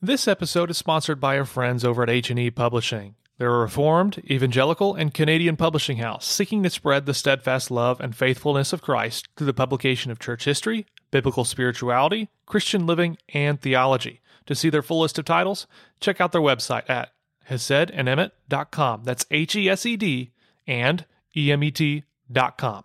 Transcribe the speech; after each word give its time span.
This 0.00 0.28
episode 0.28 0.70
is 0.70 0.78
sponsored 0.78 1.20
by 1.20 1.36
our 1.36 1.44
friends 1.44 1.84
over 1.84 2.04
at 2.04 2.08
H&E 2.08 2.52
Publishing. 2.52 3.16
They're 3.36 3.52
a 3.52 3.58
reformed, 3.58 4.22
evangelical, 4.30 4.94
and 4.94 5.12
Canadian 5.12 5.56
publishing 5.56 5.96
house 5.96 6.24
seeking 6.24 6.62
to 6.62 6.70
spread 6.70 7.04
the 7.04 7.12
steadfast 7.12 7.68
love 7.68 7.98
and 7.98 8.14
faithfulness 8.14 8.72
of 8.72 8.80
Christ 8.80 9.26
through 9.34 9.48
the 9.48 9.52
publication 9.52 10.12
of 10.12 10.20
church 10.20 10.44
history, 10.44 10.86
biblical 11.10 11.44
spirituality, 11.44 12.28
Christian 12.46 12.86
living, 12.86 13.18
and 13.34 13.60
theology. 13.60 14.20
To 14.46 14.54
see 14.54 14.70
their 14.70 14.82
full 14.82 15.00
list 15.00 15.18
of 15.18 15.24
titles, 15.24 15.66
check 15.98 16.20
out 16.20 16.30
their 16.30 16.40
website 16.40 16.88
at 16.88 17.12
hesedandemet.com. 17.50 19.02
That's 19.02 19.26
H 19.32 19.56
E 19.56 19.68
S 19.68 19.84
E 19.84 19.96
D 19.96 20.30
and 20.64 21.04
E 21.36 21.50
M 21.50 21.64
E 21.64 21.72
T.com. 21.72 22.84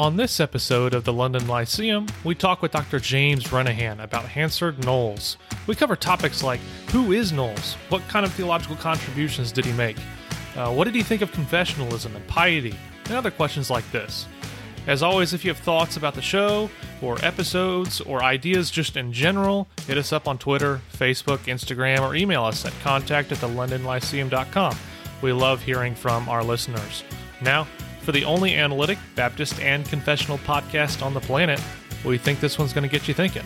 On 0.00 0.16
this 0.16 0.40
episode 0.40 0.94
of 0.94 1.04
the 1.04 1.12
London 1.12 1.46
Lyceum, 1.46 2.06
we 2.24 2.34
talk 2.34 2.62
with 2.62 2.72
Dr. 2.72 2.98
James 2.98 3.44
Renihan 3.48 4.02
about 4.02 4.24
Hanserd 4.24 4.82
Knollys. 4.82 5.36
We 5.66 5.74
cover 5.74 5.94
topics 5.94 6.42
like 6.42 6.60
who 6.88 7.12
is 7.12 7.32
Knollys? 7.32 7.74
What 7.90 8.00
kind 8.08 8.24
of 8.24 8.32
theological 8.32 8.76
contributions 8.76 9.52
did 9.52 9.66
he 9.66 9.74
make? 9.74 9.98
Uh, 10.56 10.72
what 10.72 10.84
did 10.84 10.94
he 10.94 11.02
think 11.02 11.20
of 11.20 11.30
confessionalism 11.32 12.16
and 12.16 12.26
piety? 12.28 12.74
And 13.04 13.14
other 13.14 13.30
questions 13.30 13.68
like 13.68 13.84
this. 13.92 14.26
As 14.86 15.02
always, 15.02 15.34
if 15.34 15.44
you 15.44 15.50
have 15.50 15.62
thoughts 15.62 15.98
about 15.98 16.14
the 16.14 16.22
show, 16.22 16.70
or 17.02 17.22
episodes, 17.22 18.00
or 18.00 18.22
ideas 18.22 18.70
just 18.70 18.96
in 18.96 19.12
general, 19.12 19.68
hit 19.86 19.98
us 19.98 20.14
up 20.14 20.26
on 20.26 20.38
Twitter, 20.38 20.80
Facebook, 20.94 21.40
Instagram, 21.40 22.00
or 22.00 22.14
email 22.14 22.44
us 22.44 22.64
at 22.64 22.72
contact 22.80 23.32
at 23.32 23.38
thelondonlyceum.com. 23.38 24.78
We 25.20 25.34
love 25.34 25.60
hearing 25.60 25.94
from 25.94 26.26
our 26.30 26.42
listeners. 26.42 27.04
Now, 27.42 27.66
for 28.02 28.12
the 28.12 28.24
only 28.24 28.54
analytic, 28.54 28.98
Baptist, 29.14 29.60
and 29.60 29.86
confessional 29.86 30.38
podcast 30.38 31.04
on 31.04 31.14
the 31.14 31.20
planet, 31.20 31.60
we 32.04 32.18
think 32.18 32.40
this 32.40 32.58
one's 32.58 32.72
going 32.72 32.88
to 32.88 32.90
get 32.90 33.06
you 33.08 33.14
thinking. 33.14 33.44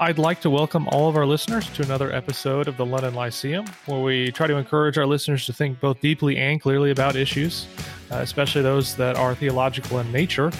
I'd 0.00 0.18
like 0.18 0.40
to 0.40 0.50
welcome 0.50 0.88
all 0.88 1.10
of 1.10 1.16
our 1.16 1.26
listeners 1.26 1.68
to 1.74 1.82
another 1.82 2.10
episode 2.10 2.68
of 2.68 2.78
the 2.78 2.86
London 2.86 3.12
Lyceum, 3.12 3.66
where 3.84 4.00
we 4.00 4.32
try 4.32 4.46
to 4.46 4.56
encourage 4.56 4.96
our 4.96 5.04
listeners 5.04 5.44
to 5.44 5.52
think 5.52 5.78
both 5.78 6.00
deeply 6.00 6.38
and 6.38 6.58
clearly 6.58 6.90
about 6.90 7.16
issues, 7.16 7.66
uh, 8.10 8.16
especially 8.16 8.62
those 8.62 8.96
that 8.96 9.16
are 9.16 9.34
theological 9.34 9.98
in 9.98 10.10
nature, 10.10 10.50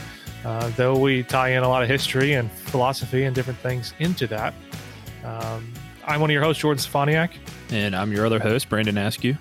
uh, 0.44 0.70
though 0.76 0.98
we 0.98 1.22
tie 1.22 1.50
in 1.50 1.62
a 1.62 1.68
lot 1.68 1.82
of 1.82 1.88
history 1.88 2.34
and 2.34 2.52
philosophy 2.52 3.24
and 3.24 3.34
different 3.34 3.58
things 3.60 3.94
into 3.98 4.26
that. 4.26 4.52
Um, 5.24 5.72
I'm 6.06 6.20
one 6.20 6.28
of 6.28 6.34
your 6.34 6.42
hosts, 6.42 6.60
Jordan 6.60 6.82
Steffaniak. 6.82 7.30
And 7.70 7.96
I'm 7.96 8.12
your 8.12 8.26
other 8.26 8.40
host, 8.40 8.68
Brandon 8.68 8.98
Askew. 8.98 9.38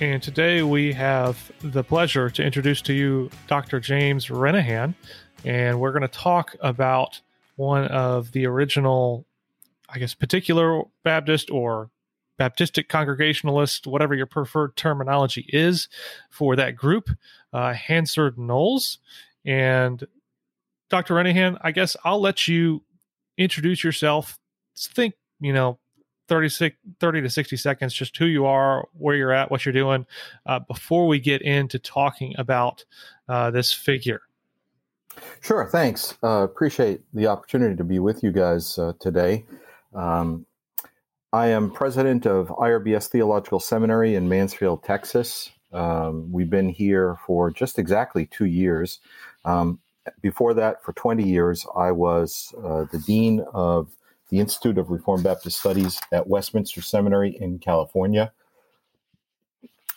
And 0.00 0.22
today 0.22 0.62
we 0.62 0.92
have 0.92 1.50
the 1.60 1.82
pleasure 1.82 2.30
to 2.30 2.44
introduce 2.44 2.80
to 2.82 2.92
you 2.92 3.30
Dr. 3.48 3.80
James 3.80 4.28
Renihan. 4.28 4.94
And 5.44 5.80
we're 5.80 5.90
going 5.90 6.02
to 6.02 6.08
talk 6.08 6.54
about 6.60 7.20
one 7.56 7.86
of 7.88 8.30
the 8.30 8.46
original, 8.46 9.26
I 9.88 9.98
guess, 9.98 10.14
particular 10.14 10.82
Baptist 11.02 11.50
or 11.50 11.90
Baptistic 12.38 12.88
Congregationalist, 12.88 13.88
whatever 13.88 14.14
your 14.14 14.26
preferred 14.26 14.76
terminology 14.76 15.44
is 15.48 15.88
for 16.30 16.54
that 16.54 16.76
group, 16.76 17.10
uh, 17.52 17.72
Hanserd 17.72 18.36
Knollys. 18.36 18.98
And 19.44 20.06
Dr. 20.90 21.14
Renihan, 21.14 21.58
I 21.60 21.72
guess 21.72 21.96
I'll 22.04 22.20
let 22.20 22.46
you 22.46 22.84
introduce 23.36 23.82
yourself. 23.82 24.38
Think, 24.76 25.14
you 25.40 25.52
know, 25.52 25.80
30, 26.28 26.74
30 27.00 27.22
to 27.22 27.30
60 27.30 27.56
seconds, 27.56 27.94
just 27.94 28.16
who 28.16 28.26
you 28.26 28.46
are, 28.46 28.86
where 28.92 29.16
you're 29.16 29.32
at, 29.32 29.50
what 29.50 29.64
you're 29.64 29.72
doing, 29.72 30.06
uh, 30.46 30.60
before 30.60 31.06
we 31.06 31.18
get 31.18 31.42
into 31.42 31.78
talking 31.78 32.34
about 32.38 32.84
uh, 33.28 33.50
this 33.50 33.72
figure. 33.72 34.22
Sure, 35.40 35.66
thanks. 35.66 36.16
Uh, 36.22 36.44
appreciate 36.44 37.00
the 37.12 37.26
opportunity 37.26 37.74
to 37.76 37.84
be 37.84 37.98
with 37.98 38.22
you 38.22 38.30
guys 38.30 38.78
uh, 38.78 38.92
today. 39.00 39.44
Um, 39.94 40.46
I 41.32 41.48
am 41.48 41.70
president 41.70 42.26
of 42.26 42.48
IRBS 42.48 43.08
Theological 43.08 43.60
Seminary 43.60 44.14
in 44.14 44.28
Mansfield, 44.28 44.82
Texas. 44.84 45.50
Um, 45.72 46.32
we've 46.32 46.48
been 46.48 46.68
here 46.68 47.18
for 47.26 47.50
just 47.50 47.78
exactly 47.78 48.26
two 48.26 48.46
years. 48.46 49.00
Um, 49.44 49.80
before 50.22 50.54
that, 50.54 50.82
for 50.82 50.92
20 50.94 51.22
years, 51.22 51.66
I 51.76 51.92
was 51.92 52.54
uh, 52.64 52.86
the 52.90 52.98
dean 53.06 53.44
of 53.52 53.90
the 54.28 54.40
Institute 54.40 54.78
of 54.78 54.90
Reformed 54.90 55.24
Baptist 55.24 55.58
Studies 55.58 56.00
at 56.12 56.26
Westminster 56.26 56.82
Seminary 56.82 57.36
in 57.40 57.58
California. 57.58 58.32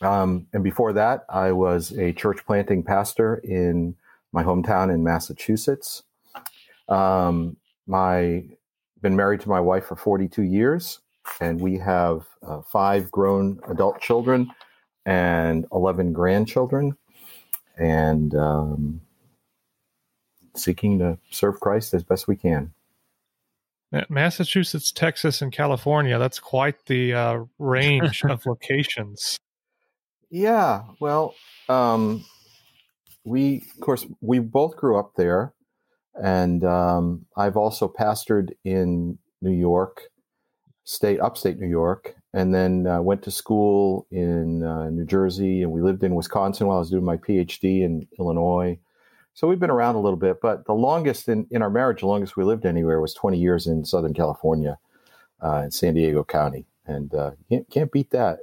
Um, 0.01 0.47
and 0.53 0.63
before 0.63 0.93
that, 0.93 1.25
I 1.29 1.51
was 1.51 1.91
a 1.91 2.13
church 2.13 2.45
planting 2.45 2.83
pastor 2.83 3.35
in 3.43 3.95
my 4.31 4.43
hometown 4.43 4.93
in 4.93 5.03
Massachusetts. 5.03 6.03
Um, 6.89 7.57
my 7.87 8.43
been 9.01 9.15
married 9.15 9.41
to 9.41 9.49
my 9.49 9.59
wife 9.59 9.85
for 9.85 9.95
42 9.95 10.43
years, 10.43 10.99
and 11.39 11.59
we 11.59 11.77
have 11.77 12.27
uh, 12.45 12.61
five 12.61 13.11
grown 13.11 13.59
adult 13.67 13.99
children 13.99 14.51
and 15.05 15.65
11 15.71 16.13
grandchildren, 16.13 16.95
and 17.77 18.35
um, 18.35 19.01
seeking 20.55 20.99
to 20.99 21.17
serve 21.31 21.59
Christ 21.59 21.93
as 21.93 22.03
best 22.03 22.27
we 22.27 22.35
can. 22.35 22.73
Massachusetts, 24.09 24.91
Texas, 24.91 25.41
and 25.41 25.51
California. 25.51 26.17
That's 26.17 26.39
quite 26.39 26.85
the 26.85 27.13
uh, 27.13 27.39
range 27.59 28.23
of 28.29 28.45
locations. 28.45 29.37
Yeah. 30.29 30.83
Well, 30.99 31.35
um, 31.67 32.25
we, 33.25 33.65
of 33.75 33.81
course, 33.81 34.05
we 34.21 34.39
both 34.39 34.77
grew 34.77 34.97
up 34.97 35.13
there. 35.17 35.53
And 36.21 36.63
um, 36.63 37.25
I've 37.37 37.57
also 37.57 37.87
pastored 37.87 38.49
in 38.63 39.17
New 39.41 39.51
York, 39.51 40.03
state, 40.83 41.19
upstate 41.19 41.59
New 41.59 41.69
York, 41.69 42.15
and 42.33 42.53
then 42.53 42.87
uh, 42.87 43.01
went 43.01 43.23
to 43.23 43.31
school 43.31 44.07
in 44.11 44.63
uh, 44.63 44.89
New 44.89 45.05
Jersey. 45.05 45.63
And 45.63 45.71
we 45.71 45.81
lived 45.81 46.03
in 46.03 46.15
Wisconsin 46.15 46.67
while 46.67 46.77
I 46.77 46.79
was 46.79 46.89
doing 46.89 47.05
my 47.05 47.17
PhD 47.17 47.81
in 47.81 48.07
Illinois. 48.19 48.79
So 49.33 49.47
we've 49.47 49.59
been 49.59 49.69
around 49.69 49.95
a 49.95 50.01
little 50.01 50.19
bit, 50.19 50.41
but 50.41 50.65
the 50.65 50.73
longest 50.73 51.29
in, 51.29 51.47
in 51.51 51.61
our 51.61 51.69
marriage, 51.69 52.01
the 52.01 52.07
longest 52.07 52.35
we 52.35 52.43
lived 52.43 52.65
anywhere 52.65 52.99
was 52.99 53.13
20 53.13 53.37
years 53.37 53.65
in 53.67 53.85
Southern 53.85 54.13
California, 54.13 54.77
uh, 55.41 55.61
in 55.63 55.71
San 55.71 55.93
Diego 55.93 56.23
County. 56.23 56.65
And 56.85 57.13
uh, 57.13 57.31
can't, 57.49 57.69
can't 57.69 57.91
beat 57.91 58.09
that. 58.11 58.39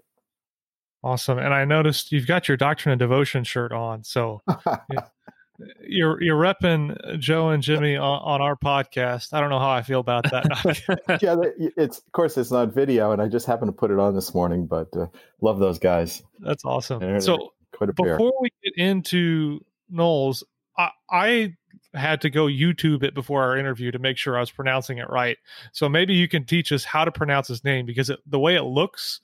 Awesome. 1.04 1.38
And 1.38 1.54
I 1.54 1.64
noticed 1.64 2.10
you've 2.10 2.26
got 2.26 2.48
your 2.48 2.56
Doctrine 2.56 2.92
and 2.92 2.98
Devotion 2.98 3.44
shirt 3.44 3.72
on. 3.72 4.02
So 4.02 4.42
you're 5.80 6.20
you're 6.22 6.40
repping 6.40 7.18
Joe 7.18 7.50
and 7.50 7.62
Jimmy 7.62 7.96
on, 7.96 8.20
on, 8.22 8.40
our 8.40 8.56
podcast. 8.56 9.32
I 9.32 9.40
don't 9.40 9.50
know 9.50 9.58
how 9.58 9.70
I 9.70 9.82
feel 9.82 10.00
about 10.00 10.24
that. 10.30 11.18
yeah, 11.22 11.36
it's 11.76 11.98
of 11.98 12.12
course 12.12 12.36
it's 12.36 12.50
not 12.50 12.74
video, 12.74 13.12
and 13.12 13.22
I 13.22 13.28
just 13.28 13.46
happened 13.46 13.68
to 13.68 13.72
put 13.72 13.90
it 13.90 13.98
on 13.98 14.14
this 14.14 14.34
morning. 14.34 14.66
But 14.66 14.88
uh, 14.96 15.06
love 15.40 15.58
those 15.58 15.78
guys. 15.78 16.22
That's 16.40 16.64
awesome. 16.64 17.00
They're, 17.00 17.20
so 17.20 17.52
they're 17.78 17.92
before 17.92 18.32
we 18.40 18.50
get 18.64 18.76
into 18.76 19.64
Knollys, 19.92 20.42
I, 20.78 20.90
I 21.10 21.56
had 21.94 22.20
to 22.22 22.30
go 22.30 22.46
YouTube 22.46 23.02
it 23.02 23.14
before 23.14 23.42
our 23.42 23.56
interview 23.56 23.90
to 23.90 23.98
make 23.98 24.16
sure 24.16 24.36
I 24.36 24.40
was 24.40 24.50
pronouncing 24.50 24.98
it 24.98 25.10
right. 25.10 25.36
So 25.72 25.88
maybe 25.88 26.14
you 26.14 26.28
can 26.28 26.44
teach 26.44 26.72
us 26.72 26.84
how 26.84 27.04
to 27.04 27.12
pronounce 27.12 27.48
his 27.48 27.64
name 27.64 27.84
because 27.86 28.08
it, 28.10 28.20
the 28.26 28.38
way 28.38 28.54
it 28.54 28.62
looks, 28.62 29.20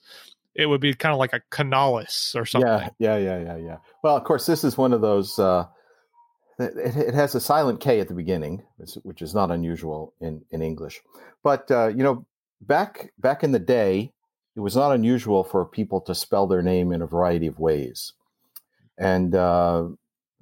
it 0.54 0.66
would 0.66 0.80
be 0.80 0.94
kind 0.94 1.12
of 1.12 1.18
like 1.18 1.32
a 1.32 1.40
Canalis 1.50 2.34
or 2.34 2.44
something. 2.44 2.68
Yeah, 2.68 2.88
yeah, 2.98 3.16
yeah, 3.16 3.42
yeah, 3.42 3.56
yeah. 3.56 3.76
Well, 4.02 4.16
of 4.16 4.24
course, 4.24 4.46
this 4.46 4.64
is 4.64 4.76
one 4.76 4.92
of 4.92 5.00
those. 5.00 5.38
Uh, 5.38 5.66
it, 6.58 6.96
it, 6.96 7.14
has 7.14 7.34
a 7.34 7.40
silent 7.40 7.80
K 7.80 7.98
at 8.00 8.08
the 8.08 8.14
beginning, 8.14 8.62
which 9.02 9.22
is 9.22 9.34
not 9.34 9.50
unusual 9.50 10.14
in 10.20 10.42
in 10.50 10.62
English. 10.62 11.00
But 11.42 11.70
uh, 11.70 11.88
you 11.88 12.04
know, 12.04 12.24
back 12.60 13.12
back 13.18 13.42
in 13.42 13.50
the 13.50 13.58
day, 13.58 14.12
it 14.54 14.60
was 14.60 14.76
not 14.76 14.92
unusual 14.92 15.42
for 15.42 15.64
people 15.64 16.00
to 16.02 16.14
spell 16.14 16.46
their 16.46 16.62
name 16.62 16.92
in 16.92 17.02
a 17.02 17.06
variety 17.06 17.48
of 17.48 17.58
ways, 17.58 18.12
and 18.96 19.34
uh, 19.34 19.88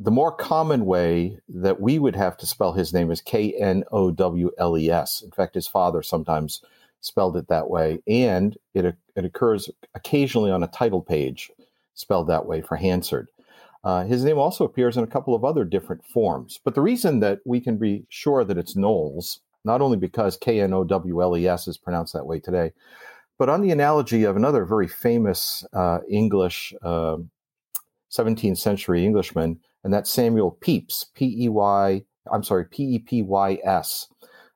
the 0.03 0.11
more 0.11 0.33
common 0.33 0.85
way 0.85 1.39
that 1.49 1.81
we 1.81 1.99
would 1.99 2.17
have 2.17 2.37
to 2.39 2.47
spell 2.47 2.73
his 2.73 2.93
name 2.93 3.11
is 3.13 3.21
K 3.21 3.53
N 3.53 3.85
O 3.93 4.11
W 4.11 4.51
L 4.59 4.77
E 4.77 4.91
S. 4.91 5.23
In 5.23 5.31
fact, 5.31 5.55
his 5.55 5.69
father 5.69 6.03
sometimes 6.03 6.61
spelled 7.01 7.37
it 7.37 7.47
that 7.49 7.71
way, 7.71 8.01
and 8.09 8.57
it 8.75 8.97
it 9.15 9.25
occurs 9.25 9.71
occasionally 9.95 10.51
on 10.51 10.63
a 10.63 10.69
title 10.69 11.03
page 11.03 11.51
spelled 11.95 12.27
that 12.27 12.47
way 12.47 12.63
for 12.63 12.77
Hanserd. 12.77 13.27
Uh, 13.85 14.05
his 14.05 14.25
name 14.25 14.39
also 14.39 14.65
appears 14.65 14.97
in 14.97 15.05
a 15.05 15.09
couple 15.09 15.35
of 15.35 15.45
other 15.45 15.65
different 15.65 16.05
forms, 16.05 16.59
but 16.65 16.75
the 16.75 16.81
reason 16.81 17.21
that 17.21 17.39
we 17.45 17.61
can 17.61 17.77
be 17.77 18.05
sure 18.09 18.45
that 18.45 18.59
it's 18.59 18.77
Knowles, 18.77 19.41
not 19.65 19.81
only 19.81 19.97
because 19.97 20.37
K 20.37 20.61
N 20.61 20.73
O 20.73 20.83
W 20.83 21.23
L 21.23 21.37
E 21.37 21.47
S 21.47 21.69
is 21.69 21.79
pronounced 21.79 22.13
that 22.15 22.27
way 22.27 22.41
today, 22.41 22.73
but 23.39 23.49
on 23.49 23.63
the 23.63 23.71
analogy 23.71 24.25
of 24.25 24.35
another 24.35 24.65
very 24.65 24.89
famous 24.89 25.65
uh, 25.73 26.01
English 26.09 26.75
uh, 26.83 27.19
17th 28.11 28.59
century 28.59 29.05
Englishman 29.05 29.61
and 29.85 29.93
that's 29.93 30.11
Samuel 30.11 30.59
Pepys, 30.61 31.07
P 31.15 31.45
E 31.45 31.49
Y, 31.49 32.03
I'm 32.31 32.43
sorry, 32.43 32.67
P 32.67 32.83
E 32.85 32.99
P 32.99 33.23
Y 33.23 33.59
S, 33.65 34.09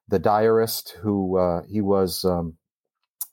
the 0.08 0.19
diarist 0.19 0.96
who 1.00 1.38
uh, 1.38 1.62
he 1.69 1.81
was 1.81 2.25
um, 2.25 2.55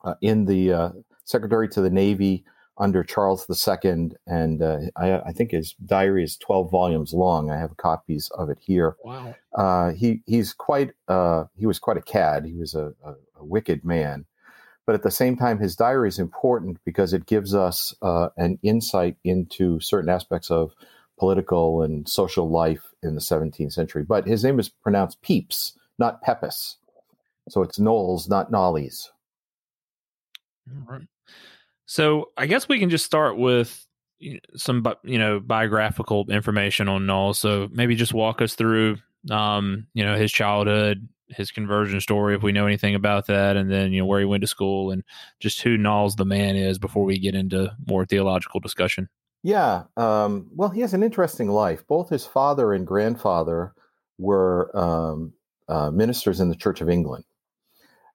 uh, 0.03 0.15
in 0.21 0.45
the 0.45 0.73
uh, 0.73 0.89
secretary 1.25 1.69
to 1.69 1.81
the 1.81 1.89
Navy 1.89 2.43
under 2.77 3.03
Charles 3.03 3.45
II, 3.49 4.11
and 4.25 4.61
uh, 4.61 4.77
I, 4.95 5.19
I, 5.19 5.31
think 5.31 5.51
his 5.51 5.73
diary 5.85 6.23
is 6.23 6.37
12 6.37 6.71
volumes 6.71 7.13
long. 7.13 7.51
I 7.51 7.57
have 7.57 7.77
copies 7.77 8.31
of 8.35 8.49
it 8.49 8.57
here. 8.59 8.95
Wow. 9.03 9.35
Uh, 9.53 9.91
he 9.91 10.21
he's 10.25 10.53
quite 10.53 10.91
uh, 11.07 11.45
he 11.55 11.67
was 11.67 11.77
quite 11.77 11.97
a 11.97 12.01
cad. 12.01 12.45
He 12.45 12.55
was 12.55 12.73
a, 12.73 12.93
a, 13.05 13.11
a, 13.39 13.45
wicked 13.45 13.85
man, 13.85 14.25
but 14.87 14.95
at 14.95 15.03
the 15.03 15.11
same 15.11 15.37
time, 15.37 15.59
his 15.59 15.75
diary 15.75 16.09
is 16.09 16.17
important 16.17 16.79
because 16.83 17.13
it 17.13 17.27
gives 17.27 17.53
us 17.53 17.93
uh, 18.01 18.29
an 18.37 18.57
insight 18.63 19.17
into 19.23 19.79
certain 19.79 20.09
aspects 20.09 20.49
of 20.49 20.73
political 21.23 21.83
and 21.83 22.09
social 22.09 22.49
life 22.49 22.93
in 23.01 23.15
the 23.15 23.21
17th 23.21 23.71
century. 23.71 24.03
But 24.03 24.27
his 24.27 24.43
name 24.43 24.59
is 24.59 24.67
pronounced 24.67 25.21
Pepys, 25.21 25.71
not 25.97 26.21
Pepys. 26.21 26.75
So 27.47 27.61
it's 27.61 27.79
Knowles, 27.79 28.27
not 28.27 28.51
Knollys. 28.51 29.07
All 30.69 30.95
right. 30.95 31.07
So 31.85 32.31
I 32.35 32.45
guess 32.45 32.67
we 32.67 32.77
can 32.77 32.89
just 32.89 33.05
start 33.05 33.37
with 33.37 33.87
some 34.57 34.85
you 35.05 35.17
know 35.17 35.39
biographical 35.39 36.29
information 36.29 36.89
on 36.89 37.07
Knollys. 37.07 37.37
So 37.37 37.69
maybe 37.71 37.95
just 37.95 38.13
walk 38.13 38.41
us 38.41 38.55
through 38.55 38.97
um, 39.31 39.87
you 39.93 40.03
know 40.03 40.17
his 40.17 40.29
childhood, 40.29 41.07
his 41.29 41.51
conversion 41.51 42.01
story, 42.01 42.35
if 42.35 42.43
we 42.43 42.51
know 42.51 42.67
anything 42.67 42.95
about 42.95 43.27
that, 43.27 43.55
and 43.55 43.71
then 43.71 43.93
you 43.93 44.01
know 44.01 44.05
where 44.05 44.19
he 44.19 44.25
went 44.25 44.41
to 44.41 44.47
school 44.47 44.91
and 44.91 45.05
just 45.39 45.61
who 45.61 45.77
Knollys 45.77 46.17
the 46.17 46.25
man 46.25 46.57
is 46.57 46.79
before 46.79 47.05
we 47.05 47.17
get 47.17 47.33
into 47.33 47.73
more 47.87 48.05
theological 48.05 48.59
discussion. 48.59 49.07
Yeah, 49.43 49.83
um, 49.97 50.49
well, 50.55 50.69
he 50.69 50.79
has 50.81 50.93
an 50.93 51.03
interesting 51.03 51.49
life. 51.49 51.85
Both 51.85 52.09
his 52.09 52.25
father 52.25 52.73
and 52.73 52.87
grandfather 52.87 53.73
were 54.17 54.71
um, 54.75 55.33
uh, 55.67 55.91
ministers 55.91 56.39
in 56.39 56.47
the 56.47 56.55
Church 56.55 56.79
of 56.79 56.89
England, 56.89 57.25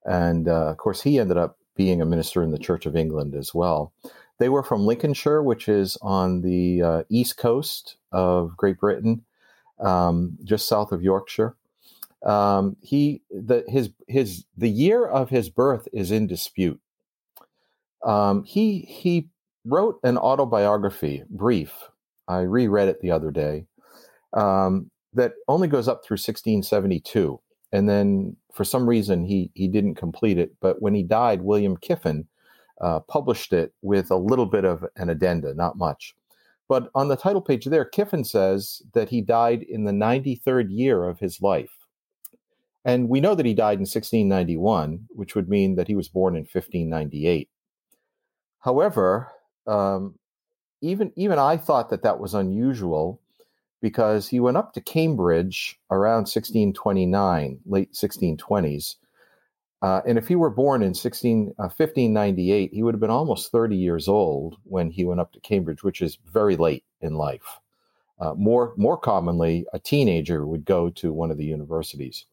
and 0.06 0.48
uh, 0.48 0.70
of 0.70 0.78
course, 0.78 1.02
he 1.02 1.19
ended 1.19 1.36
up 1.36 1.58
being 1.76 2.00
a 2.00 2.06
minister 2.06 2.42
in 2.42 2.50
the 2.50 2.58
Church 2.58 2.86
of 2.86 2.96
England 2.96 3.34
as 3.34 3.54
well. 3.54 3.92
They 4.38 4.48
were 4.48 4.62
from 4.62 4.86
Lincolnshire, 4.86 5.42
which 5.42 5.69
is 5.69 5.98
on 6.00 6.40
the 6.40 6.82
uh, 6.82 7.02
east 7.10 7.36
coast 7.36 7.96
of 8.10 8.56
Great 8.56 8.80
Britain, 8.80 9.25
um, 9.80 10.38
just 10.44 10.66
south 10.66 10.92
of 10.92 11.02
Yorkshire. 11.02 11.56
Um, 12.25 12.76
he 12.80 13.20
the 13.30 13.64
his 13.69 13.90
his 14.08 14.44
the 14.56 14.70
year 14.70 15.06
of 15.06 15.28
his 15.28 15.50
birth 15.50 15.88
is 15.92 16.10
in 16.10 16.26
dispute. 16.26 16.80
Um, 18.02 18.44
he 18.44 18.80
he 18.80 19.28
wrote 19.69 20.00
an 20.03 20.19
autobiography, 20.19 21.23
brief. 21.31 21.73
I 22.26 22.41
reread 22.41 22.88
it 22.88 23.00
the 23.00 23.11
other 23.11 23.31
day. 23.31 23.67
Um, 24.32 24.91
that 25.15 25.32
only 25.49 25.69
goes 25.69 25.88
up 25.88 26.05
through 26.05 26.17
1672 26.17 27.41
and 27.73 27.88
then 27.88 28.37
for 28.53 28.65
some 28.65 28.88
reason 28.88 29.25
he 29.25 29.50
he 29.55 29.69
didn't 29.69 29.97
complete 29.97 30.38
it. 30.38 30.53
But 30.61 30.81
when 30.81 30.94
he 30.94 31.03
died, 31.03 31.43
William 31.43 31.76
Kiffin 31.76 32.26
uh, 32.81 33.00
published 33.00 33.53
it 33.53 33.73
with 33.82 34.11
a 34.11 34.17
little 34.17 34.47
bit 34.47 34.65
of 34.65 34.85
an 34.97 35.11
addenda, 35.11 35.55
not 35.55 35.76
much. 35.76 36.14
But 36.69 36.91
on 36.94 37.09
the 37.09 37.17
title 37.17 37.41
page 37.41 37.64
there, 37.64 37.85
Kiffin 37.85 38.25
says 38.25 38.82
that 38.93 39.09
he 39.09 39.21
died 39.21 39.62
in 39.62 39.85
the 39.85 39.93
93rd 39.93 40.67
year 40.69 41.05
of 41.05 41.19
his 41.19 41.41
life. 41.41 41.73
And 42.85 43.09
we 43.09 43.21
know 43.21 43.35
that 43.35 43.47
he 43.47 43.55
died 43.55 43.79
in 43.79 43.81
1691, 43.81 45.06
which 45.09 45.35
would 45.35 45.49
mean 45.49 45.76
that 45.76 45.88
he 45.88 45.94
was 45.97 46.09
born 46.09 46.37
in 46.37 46.43
1598. 46.43 47.49
However, 48.61 49.32
um, 49.69 50.15
even 50.81 51.12
even 51.17 51.38
I 51.38 51.56
thought 51.56 51.91
that 51.91 52.03
that 52.03 52.20
was 52.20 52.35
unusual 52.35 53.20
because 53.81 54.29
he 54.29 54.41
went 54.41 54.56
up 54.56 54.73
to 54.73 54.81
Cambridge 54.81 55.79
around 55.91 56.23
1629, 56.23 57.61
late 57.67 57.93
1620s. 57.93 58.97
Uh, 59.81 60.00
and 60.06 60.19
if 60.19 60.26
he 60.26 60.35
were 60.35 60.50
born 60.50 60.82
in 60.82 60.93
16, 60.93 61.55
uh, 61.59 61.70
1598, 61.70 62.73
he 62.73 62.82
would 62.82 62.94
have 62.94 63.00
been 63.00 63.11
almost 63.11 63.53
30 63.53 63.76
years 63.76 64.09
old 64.09 64.56
when 64.65 64.91
he 64.91 65.05
went 65.05 65.20
up 65.20 65.32
to 65.32 65.41
Cambridge, 65.41 65.85
which 65.85 66.03
is 66.03 66.19
very 66.32 66.56
late 66.56 66.82
in 67.00 67.14
life. 67.14 67.61
Uh, 68.19 68.35
more, 68.35 68.75
more 68.76 68.97
commonly, 68.97 69.64
a 69.73 69.79
teenager 69.79 70.44
would 70.44 70.64
go 70.64 70.91
to 70.91 71.12
one 71.12 71.31
of 71.31 71.37
the 71.37 71.44
universities. 71.44 72.26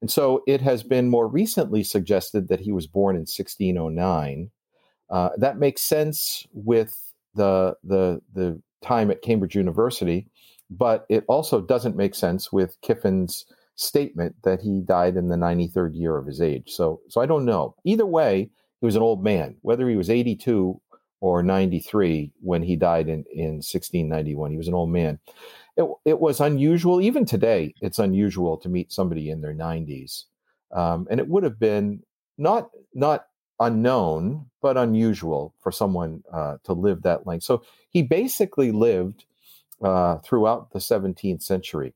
And 0.00 0.10
so 0.10 0.44
it 0.46 0.60
has 0.60 0.84
been 0.84 1.08
more 1.08 1.26
recently 1.26 1.82
suggested 1.82 2.46
that 2.48 2.60
he 2.60 2.70
was 2.70 2.86
born 2.86 3.16
in 3.16 3.22
1609. 3.22 4.50
Uh, 5.10 5.30
that 5.36 5.58
makes 5.58 5.82
sense 5.82 6.46
with 6.52 7.12
the, 7.34 7.76
the, 7.84 8.20
the 8.34 8.60
time 8.82 9.10
at 9.10 9.22
Cambridge 9.22 9.54
University 9.54 10.26
but 10.70 11.06
it 11.08 11.24
also 11.28 11.60
doesn't 11.60 11.96
make 11.96 12.14
sense 12.14 12.52
with 12.52 12.80
Kiffin's 12.80 13.46
statement 13.76 14.34
that 14.42 14.60
he 14.60 14.80
died 14.80 15.16
in 15.16 15.28
the 15.28 15.36
93rd 15.36 15.96
year 15.96 16.16
of 16.16 16.26
his 16.26 16.40
age. 16.40 16.72
So, 16.72 17.00
so 17.08 17.20
I 17.20 17.26
don't 17.26 17.44
know. 17.44 17.74
Either 17.84 18.06
way, 18.06 18.50
he 18.80 18.86
was 18.86 18.96
an 18.96 19.02
old 19.02 19.22
man. 19.22 19.56
Whether 19.62 19.88
he 19.88 19.96
was 19.96 20.10
82 20.10 20.80
or 21.20 21.42
93 21.42 22.32
when 22.40 22.62
he 22.62 22.76
died 22.76 23.08
in, 23.08 23.24
in 23.32 23.54
1691, 23.56 24.50
he 24.50 24.56
was 24.56 24.68
an 24.68 24.74
old 24.74 24.90
man. 24.90 25.18
It, 25.76 25.88
it 26.04 26.20
was 26.20 26.40
unusual. 26.40 27.00
Even 27.00 27.24
today, 27.24 27.74
it's 27.80 27.98
unusual 27.98 28.56
to 28.58 28.68
meet 28.68 28.92
somebody 28.92 29.30
in 29.30 29.40
their 29.40 29.54
90s. 29.54 30.24
Um, 30.72 31.06
and 31.10 31.20
it 31.20 31.28
would 31.28 31.44
have 31.44 31.58
been 31.58 32.02
not 32.36 32.70
not 32.94 33.26
unknown, 33.60 34.46
but 34.60 34.76
unusual 34.76 35.54
for 35.60 35.70
someone 35.70 36.22
uh, 36.32 36.56
to 36.64 36.72
live 36.72 37.02
that 37.02 37.26
length. 37.26 37.44
So 37.44 37.62
he 37.90 38.02
basically 38.02 38.72
lived 38.72 39.24
uh, 39.82 40.18
throughout 40.18 40.72
the 40.72 40.78
17th 40.78 41.42
century. 41.42 41.94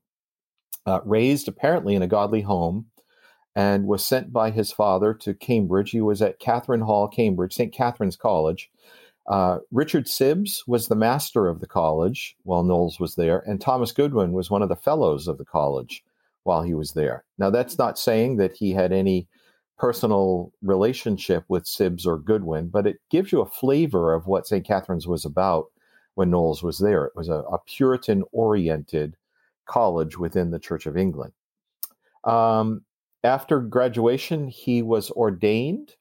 Uh, 0.85 1.01
raised 1.03 1.47
apparently 1.47 1.93
in 1.93 2.01
a 2.01 2.07
godly 2.07 2.41
home 2.41 2.85
and 3.55 3.85
was 3.85 4.03
sent 4.03 4.31
by 4.31 4.49
his 4.49 4.71
father 4.71 5.13
to 5.13 5.33
Cambridge. 5.33 5.91
He 5.91 6.01
was 6.01 6.21
at 6.21 6.39
Catherine 6.39 6.81
Hall, 6.81 7.07
Cambridge, 7.07 7.53
St. 7.53 7.73
Catherine's 7.73 8.15
College. 8.15 8.71
Uh, 9.27 9.59
Richard 9.71 10.05
Sibbes 10.05 10.63
was 10.65 10.87
the 10.87 10.95
master 10.95 11.47
of 11.47 11.59
the 11.59 11.67
college 11.67 12.35
while 12.43 12.63
Knollys 12.63 12.99
was 12.99 13.15
there, 13.15 13.43
and 13.45 13.61
Thomas 13.61 13.91
Goodwin 13.91 14.31
was 14.31 14.49
one 14.49 14.63
of 14.63 14.69
the 14.69 14.75
fellows 14.75 15.27
of 15.27 15.37
the 15.37 15.45
college 15.45 16.03
while 16.43 16.63
he 16.63 16.73
was 16.73 16.93
there. 16.93 17.23
Now, 17.37 17.51
that's 17.51 17.77
not 17.77 17.99
saying 17.99 18.37
that 18.37 18.55
he 18.55 18.71
had 18.71 18.91
any 18.91 19.27
personal 19.79 20.51
relationship 20.61 21.45
with 21.47 21.63
Sibbes 21.63 22.05
or 22.05 22.17
Goodwin, 22.19 22.67
but 22.67 22.85
it 22.85 22.99
gives 23.09 23.31
you 23.31 23.41
a 23.41 23.45
flavor 23.45 24.13
of 24.13 24.27
what 24.27 24.45
St. 24.45 24.65
Catherine's 24.65 25.07
was 25.07 25.25
about 25.25 25.67
when 26.15 26.29
Knollys 26.29 26.61
was 26.61 26.79
there. 26.79 27.05
It 27.05 27.15
was 27.15 27.29
a, 27.29 27.43
a 27.51 27.59
Puritan 27.59 28.23
oriented 28.31 29.15
college 29.65 30.17
within 30.17 30.51
the 30.51 30.59
Church 30.59 30.85
of 30.85 30.97
England. 30.97 31.31
Um, 32.25 32.81
after 33.23 33.59
graduation, 33.61 34.47
he 34.47 34.81
was 34.81 35.11
ordained. 35.11 35.95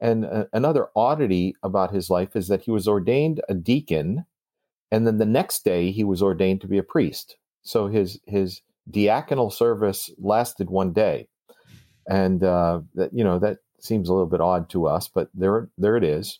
And 0.00 0.24
uh, 0.24 0.46
another 0.52 0.88
oddity 0.96 1.54
about 1.62 1.94
his 1.94 2.10
life 2.10 2.34
is 2.34 2.48
that 2.48 2.62
he 2.62 2.72
was 2.72 2.88
ordained 2.88 3.40
a 3.48 3.54
deacon, 3.54 4.24
and 4.90 5.06
then 5.06 5.18
the 5.18 5.26
next 5.26 5.64
day 5.64 5.92
he 5.92 6.02
was 6.02 6.22
ordained 6.22 6.60
to 6.62 6.66
be 6.66 6.78
a 6.78 6.82
priest. 6.82 7.36
So 7.62 7.86
his 7.86 8.18
his 8.26 8.62
diaconal 8.90 9.52
service 9.52 10.10
lasted 10.18 10.70
one 10.70 10.92
day, 10.92 11.28
and 12.08 12.42
uh, 12.42 12.80
that 12.94 13.12
you 13.12 13.24
know 13.24 13.38
that 13.38 13.58
seems 13.78 14.08
a 14.08 14.12
little 14.12 14.28
bit 14.28 14.40
odd 14.40 14.68
to 14.70 14.86
us, 14.86 15.08
but 15.08 15.28
there 15.34 15.68
there 15.78 15.96
it 15.96 16.04
is 16.04 16.38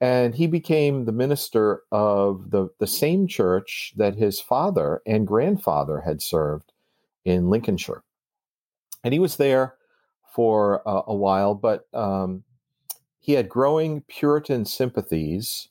and 0.00 0.34
he 0.34 0.46
became 0.46 1.04
the 1.04 1.12
minister 1.12 1.82
of 1.90 2.50
the, 2.50 2.68
the 2.78 2.86
same 2.86 3.26
church 3.26 3.92
that 3.96 4.14
his 4.14 4.40
father 4.40 5.02
and 5.06 5.26
grandfather 5.26 6.00
had 6.00 6.22
served 6.22 6.72
in 7.24 7.50
Lincolnshire. 7.50 8.04
And 9.02 9.12
he 9.12 9.18
was 9.18 9.36
there 9.36 9.74
for 10.32 10.86
uh, 10.88 11.02
a 11.06 11.14
while, 11.14 11.54
but 11.54 11.86
um, 11.92 12.44
he 13.18 13.32
had 13.32 13.48
growing 13.48 14.02
Puritan 14.02 14.64
sympathies, 14.64 15.68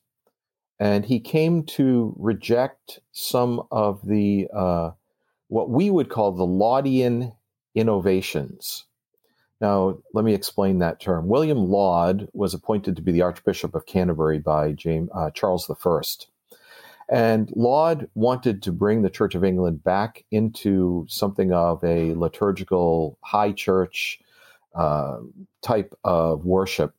and 0.79 1.05
he 1.05 1.19
came 1.19 1.63
to 1.63 2.13
reject 2.17 2.99
some 3.13 3.63
of 3.71 4.05
the 4.05 4.49
uh, 4.53 4.91
what 5.47 5.69
we 5.69 5.89
would 5.89 6.09
call 6.09 6.33
the 6.33 6.45
Laudian 6.45 7.33
innovations 7.75 8.85
now, 9.59 9.97
let 10.13 10.23
me 10.23 10.33
explain 10.33 10.79
that 10.79 10.99
term. 10.99 11.27
William 11.27 11.57
Laud 11.69 12.29
was 12.33 12.53
appointed 12.53 12.95
to 12.95 13.01
be 13.01 13.11
the 13.11 13.23
Archbishop 13.23 13.73
of 13.73 13.85
Canterbury 13.87 14.39
by 14.39 14.73
James, 14.73 15.09
uh, 15.15 15.31
Charles 15.31 15.69
I. 15.69 16.01
And 17.09 17.51
Laud 17.55 18.09
wanted 18.13 18.61
to 18.63 18.71
bring 18.71 19.01
the 19.01 19.09
Church 19.09 19.33
of 19.33 19.43
England 19.43 19.83
back 19.83 20.25
into 20.29 21.05
something 21.09 21.53
of 21.53 21.83
a 21.83 22.13
liturgical 22.13 23.17
high 23.21 23.53
church 23.53 24.19
uh, 24.75 25.17
type 25.61 25.97
of 26.03 26.45
worship. 26.45 26.93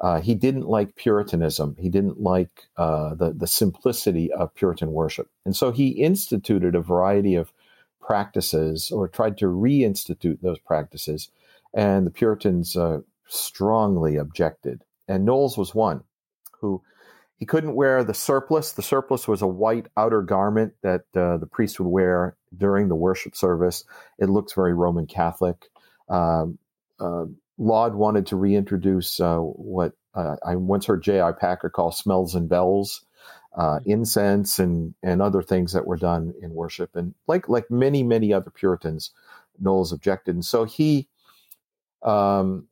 Uh, 0.00 0.20
he 0.20 0.34
didn't 0.34 0.66
like 0.66 0.96
Puritanism. 0.96 1.76
He 1.78 1.90
didn't 1.90 2.20
like 2.20 2.68
uh, 2.76 3.14
the, 3.14 3.32
the 3.32 3.46
simplicity 3.46 4.32
of 4.32 4.54
Puritan 4.54 4.92
worship. 4.92 5.28
And 5.44 5.54
so 5.54 5.70
he 5.70 5.88
instituted 5.90 6.74
a 6.74 6.80
variety 6.80 7.34
of 7.34 7.52
practices 8.00 8.90
or 8.90 9.06
tried 9.06 9.36
to 9.38 9.44
reinstitute 9.44 10.40
those 10.40 10.58
practices 10.58 11.28
and 11.74 12.06
the 12.06 12.10
Puritans 12.10 12.76
uh, 12.76 13.00
strongly 13.26 14.16
objected. 14.16 14.82
And 15.08 15.26
Knollys 15.26 15.56
was 15.56 15.74
one 15.74 16.02
who 16.60 16.82
he 17.38 17.46
couldn't 17.46 17.74
wear 17.74 18.04
the 18.04 18.14
surplice. 18.14 18.72
The 18.72 18.82
surplice 18.82 19.26
was 19.26 19.42
a 19.42 19.46
white 19.46 19.86
outer 19.96 20.22
garment 20.22 20.74
that 20.82 21.02
uh, 21.16 21.38
the 21.38 21.48
priest 21.50 21.80
would 21.80 21.88
wear 21.88 22.36
during 22.56 22.88
the 22.88 22.94
worship 22.94 23.34
service. 23.34 23.84
It 24.18 24.28
looks 24.28 24.52
very 24.52 24.74
Roman 24.74 25.06
Catholic. 25.06 25.56
Um, 26.08 26.58
uh, 27.00 27.24
Laud 27.56 27.94
wanted 27.94 28.26
to 28.26 28.36
reintroduce 28.36 29.20
uh, 29.20 29.38
what 29.38 29.92
uh, 30.14 30.36
I 30.44 30.56
once 30.56 30.86
heard 30.86 31.02
J.I. 31.02 31.32
Packer 31.32 31.70
call 31.70 31.92
smells 31.92 32.34
and 32.34 32.48
bells, 32.48 33.04
uh, 33.56 33.78
mm-hmm. 33.78 33.90
incense 33.90 34.58
and 34.58 34.94
and 35.02 35.22
other 35.22 35.42
things 35.42 35.72
that 35.72 35.86
were 35.86 35.96
done 35.96 36.34
in 36.42 36.54
worship. 36.54 36.96
And 36.96 37.14
like 37.26 37.48
like 37.48 37.70
many 37.70 38.02
many 38.02 38.32
other 38.32 38.50
Puritans, 38.50 39.12
Knollys 39.62 39.92
objected, 39.92 40.34
and 40.34 40.44
so 40.44 40.64
he 40.64 41.08
um, 42.02 42.66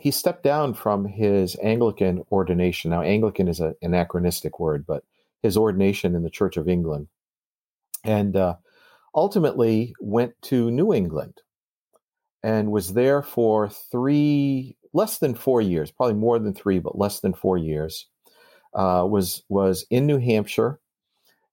he 0.00 0.10
stepped 0.10 0.42
down 0.42 0.74
from 0.74 1.04
his 1.04 1.56
Anglican 1.62 2.24
ordination. 2.32 2.90
Now, 2.90 3.02
Anglican 3.02 3.48
is 3.48 3.60
an 3.60 3.74
anachronistic 3.82 4.58
word, 4.58 4.86
but 4.86 5.04
his 5.42 5.56
ordination 5.56 6.14
in 6.14 6.22
the 6.22 6.30
Church 6.30 6.56
of 6.56 6.68
England, 6.68 7.08
and 8.04 8.36
uh, 8.36 8.56
ultimately 9.14 9.94
went 10.00 10.34
to 10.42 10.70
New 10.70 10.92
England 10.92 11.40
and 12.42 12.72
was 12.72 12.94
there 12.94 13.22
for 13.22 13.68
three, 13.68 14.76
less 14.92 15.18
than 15.18 15.34
four 15.34 15.60
years, 15.60 15.90
probably 15.90 16.14
more 16.14 16.38
than 16.38 16.54
three, 16.54 16.78
but 16.78 16.98
less 16.98 17.20
than 17.20 17.34
four 17.34 17.58
years. 17.58 18.06
Uh, 18.72 19.04
was 19.08 19.42
was 19.48 19.84
in 19.90 20.06
New 20.06 20.18
Hampshire. 20.18 20.78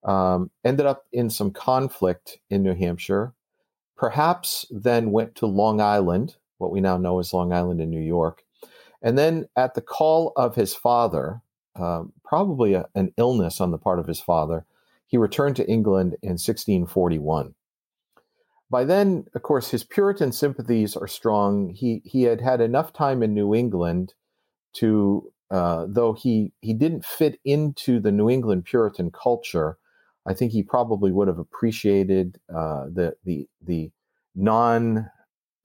Um, 0.03 0.51
ended 0.63 0.85
up 0.85 1.05
in 1.11 1.29
some 1.29 1.51
conflict 1.51 2.37
in 2.51 2.61
New 2.61 2.75
Hampshire. 2.75 3.33
Perhaps 3.97 4.67
then 4.69 5.11
went 5.11 5.33
to 5.35 5.47
Long 5.47 5.81
Island, 5.81 6.35
what 6.57 6.71
we 6.71 6.81
now 6.81 6.97
know 6.97 7.19
as 7.19 7.33
Long 7.33 7.53
Island 7.53 7.81
in 7.81 7.89
New 7.89 8.01
York, 8.01 8.43
and 9.01 9.17
then 9.17 9.47
at 9.55 9.73
the 9.73 9.81
call 9.81 10.33
of 10.35 10.55
his 10.55 10.73
father, 10.73 11.41
uh, 11.75 12.03
probably 12.23 12.73
a, 12.73 12.87
an 12.95 13.13
illness 13.17 13.61
on 13.61 13.71
the 13.71 13.77
part 13.77 13.99
of 13.99 14.07
his 14.07 14.19
father, 14.19 14.65
he 15.05 15.17
returned 15.17 15.55
to 15.57 15.69
England 15.69 16.15
in 16.21 16.31
1641. 16.31 17.53
By 18.69 18.83
then, 18.83 19.25
of 19.33 19.43
course, 19.43 19.69
his 19.69 19.83
Puritan 19.83 20.31
sympathies 20.31 20.95
are 20.97 21.07
strong. 21.07 21.69
He 21.69 22.01
he 22.03 22.23
had 22.23 22.41
had 22.41 22.59
enough 22.59 22.91
time 22.91 23.23
in 23.23 23.33
New 23.33 23.55
England 23.55 24.13
to, 24.73 25.31
uh, 25.49 25.85
though 25.87 26.11
he 26.11 26.51
he 26.59 26.73
didn't 26.73 27.05
fit 27.05 27.39
into 27.45 27.99
the 27.99 28.11
New 28.11 28.29
England 28.29 28.65
Puritan 28.65 29.11
culture. 29.11 29.77
I 30.25 30.33
think 30.33 30.51
he 30.51 30.63
probably 30.63 31.13
would 31.13 31.29
have 31.29 31.39
appreciated 31.39 32.39
uh, 32.53 32.87
the 32.91 33.15
the 33.23 33.47
the 33.61 33.91
non 34.35 35.09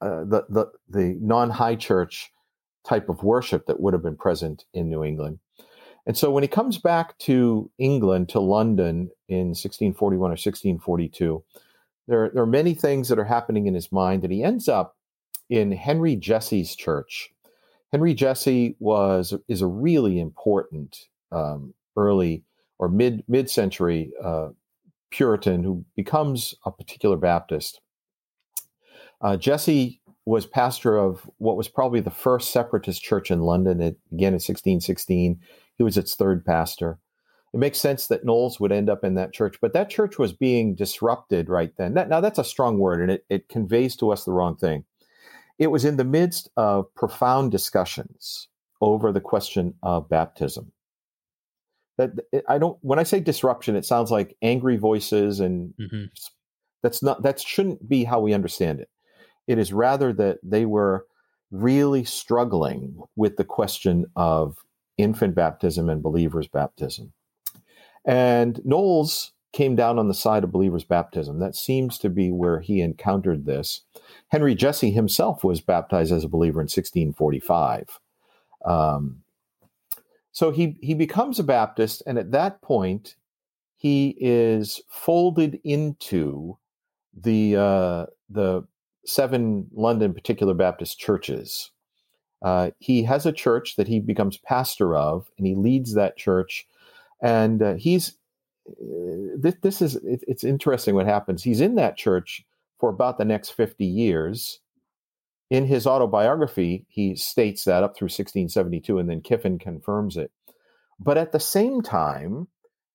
uh, 0.03 0.23
the 0.25 0.45
the 0.49 0.71
the 0.89 1.17
non 1.21 1.49
high 1.49 1.75
church 1.75 2.31
type 2.85 3.07
of 3.09 3.23
worship 3.23 3.65
that 3.65 3.79
would 3.79 3.93
have 3.93 4.03
been 4.03 4.17
present 4.17 4.65
in 4.73 4.89
New 4.89 5.03
England. 5.03 5.39
And 6.05 6.17
so 6.17 6.29
when 6.31 6.43
he 6.43 6.49
comes 6.49 6.77
back 6.77 7.17
to 7.19 7.71
England, 7.77 8.27
to 8.29 8.41
London 8.41 9.09
in 9.29 9.47
1641 9.55 10.19
or 10.19 10.31
1642, 10.31 11.41
there, 12.07 12.29
there 12.33 12.43
are 12.43 12.47
many 12.47 12.73
things 12.73 13.07
that 13.07 13.17
are 13.17 13.23
happening 13.23 13.67
in 13.67 13.73
his 13.73 13.89
mind, 13.91 14.21
that 14.21 14.31
he 14.31 14.43
ends 14.43 14.67
up 14.67 14.97
in 15.49 15.71
Henry 15.71 16.17
Jessey's 16.17 16.75
church. 16.75 17.31
Henry 17.93 18.13
Jessey 18.13 18.75
was 18.79 19.33
is 19.47 19.61
a 19.61 19.67
really 19.67 20.19
important 20.19 21.07
um, 21.31 21.73
early 21.95 22.43
or 22.79 22.89
mid 22.89 23.23
mid 23.27 23.49
century 23.49 24.11
uh, 24.21 24.49
Puritan 25.11 25.63
who 25.63 25.85
becomes 25.95 26.55
a 26.65 26.71
particular 26.71 27.17
Baptist. 27.17 27.79
Uh, 29.23 29.37
Jessey 29.37 30.01
was 30.25 30.45
pastor 30.45 30.97
of 30.97 31.29
what 31.37 31.57
was 31.57 31.67
probably 31.67 32.01
the 32.01 32.11
first 32.11 32.51
separatist 32.51 33.01
church 33.01 33.31
in 33.31 33.41
London. 33.41 33.81
It 33.81 33.97
began 34.09 34.29
in 34.29 34.33
1616. 34.35 35.39
He 35.77 35.83
was 35.83 35.97
its 35.97 36.15
third 36.15 36.45
pastor. 36.45 36.99
It 37.53 37.59
makes 37.59 37.79
sense 37.79 38.07
that 38.07 38.25
Knollys 38.25 38.59
would 38.59 38.71
end 38.71 38.89
up 38.89 39.03
in 39.03 39.15
that 39.15 39.33
church, 39.33 39.57
but 39.61 39.73
that 39.73 39.89
church 39.89 40.17
was 40.17 40.33
being 40.33 40.75
disrupted 40.75 41.49
right 41.49 41.71
then. 41.77 41.93
That, 41.93 42.09
now, 42.09 42.19
that's 42.19 42.39
a 42.39 42.43
strong 42.43 42.79
word, 42.79 43.01
and 43.01 43.11
it, 43.11 43.25
it 43.29 43.47
conveys 43.47 43.95
to 43.97 44.11
us 44.11 44.25
the 44.25 44.31
wrong 44.31 44.55
thing. 44.55 44.85
It 45.59 45.67
was 45.67 45.85
in 45.85 45.97
the 45.97 46.03
midst 46.03 46.49
of 46.57 46.93
profound 46.95 47.51
discussions 47.51 48.47
over 48.81 49.11
the 49.11 49.21
question 49.21 49.75
of 49.83 50.09
baptism. 50.09 50.71
That 51.97 52.11
I 52.49 52.57
don't. 52.57 52.79
When 52.81 52.97
I 52.97 53.03
say 53.03 53.19
disruption, 53.19 53.75
it 53.75 53.85
sounds 53.85 54.09
like 54.09 54.35
angry 54.41 54.77
voices, 54.77 55.39
and 55.39 55.75
mm-hmm. 55.79 56.05
that's 56.81 57.03
not. 57.03 57.21
That 57.21 57.39
shouldn't 57.39 57.87
be 57.87 58.03
how 58.03 58.19
we 58.19 58.33
understand 58.33 58.79
it. 58.79 58.89
It 59.47 59.57
is 59.57 59.73
rather 59.73 60.13
that 60.13 60.39
they 60.43 60.65
were 60.65 61.05
really 61.51 62.03
struggling 62.03 63.01
with 63.15 63.37
the 63.37 63.43
question 63.43 64.05
of 64.15 64.57
infant 64.97 65.35
baptism 65.35 65.89
and 65.89 66.01
believers' 66.01 66.47
baptism. 66.47 67.13
And 68.05 68.59
Knollys 68.65 69.31
came 69.53 69.75
down 69.75 69.99
on 69.99 70.07
the 70.07 70.13
side 70.13 70.43
of 70.43 70.51
believers' 70.51 70.83
baptism. 70.83 71.39
That 71.39 71.55
seems 71.55 71.97
to 71.99 72.09
be 72.09 72.31
where 72.31 72.59
he 72.59 72.81
encountered 72.81 73.45
this. 73.45 73.81
Henry 74.29 74.55
Jessey 74.55 74.91
himself 74.91 75.43
was 75.43 75.61
baptized 75.61 76.11
as 76.11 76.23
a 76.23 76.29
believer 76.29 76.59
in 76.59 76.65
1645. 76.65 77.99
Um, 78.65 79.21
so 80.31 80.49
he, 80.51 80.77
he 80.81 80.95
becomes 80.95 81.37
a 81.37 81.43
Baptist, 81.43 82.01
and 82.07 82.17
at 82.17 82.31
that 82.31 82.61
point, 82.63 83.15
he 83.75 84.15
is 84.19 84.81
folded 84.89 85.59
into 85.63 86.57
the, 87.15 87.55
uh, 87.55 88.05
the 88.29 88.63
seven 89.05 89.67
London 89.73 90.13
particular 90.13 90.53
Baptist 90.53 90.99
churches. 90.99 91.71
Uh, 92.41 92.71
he 92.79 93.03
has 93.03 93.25
a 93.25 93.31
church 93.31 93.75
that 93.77 93.87
he 93.87 93.99
becomes 93.99 94.37
pastor 94.37 94.95
of, 94.95 95.29
and 95.37 95.47
he 95.47 95.55
leads 95.55 95.93
that 95.93 96.17
church. 96.17 96.67
And 97.21 97.61
uh, 97.61 97.75
he's 97.75 98.15
uh, 98.69 99.35
this, 99.37 99.55
this 99.61 99.81
is 99.81 99.95
it, 99.97 100.23
it's 100.27 100.43
interesting 100.43 100.95
what 100.95 101.05
happens. 101.05 101.43
He's 101.43 101.61
in 101.61 101.75
that 101.75 101.97
church 101.97 102.45
for 102.79 102.89
about 102.89 103.17
the 103.17 103.25
next 103.25 103.51
50 103.51 103.85
years. 103.85 104.59
In 105.49 105.65
his 105.65 105.85
autobiography 105.85 106.85
he 106.89 107.15
states 107.15 107.65
that 107.65 107.83
up 107.83 107.95
through 107.95 108.07
1672 108.07 108.97
and 108.97 109.09
then 109.09 109.21
kiffin 109.21 109.59
confirms 109.59 110.17
it. 110.17 110.31
But 110.99 111.17
at 111.17 111.31
the 111.31 111.39
same 111.39 111.81
time 111.81 112.47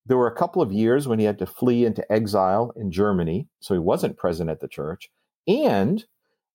there 0.08 0.16
were 0.16 0.26
a 0.26 0.34
couple 0.34 0.62
of 0.62 0.72
years 0.72 1.06
when 1.06 1.18
he 1.18 1.24
had 1.24 1.38
to 1.38 1.46
flee 1.46 1.84
into 1.84 2.10
exile 2.10 2.72
in 2.74 2.90
germany 2.90 3.46
so 3.60 3.74
he 3.74 3.78
wasn't 3.78 4.16
present 4.16 4.50
at 4.50 4.60
the 4.60 4.68
church 4.68 5.10
and 5.48 6.04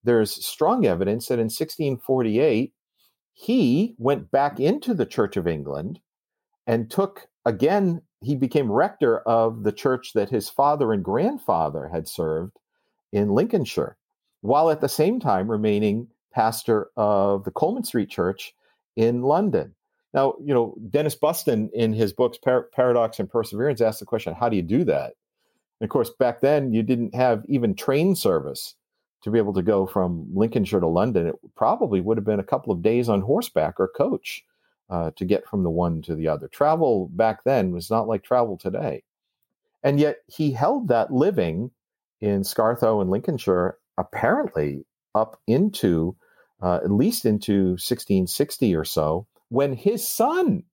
there's 0.05 0.45
strong 0.45 0.85
evidence 0.85 1.27
that 1.27 1.39
in 1.39 1.45
1648 1.45 2.71
he 3.33 3.95
went 3.97 4.31
back 4.31 4.59
into 4.59 4.93
the 4.93 5.05
church 5.05 5.35
of 5.35 5.47
england 5.47 5.99
and 6.67 6.89
took 6.89 7.27
again, 7.45 8.01
he 8.21 8.35
became 8.35 8.71
rector 8.71 9.19
of 9.21 9.63
the 9.63 9.71
church 9.71 10.13
that 10.13 10.29
his 10.29 10.49
father 10.49 10.93
and 10.93 11.03
grandfather 11.03 11.89
had 11.89 12.07
served 12.07 12.57
in 13.11 13.29
Lincolnshire, 13.29 13.97
while 14.41 14.69
at 14.69 14.81
the 14.81 14.89
same 14.89 15.19
time 15.19 15.49
remaining 15.49 16.07
pastor 16.33 16.89
of 16.97 17.43
the 17.43 17.51
Coleman 17.51 17.83
Street 17.83 18.09
Church 18.09 18.53
in 18.95 19.21
London. 19.21 19.75
Now, 20.13 20.35
you 20.43 20.53
know, 20.53 20.75
Dennis 20.89 21.15
Bustin 21.15 21.69
in 21.73 21.93
his 21.93 22.13
books 22.13 22.37
Par- 22.37 22.69
Paradox 22.73 23.19
and 23.19 23.29
Perseverance 23.29 23.81
asked 23.81 23.99
the 23.99 24.05
question, 24.05 24.33
how 24.33 24.49
do 24.49 24.55
you 24.55 24.61
do 24.61 24.83
that? 24.85 25.13
And 25.79 25.87
of 25.87 25.89
course, 25.89 26.11
back 26.19 26.41
then 26.41 26.71
you 26.71 26.83
didn't 26.83 27.15
have 27.15 27.43
even 27.47 27.75
train 27.75 28.15
service 28.15 28.75
to 29.23 29.31
be 29.31 29.37
able 29.37 29.53
to 29.53 29.61
go 29.61 29.85
from 29.85 30.27
Lincolnshire 30.33 30.81
to 30.81 30.87
London. 30.87 31.27
It 31.27 31.35
probably 31.55 32.01
would 32.01 32.17
have 32.17 32.25
been 32.25 32.39
a 32.39 32.43
couple 32.43 32.73
of 32.73 32.81
days 32.81 33.09
on 33.09 33.21
horseback 33.21 33.79
or 33.79 33.87
coach 33.87 34.43
uh, 34.89 35.11
to 35.15 35.25
get 35.25 35.47
from 35.47 35.63
the 35.63 35.69
one 35.69 36.01
to 36.03 36.15
the 36.15 36.27
other. 36.27 36.47
Travel 36.47 37.09
back 37.13 37.43
then 37.45 37.71
was 37.71 37.89
not 37.89 38.07
like 38.07 38.23
travel 38.23 38.57
today. 38.57 39.03
And 39.81 39.99
yet 39.99 40.17
he 40.27 40.51
held 40.51 40.89
that 40.89 41.11
living 41.11 41.71
in 42.21 42.41
Scartho 42.41 43.01
and 43.01 43.09
Lincolnshire 43.09 43.77
apparently 43.97 44.85
up 45.15 45.39
into 45.47 46.15
uh, 46.61 46.79
at 46.83 46.91
least 46.91 47.25
into 47.25 47.71
1660 47.71 48.75
or 48.75 48.85
so 48.85 49.27
when 49.49 49.73
his 49.73 50.07
son 50.07 50.63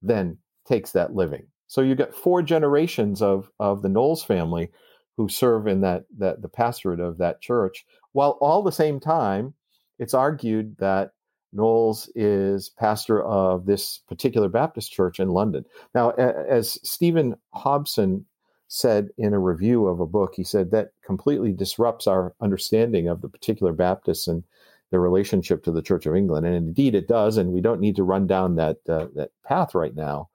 then 0.00 0.38
takes 0.66 0.92
that 0.92 1.14
living. 1.14 1.46
So 1.66 1.80
you 1.80 1.94
got 1.94 2.14
four 2.14 2.42
generations 2.42 3.20
of 3.20 3.50
of 3.58 3.82
the 3.82 3.88
Knollys 3.88 4.24
family 4.24 4.70
who 5.16 5.28
serve 5.28 5.66
in 5.66 5.80
that 5.80 6.04
that 6.18 6.42
the 6.42 6.48
pastorate 6.48 7.00
of 7.00 7.18
that 7.18 7.40
church, 7.40 7.84
while 8.12 8.38
all 8.40 8.62
the 8.62 8.72
same 8.72 9.00
time 9.00 9.54
it's 9.98 10.14
argued 10.14 10.76
that 10.78 11.12
Knollys 11.54 12.08
is 12.16 12.68
pastor 12.70 13.22
of 13.22 13.64
this 13.64 14.00
particular 14.08 14.48
Baptist 14.48 14.92
church 14.92 15.20
in 15.20 15.28
London. 15.28 15.64
Now, 15.94 16.10
as 16.10 16.80
Stephen 16.82 17.36
Hobson 17.52 18.26
said 18.66 19.10
in 19.18 19.32
a 19.32 19.38
review 19.38 19.86
of 19.86 20.00
a 20.00 20.06
book, 20.06 20.32
he 20.34 20.42
said 20.42 20.72
that 20.72 20.90
completely 21.06 21.52
disrupts 21.52 22.08
our 22.08 22.34
understanding 22.40 23.08
of 23.08 23.20
the 23.20 23.28
particular 23.28 23.72
Baptists 23.72 24.26
and 24.26 24.42
their 24.90 25.00
relationship 25.00 25.62
to 25.62 25.70
the 25.70 25.82
Church 25.82 26.06
of 26.06 26.16
England. 26.16 26.44
And 26.44 26.56
indeed, 26.56 26.96
it 26.96 27.06
does. 27.06 27.36
And 27.36 27.52
we 27.52 27.60
don't 27.60 27.80
need 27.80 27.96
to 27.96 28.02
run 28.02 28.26
down 28.26 28.56
that 28.56 28.78
uh, 28.88 29.06
that 29.14 29.30
path 29.44 29.76
right 29.76 29.94
now, 29.94 30.28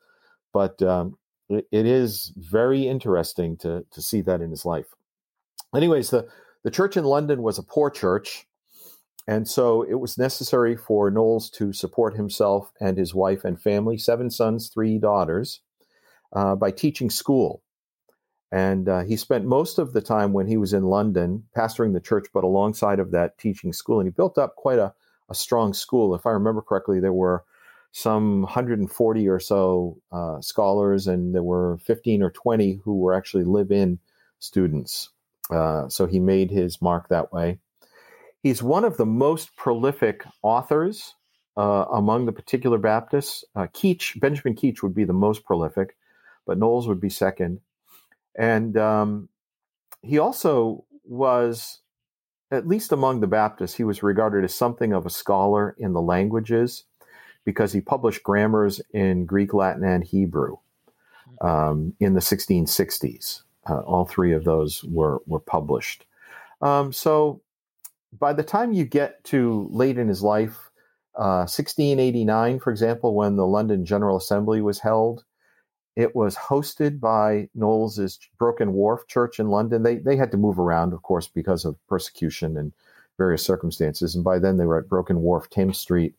but 0.53 0.81
um, 0.81 1.17
it, 1.49 1.65
is 1.71 2.31
very 2.35 2.87
interesting 2.87 3.57
to 3.57 3.85
to 3.91 4.01
see 4.01 4.21
that 4.21 4.41
in 4.41 4.51
his 4.51 4.65
life. 4.65 4.87
Anyways, 5.75 6.09
the 6.09 6.27
the 6.63 6.71
church 6.71 6.97
in 6.97 7.03
London 7.03 7.41
was 7.41 7.57
a 7.57 7.63
poor 7.63 7.89
church. 7.89 8.45
And 9.27 9.47
so 9.47 9.83
it 9.83 9.99
was 9.99 10.17
necessary 10.17 10.75
for 10.75 11.11
Knollys 11.11 11.51
to 11.51 11.71
support 11.71 12.15
himself 12.15 12.71
and 12.81 12.97
his 12.97 13.13
wife 13.13 13.45
and 13.45 13.61
family, 13.61 13.95
seven 13.95 14.31
sons, 14.31 14.69
three 14.69 14.97
daughters, 14.97 15.61
uh, 16.33 16.55
by 16.55 16.71
teaching 16.71 17.11
school. 17.11 17.61
And 18.51 18.89
uh, 18.89 19.01
he 19.01 19.15
spent 19.17 19.45
most 19.45 19.77
of 19.77 19.93
the 19.93 20.01
time 20.01 20.33
when 20.33 20.47
he 20.47 20.57
was 20.57 20.73
in 20.73 20.83
London 20.83 21.43
pastoring 21.55 21.93
the 21.93 21.99
church, 21.99 22.25
but 22.33 22.43
alongside 22.43 22.99
of 22.99 23.11
that 23.11 23.37
teaching 23.37 23.71
school. 23.71 23.99
And 23.99 24.07
he 24.07 24.11
built 24.11 24.39
up 24.39 24.55
quite 24.55 24.79
a, 24.79 24.95
a 25.29 25.35
strong 25.35 25.73
school. 25.73 26.15
If 26.15 26.25
I 26.25 26.31
remember 26.31 26.63
correctly, 26.63 26.99
there 26.99 27.13
were 27.13 27.43
some 27.91 28.43
140 28.43 29.27
or 29.27 29.39
so 29.39 29.97
uh, 30.11 30.39
scholars, 30.41 31.07
and 31.07 31.33
there 31.33 31.43
were 31.43 31.77
15 31.79 32.21
or 32.21 32.29
20 32.29 32.81
who 32.83 32.97
were 32.97 33.13
actually 33.13 33.43
live 33.43 33.71
in 33.71 33.99
students. 34.39 35.09
Uh, 35.49 35.89
so 35.89 36.05
he 36.05 36.19
made 36.19 36.51
his 36.51 36.81
mark 36.81 37.09
that 37.09 37.33
way. 37.33 37.59
He's 38.41 38.63
one 38.63 38.85
of 38.85 38.97
the 38.97 39.05
most 39.05 39.55
prolific 39.55 40.23
authors 40.43 41.15
uh, 41.57 41.85
among 41.91 42.25
the 42.25 42.31
particular 42.31 42.77
Baptists. 42.77 43.43
Uh, 43.55 43.67
Keach, 43.73 44.19
Benjamin 44.19 44.55
Keach, 44.55 44.81
would 44.81 44.95
be 44.95 45.03
the 45.03 45.13
most 45.13 45.43
prolific, 45.43 45.97
but 46.45 46.57
Knollys 46.57 46.87
would 46.87 47.01
be 47.01 47.09
second. 47.09 47.59
And 48.37 48.77
um, 48.77 49.29
he 50.01 50.19
also 50.19 50.85
was, 51.03 51.79
at 52.51 52.67
least 52.67 52.91
among 52.91 53.19
the 53.19 53.27
Baptists, 53.27 53.75
he 53.75 53.83
was 53.83 54.03
regarded 54.03 54.43
as 54.45 54.53
something 54.53 54.93
of 54.93 55.05
a 55.05 55.09
scholar 55.09 55.75
in 55.77 55.93
the 55.93 56.01
languages 56.01 56.85
because 57.45 57.73
he 57.73 57.81
published 57.81 58.23
grammars 58.23 58.81
in 58.93 59.25
Greek, 59.25 59.53
Latin, 59.53 59.83
and 59.83 60.03
Hebrew 60.03 60.57
um, 61.41 61.93
in 61.99 62.13
the 62.13 62.19
1660s. 62.19 63.43
Uh, 63.69 63.79
all 63.79 64.05
three 64.05 64.33
of 64.33 64.43
those 64.43 64.83
were 64.85 65.21
were 65.25 65.39
published. 65.39 66.05
Um, 66.61 66.91
so 66.91 67.41
by 68.17 68.33
the 68.33 68.43
time 68.43 68.73
you 68.73 68.85
get 68.85 69.23
to 69.25 69.67
late 69.71 69.97
in 69.97 70.07
his 70.07 70.23
life, 70.23 70.71
uh, 71.15 71.45
1689, 71.45 72.59
for 72.59 72.71
example, 72.71 73.13
when 73.13 73.35
the 73.35 73.45
London 73.45 73.85
General 73.85 74.17
Assembly 74.17 74.61
was 74.61 74.79
held, 74.79 75.23
it 75.95 76.15
was 76.15 76.35
hosted 76.35 76.99
by 76.99 77.49
Knollys's 77.53 78.19
Broken 78.37 78.73
Wharf 78.73 79.05
Church 79.07 79.39
in 79.39 79.49
London. 79.49 79.83
They 79.83 79.97
they 79.97 80.15
had 80.15 80.31
to 80.31 80.37
move 80.37 80.59
around, 80.59 80.93
of 80.93 81.03
course, 81.03 81.27
because 81.27 81.65
of 81.65 81.75
persecution 81.87 82.57
and 82.57 82.71
various 83.17 83.43
circumstances. 83.43 84.15
And 84.15 84.23
by 84.23 84.39
then 84.39 84.57
they 84.57 84.65
were 84.65 84.77
at 84.77 84.89
Broken 84.89 85.21
Wharf, 85.21 85.49
Thames 85.49 85.77
Street, 85.77 86.15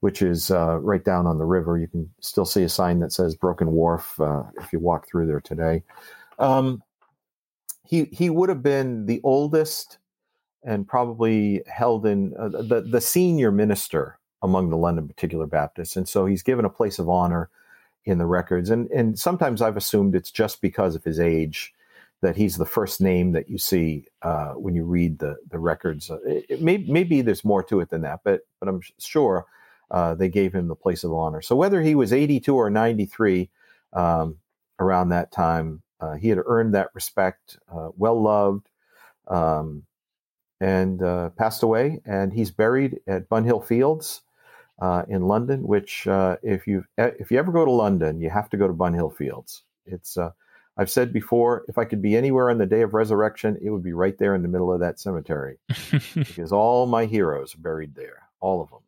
which 0.00 0.22
is 0.22 0.50
uh, 0.50 0.78
right 0.80 1.04
down 1.04 1.26
on 1.26 1.38
the 1.38 1.44
river. 1.44 1.78
You 1.78 1.88
can 1.88 2.10
still 2.20 2.44
see 2.44 2.62
a 2.62 2.68
sign 2.68 3.00
that 3.00 3.12
says 3.12 3.34
Broken 3.34 3.72
Wharf 3.72 4.20
uh, 4.20 4.44
if 4.60 4.72
you 4.72 4.78
walk 4.78 5.08
through 5.08 5.26
there 5.26 5.40
today. 5.40 5.82
Um, 6.38 6.82
he 7.86 8.04
he 8.12 8.30
would 8.30 8.48
have 8.48 8.62
been 8.62 9.06
the 9.06 9.20
oldest 9.22 9.98
and 10.62 10.88
probably 10.88 11.62
held 11.66 12.06
in 12.06 12.34
uh, 12.38 12.48
the 12.48 12.86
the 12.90 13.00
senior 13.00 13.52
minister 13.52 14.18
among 14.42 14.70
the 14.70 14.76
London 14.76 15.08
Particular 15.08 15.46
Baptists, 15.46 15.96
and 15.96 16.08
so 16.08 16.26
he's 16.26 16.42
given 16.42 16.64
a 16.64 16.70
place 16.70 16.98
of 16.98 17.08
honor 17.08 17.50
in 18.04 18.18
the 18.18 18.26
records. 18.26 18.70
And 18.70 18.90
and 18.90 19.18
sometimes 19.18 19.62
I've 19.62 19.76
assumed 19.76 20.14
it's 20.14 20.30
just 20.30 20.60
because 20.60 20.94
of 20.94 21.04
his 21.04 21.20
age 21.20 21.72
that 22.20 22.36
he's 22.36 22.56
the 22.56 22.66
first 22.66 23.00
name 23.00 23.32
that 23.32 23.50
you 23.50 23.58
see 23.58 24.06
uh, 24.22 24.52
when 24.52 24.74
you 24.74 24.84
read 24.84 25.18
the 25.18 25.36
the 25.50 25.58
records. 25.58 26.10
It, 26.26 26.46
it 26.48 26.62
may, 26.62 26.78
maybe 26.78 27.20
there's 27.20 27.44
more 27.44 27.62
to 27.64 27.80
it 27.80 27.90
than 27.90 28.02
that, 28.02 28.20
but 28.24 28.46
but 28.60 28.68
I'm 28.68 28.80
sure 28.98 29.46
uh, 29.90 30.14
they 30.14 30.28
gave 30.28 30.54
him 30.54 30.68
the 30.68 30.74
place 30.74 31.04
of 31.04 31.12
honor. 31.12 31.42
So 31.42 31.56
whether 31.56 31.80
he 31.80 31.94
was 31.94 32.12
82 32.12 32.54
or 32.54 32.70
93 32.70 33.50
um, 33.92 34.38
around 34.78 35.10
that 35.10 35.32
time, 35.32 35.82
uh, 36.00 36.14
he 36.14 36.28
had 36.28 36.38
earned 36.44 36.74
that 36.74 36.90
respect, 36.94 37.58
uh, 37.72 37.90
well 37.96 38.20
loved, 38.20 38.68
um, 39.28 39.84
and 40.60 41.02
uh, 41.02 41.30
passed 41.30 41.62
away. 41.62 42.00
And 42.04 42.32
he's 42.32 42.50
buried 42.50 43.00
at 43.06 43.28
Bunhill 43.28 43.64
Fields 43.64 44.22
uh, 44.80 45.04
in 45.08 45.22
London. 45.22 45.62
Which, 45.66 46.06
uh, 46.06 46.36
if 46.42 46.66
you 46.66 46.84
if 46.98 47.30
you 47.30 47.38
ever 47.38 47.52
go 47.52 47.64
to 47.64 47.70
London, 47.70 48.20
you 48.20 48.30
have 48.30 48.50
to 48.50 48.56
go 48.56 48.66
to 48.66 48.74
Bunhill 48.74 49.16
Fields. 49.16 49.62
It's 49.86 50.18
I've 50.76 50.90
said 50.90 51.12
before, 51.12 51.64
if 51.68 51.78
I 51.78 51.84
could 51.84 52.02
be 52.02 52.16
anywhere 52.16 52.50
on 52.50 52.58
the 52.58 52.66
day 52.66 52.82
of 52.82 52.94
resurrection, 52.94 53.58
it 53.62 53.70
would 53.70 53.82
be 53.82 53.92
right 53.92 54.18
there 54.18 54.34
in 54.34 54.42
the 54.42 54.48
middle 54.48 54.72
of 54.72 54.80
that 54.80 54.98
cemetery, 54.98 55.58
because 56.14 56.50
all 56.50 56.86
my 56.86 57.06
heroes 57.06 57.54
are 57.54 57.58
buried 57.58 57.94
there, 57.94 58.24
all 58.40 58.60
of 58.60 58.70
them. 58.70 58.80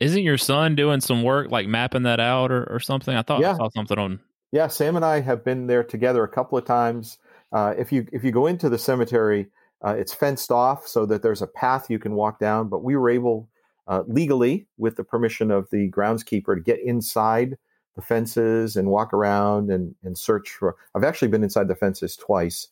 Isn't 0.00 0.22
your 0.22 0.38
son 0.38 0.74
doing 0.76 1.00
some 1.00 1.22
work 1.22 1.50
like 1.50 1.66
mapping 1.66 2.04
that 2.04 2.20
out 2.20 2.52
or, 2.52 2.64
or 2.72 2.80
something? 2.80 3.16
I 3.16 3.22
thought 3.22 3.40
yeah. 3.40 3.54
I 3.54 3.56
saw 3.56 3.68
something 3.70 3.98
on. 3.98 4.20
Yeah, 4.52 4.68
Sam 4.68 4.96
and 4.96 5.04
I 5.04 5.20
have 5.20 5.44
been 5.44 5.66
there 5.66 5.84
together 5.84 6.22
a 6.22 6.28
couple 6.28 6.56
of 6.56 6.64
times. 6.64 7.18
Uh, 7.52 7.74
if 7.76 7.92
you 7.92 8.06
if 8.12 8.24
you 8.24 8.30
go 8.30 8.46
into 8.46 8.68
the 8.68 8.78
cemetery, 8.78 9.48
uh, 9.84 9.94
it's 9.98 10.14
fenced 10.14 10.50
off 10.50 10.86
so 10.86 11.04
that 11.06 11.22
there's 11.22 11.42
a 11.42 11.46
path 11.46 11.90
you 11.90 11.98
can 11.98 12.14
walk 12.14 12.38
down. 12.38 12.68
But 12.68 12.84
we 12.84 12.96
were 12.96 13.10
able 13.10 13.48
uh, 13.88 14.04
legally, 14.06 14.66
with 14.76 14.96
the 14.96 15.04
permission 15.04 15.50
of 15.50 15.68
the 15.70 15.90
groundskeeper, 15.90 16.54
to 16.54 16.60
get 16.60 16.80
inside 16.80 17.56
the 17.96 18.02
fences 18.02 18.76
and 18.76 18.88
walk 18.88 19.12
around 19.12 19.70
and, 19.70 19.94
and 20.04 20.16
search 20.16 20.50
for. 20.50 20.76
I've 20.94 21.04
actually 21.04 21.28
been 21.28 21.42
inside 21.42 21.68
the 21.68 21.74
fences 21.74 22.16
twice. 22.16 22.68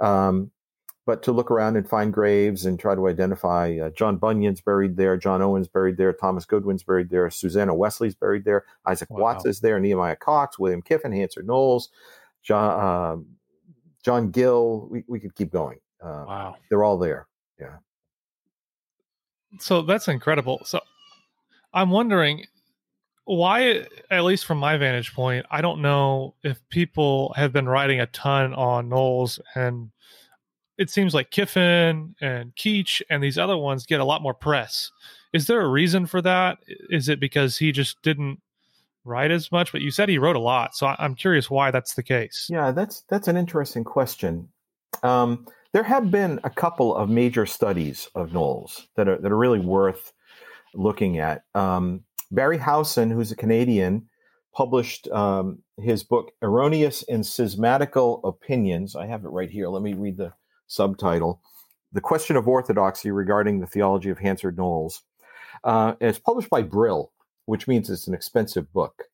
Um, 0.00 0.50
but 1.06 1.22
to 1.22 1.32
look 1.32 1.52
around 1.52 1.76
and 1.76 1.88
find 1.88 2.12
graves 2.12 2.66
and 2.66 2.78
try 2.78 2.96
to 2.96 3.06
identify 3.06 3.78
uh, 3.80 3.90
John 3.90 4.16
Bunyan's 4.16 4.60
buried 4.60 4.96
there, 4.96 5.16
John 5.16 5.40
Owen's 5.40 5.68
buried 5.68 5.96
there, 5.96 6.12
Thomas 6.12 6.44
Goodwin's 6.44 6.82
buried 6.82 7.08
there, 7.08 7.30
Susanna 7.30 7.72
Wesley's 7.74 8.16
buried 8.16 8.44
there, 8.44 8.64
Isaac 8.86 9.08
wow. 9.08 9.20
Watts 9.20 9.46
is 9.46 9.60
there, 9.60 9.78
Nehemiah 9.78 10.16
Cox, 10.16 10.58
William 10.58 10.82
Kiffin, 10.82 11.12
Hanserd 11.12 11.44
Knollys, 11.44 11.88
John 12.42 12.80
uh, 12.80 13.22
John 14.02 14.30
Gill. 14.30 14.88
We, 14.90 15.04
we 15.06 15.20
could 15.20 15.34
keep 15.36 15.52
going. 15.52 15.78
Uh, 16.02 16.24
wow, 16.26 16.56
they're 16.68 16.84
all 16.84 16.98
there. 16.98 17.28
Yeah. 17.60 17.76
So 19.60 19.82
that's 19.82 20.08
incredible. 20.08 20.60
So 20.64 20.80
I'm 21.72 21.90
wondering 21.90 22.46
why, 23.26 23.86
at 24.10 24.24
least 24.24 24.44
from 24.44 24.58
my 24.58 24.76
vantage 24.76 25.14
point, 25.14 25.46
I 25.50 25.60
don't 25.60 25.82
know 25.82 26.34
if 26.42 26.60
people 26.68 27.32
have 27.36 27.52
been 27.52 27.68
writing 27.68 28.00
a 28.00 28.06
ton 28.06 28.54
on 28.54 28.88
Knollys 28.88 29.40
and 29.54 29.90
it 30.78 30.90
seems 30.90 31.14
like 31.14 31.30
Kiffin 31.30 32.14
and 32.20 32.54
Keach 32.56 33.02
and 33.08 33.22
these 33.22 33.38
other 33.38 33.56
ones 33.56 33.86
get 33.86 34.00
a 34.00 34.04
lot 34.04 34.22
more 34.22 34.34
press. 34.34 34.90
Is 35.32 35.46
there 35.46 35.60
a 35.60 35.68
reason 35.68 36.06
for 36.06 36.20
that? 36.22 36.58
Is 36.90 37.08
it 37.08 37.20
because 37.20 37.56
he 37.56 37.72
just 37.72 38.00
didn't 38.02 38.40
write 39.04 39.30
as 39.30 39.50
much? 39.50 39.72
But 39.72 39.80
you 39.80 39.90
said 39.90 40.08
he 40.08 40.18
wrote 40.18 40.36
a 40.36 40.40
lot, 40.40 40.74
so 40.74 40.94
I'm 40.98 41.14
curious 41.14 41.50
why 41.50 41.70
that's 41.70 41.94
the 41.94 42.02
case. 42.02 42.48
Yeah, 42.50 42.72
that's 42.72 43.02
that's 43.08 43.28
an 43.28 43.36
interesting 43.36 43.84
question. 43.84 44.48
Um, 45.02 45.46
there 45.72 45.82
have 45.82 46.10
been 46.10 46.40
a 46.44 46.50
couple 46.50 46.94
of 46.94 47.10
major 47.10 47.46
studies 47.46 48.08
of 48.14 48.32
Knollys 48.32 48.86
that 48.96 49.08
are 49.08 49.18
that 49.18 49.32
are 49.32 49.36
really 49.36 49.60
worth 49.60 50.12
looking 50.74 51.18
at. 51.18 51.44
Um, 51.54 52.02
Barry 52.30 52.58
Howson, 52.58 53.10
who's 53.10 53.30
a 53.30 53.36
Canadian, 53.36 54.08
published 54.54 55.08
um, 55.08 55.58
his 55.78 56.02
book 56.02 56.32
"Erroneous 56.42 57.02
and 57.08 57.22
Schismatical 57.24 58.20
Opinions." 58.24 58.96
I 58.96 59.06
have 59.06 59.24
it 59.24 59.28
right 59.28 59.50
here. 59.50 59.68
Let 59.68 59.82
me 59.82 59.94
read 59.94 60.16
the 60.16 60.32
subtitle, 60.66 61.40
The 61.92 62.00
Question 62.00 62.36
of 62.36 62.48
Orthodoxy 62.48 63.10
Regarding 63.10 63.60
the 63.60 63.66
Theology 63.66 64.10
of 64.10 64.18
Hanserd 64.18 64.56
Knollys. 64.56 65.02
Uh, 65.64 65.94
it's 66.00 66.18
published 66.18 66.50
by 66.50 66.62
Brill, 66.62 67.12
which 67.46 67.66
means 67.66 67.90
it's 67.90 68.06
an 68.06 68.14
expensive 68.14 68.72
book, 68.72 69.04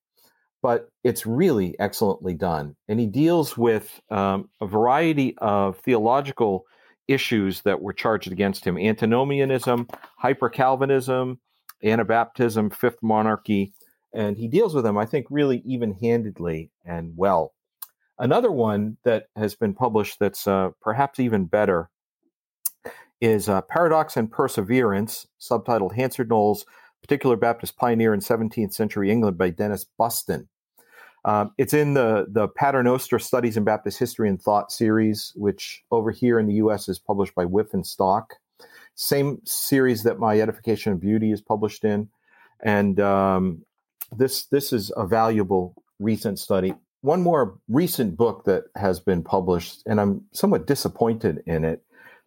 but 0.62 0.88
it's 1.04 1.26
really 1.26 1.78
excellently 1.78 2.34
done. 2.34 2.76
And 2.88 2.98
he 2.98 3.06
deals 3.06 3.56
with 3.56 4.00
um, 4.10 4.48
a 4.60 4.66
variety 4.66 5.34
of 5.38 5.78
theological 5.78 6.64
issues 7.08 7.62
that 7.62 7.82
were 7.82 7.92
charged 7.92 8.30
against 8.32 8.64
him 8.64 8.78
antinomianism, 8.78 9.88
hyper 10.18 10.48
Calvinism, 10.48 11.40
Anabaptism, 11.84 12.74
Fifth 12.74 13.02
Monarchy. 13.02 13.72
And 14.14 14.36
he 14.36 14.48
deals 14.48 14.74
with 14.74 14.84
them, 14.84 14.98
I 14.98 15.06
think, 15.06 15.26
really 15.30 15.62
even 15.64 15.94
handedly 15.94 16.70
and 16.84 17.14
well. 17.16 17.54
Another 18.18 18.53
one 18.53 18.98
that 19.05 19.27
has 19.37 19.55
been 19.55 19.75
published 19.75 20.18
that's 20.20 20.46
uh, 20.46 20.70
perhaps 20.81 21.18
even 21.18 21.46
better 21.46 21.90
is 23.20 23.48
uh, 23.48 23.62
Paradox 23.62 24.16
and 24.16 24.31
Perseverance, 24.31 25.27
subtitled 25.40 25.96
Hanserd 25.96 26.29
Knollys, 26.29 26.64
Particular 27.03 27.37
Baptist 27.37 27.77
Pioneer 27.77 28.12
in 28.12 28.20
17th 28.20 28.72
Century 28.72 29.11
England 29.11 29.38
by 29.38 29.51
Dennis 29.51 29.85
Bustin. 29.98 30.48
Um, 31.25 31.53
it's 31.57 31.72
in 31.72 31.94
the, 31.94 32.27
the 32.29 32.48
Paternoster 32.48 33.18
Studies 33.18 33.57
in 33.57 33.64
Baptist 33.64 33.98
History 33.98 34.29
and 34.29 34.42
Thought 34.42 34.72
series, 34.72 35.33
which 35.37 35.85
over 35.90 36.11
here 36.11 36.38
in 36.38 36.46
the 36.46 36.55
U.S. 36.55 36.88
is 36.88 36.98
published 36.98 37.35
by 37.35 37.44
Wipf 37.44 37.75
and 37.75 37.87
Stock. 37.87 38.35
Same 38.96 39.40
series 39.44 40.03
that 40.03 40.18
my 40.18 40.40
Edification 40.40 40.92
of 40.92 41.01
Beauty 41.01 41.31
is 41.31 41.40
published 41.40 41.85
in. 41.85 42.09
And 42.61 42.98
um, 43.01 43.64
this, 44.16 44.46
this 44.46 44.72
is 44.72 44.92
a 44.96 45.07
valuable 45.07 45.75
recent 46.01 46.40
study 46.40 46.75
one 47.02 47.20
more 47.20 47.58
recent 47.68 48.16
book 48.16 48.44
that 48.44 48.64
has 48.76 49.00
been 49.00 49.22
published, 49.22 49.82
and 49.86 50.00
I'm 50.00 50.24
somewhat 50.32 50.66
disappointed 50.66 51.42
in 51.46 51.64
it, 51.64 51.82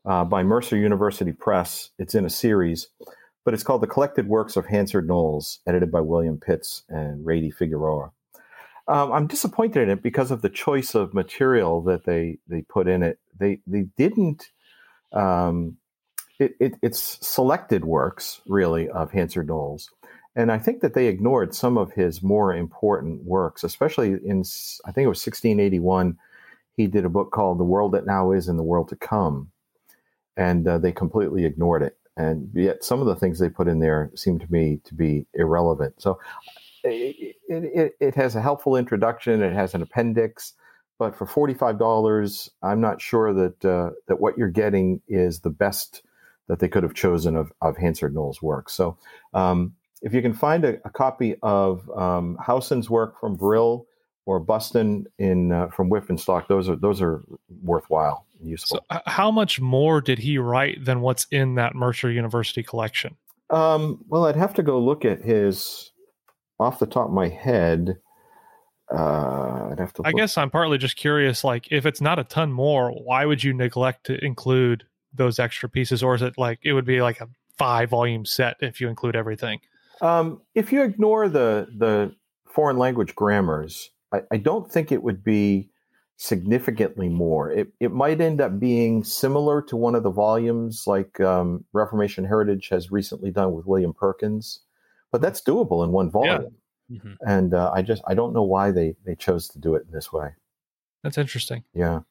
uh, 0.05 0.23
by 0.25 0.43
Mercer 0.43 0.77
University 0.77 1.31
Press. 1.31 1.89
It's 1.97 2.13
in 2.13 2.25
a 2.25 2.29
series, 2.29 2.87
but 3.43 3.53
it's 3.53 3.63
called 3.63 3.81
The 3.81 3.87
Collected 3.87 4.27
Works 4.27 4.55
of 4.55 4.67
Hanserd 4.67 5.07
Knollys, 5.07 5.59
edited 5.65 5.91
by 5.91 6.01
William 6.01 6.37
Pitts 6.39 6.83
and 6.89 7.25
Rady 7.25 7.51
Figueroa. 7.51 8.11
Um, 8.87 9.11
I'm 9.11 9.27
disappointed 9.27 9.81
in 9.81 9.89
it 9.89 10.03
because 10.03 10.29
of 10.29 10.41
the 10.41 10.49
choice 10.49 10.93
of 10.93 11.13
material 11.13 11.81
that 11.83 12.05
they 12.05 12.37
they 12.47 12.61
put 12.61 12.87
in 12.87 13.01
it. 13.01 13.17
They 13.39 13.61
they 13.65 13.87
didn't. 13.97 14.49
Um, 15.11 15.77
it, 16.37 16.55
it, 16.59 16.73
it's 16.81 17.17
selected 17.25 17.85
works 17.85 18.41
really 18.45 18.89
of 18.89 19.11
Hanserd 19.11 19.47
Knollys, 19.47 19.87
and 20.35 20.51
I 20.51 20.57
think 20.57 20.81
that 20.81 20.93
they 20.93 21.07
ignored 21.07 21.55
some 21.55 21.77
of 21.77 21.91
his 21.93 22.21
more 22.21 22.53
important 22.53 23.23
works, 23.23 23.63
especially 23.63 24.09
in, 24.09 24.43
I 24.85 24.91
think 24.91 25.05
it 25.05 25.09
was 25.09 25.25
1681. 25.25 26.17
He 26.75 26.87
did 26.87 27.05
a 27.05 27.09
book 27.09 27.31
called 27.31 27.59
The 27.59 27.63
World 27.63 27.93
That 27.93 28.05
Now 28.05 28.31
Is 28.31 28.47
and 28.47 28.59
the 28.59 28.63
World 28.63 28.89
to 28.89 28.95
Come. 28.95 29.51
And 30.35 30.67
uh, 30.67 30.77
they 30.77 30.91
completely 30.91 31.45
ignored 31.45 31.81
it. 31.81 31.97
And 32.17 32.49
yet 32.53 32.83
some 32.83 32.99
of 32.99 33.07
the 33.07 33.15
things 33.15 33.39
they 33.39 33.49
put 33.49 33.67
in 33.67 33.79
there 33.79 34.11
seem 34.15 34.39
to 34.39 34.51
me 34.51 34.79
to 34.85 34.93
be 34.93 35.25
irrelevant. 35.33 35.95
So 36.01 36.19
it, 36.83 37.35
it, 37.47 37.95
it 37.99 38.15
has 38.15 38.35
a 38.35 38.41
helpful 38.41 38.75
introduction. 38.75 39.41
It 39.41 39.53
has 39.53 39.73
an 39.73 39.81
appendix, 39.81 40.53
but 40.97 41.15
for 41.15 41.25
forty 41.25 41.53
five 41.53 41.79
dollars, 41.79 42.49
I'm 42.61 42.79
not 42.79 43.01
sure 43.01 43.33
that 43.33 43.65
uh, 43.65 43.91
that 44.07 44.19
what 44.19 44.37
you're 44.37 44.47
getting 44.47 45.01
is 45.07 45.39
the 45.39 45.49
best 45.49 46.03
that 46.47 46.59
they 46.59 46.67
could 46.67 46.83
have 46.83 46.93
chosen 46.93 47.35
of, 47.35 47.51
of 47.61 47.75
Hanserd 47.75 48.13
Noll's 48.13 48.41
work. 48.41 48.69
So, 48.69 48.97
um, 49.33 49.73
if 50.05 50.13
you 50.13 50.21
can 50.21 50.33
find 50.33 50.63
a, 50.63 50.77
a 50.85 50.89
copy 50.91 51.35
of 51.41 51.89
um, 51.89 52.37
Howson's 52.39 52.89
work 52.89 53.19
from 53.19 53.35
Brill 53.35 53.87
or 54.27 54.39
Bustin 54.39 55.07
in 55.17 55.51
uh, 55.51 55.67
from 55.69 55.91
Stock, 56.17 56.47
those 56.47 56.69
are 56.69 56.75
those 56.75 57.01
are 57.01 57.23
worthwhile 57.63 58.25
and 58.39 58.47
useful. 58.47 58.85
So, 58.89 59.01
how 59.07 59.31
much 59.31 59.59
more 59.59 60.01
did 60.01 60.19
he 60.19 60.37
write 60.37 60.85
than 60.85 61.01
what's 61.01 61.25
in 61.31 61.55
that 61.55 61.73
Mercer 61.75 62.11
University 62.11 62.61
collection? 62.61 63.17
Um, 63.49 64.05
well, 64.07 64.25
I'd 64.25 64.35
have 64.35 64.53
to 64.55 64.63
go 64.63 64.79
look 64.79 65.05
at 65.05 65.21
his 65.21 65.91
off 66.59 66.79
the 66.79 66.85
top 66.85 67.07
of 67.07 67.13
my 67.13 67.27
head. 67.27 67.97
Uh, 68.93 69.69
I'd 69.71 69.79
have 69.79 69.91
to. 69.93 70.03
I 70.05 70.11
guess 70.11 70.37
I'm 70.37 70.51
partly 70.51 70.77
just 70.77 70.97
curious. 70.97 71.43
Like, 71.43 71.67
if 71.71 71.87
it's 71.87 72.01
not 72.01 72.19
a 72.19 72.23
ton 72.23 72.51
more, 72.51 72.91
why 72.91 73.25
would 73.25 73.43
you 73.43 73.53
neglect 73.53 74.05
to 74.05 74.23
include 74.23 74.83
those 75.11 75.39
extra 75.39 75.67
pieces, 75.67 76.03
or 76.03 76.13
is 76.13 76.21
it 76.21 76.37
like 76.37 76.59
it 76.61 76.73
would 76.73 76.85
be 76.85 77.01
like 77.01 77.21
a 77.21 77.29
five 77.57 77.89
volume 77.89 78.23
set 78.23 78.57
if 78.59 78.79
you 78.79 78.87
include 78.87 79.15
everything? 79.15 79.59
Um, 80.01 80.41
if 80.53 80.71
you 80.71 80.83
ignore 80.83 81.29
the 81.29 81.67
the 81.77 82.15
foreign 82.45 82.77
language 82.77 83.15
grammars, 83.15 83.91
I, 84.11 84.21
I, 84.31 84.37
don't 84.37 84.71
think 84.71 84.91
it 84.91 85.03
would 85.03 85.23
be 85.23 85.69
significantly 86.17 87.09
more. 87.09 87.51
It 87.51 87.69
it 87.79 87.91
might 87.91 88.21
end 88.21 88.41
up 88.41 88.59
being 88.59 89.03
similar 89.03 89.61
to 89.63 89.75
one 89.75 89.95
of 89.95 90.03
the 90.03 90.11
volumes 90.11 90.85
like 90.85 91.19
um, 91.19 91.63
Reformation 91.73 92.25
Heritage 92.25 92.69
has 92.69 92.91
recently 92.91 93.31
done 93.31 93.53
with 93.53 93.65
William 93.65 93.93
Perkins, 93.93 94.59
but 95.11 95.21
that's 95.21 95.41
doable 95.41 95.83
in 95.83 95.91
one 95.91 96.11
volume. 96.11 96.55
Yeah. 96.89 96.97
Mm-hmm. 96.97 97.13
And 97.27 97.53
uh, 97.53 97.71
I 97.73 97.81
just 97.81 98.03
I 98.07 98.13
don't 98.13 98.33
know 98.33 98.43
why 98.43 98.71
they 98.71 98.95
they 99.05 99.15
chose 99.15 99.47
to 99.49 99.59
do 99.59 99.75
it 99.75 99.85
in 99.87 99.91
this 99.91 100.11
way. 100.11 100.29
That's 101.03 101.17
interesting. 101.17 101.63
Yeah. 101.73 102.01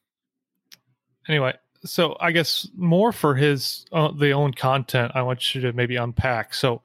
Anyway, 1.27 1.53
so 1.83 2.17
I 2.19 2.31
guess 2.31 2.67
more 2.75 3.11
for 3.11 3.35
his 3.35 3.85
uh, 3.91 4.11
the 4.11 4.31
own 4.31 4.53
content, 4.53 5.11
I 5.15 5.21
want 5.21 5.55
you 5.55 5.61
to 5.61 5.73
maybe 5.73 5.95
unpack. 5.95 6.53
So, 6.53 6.81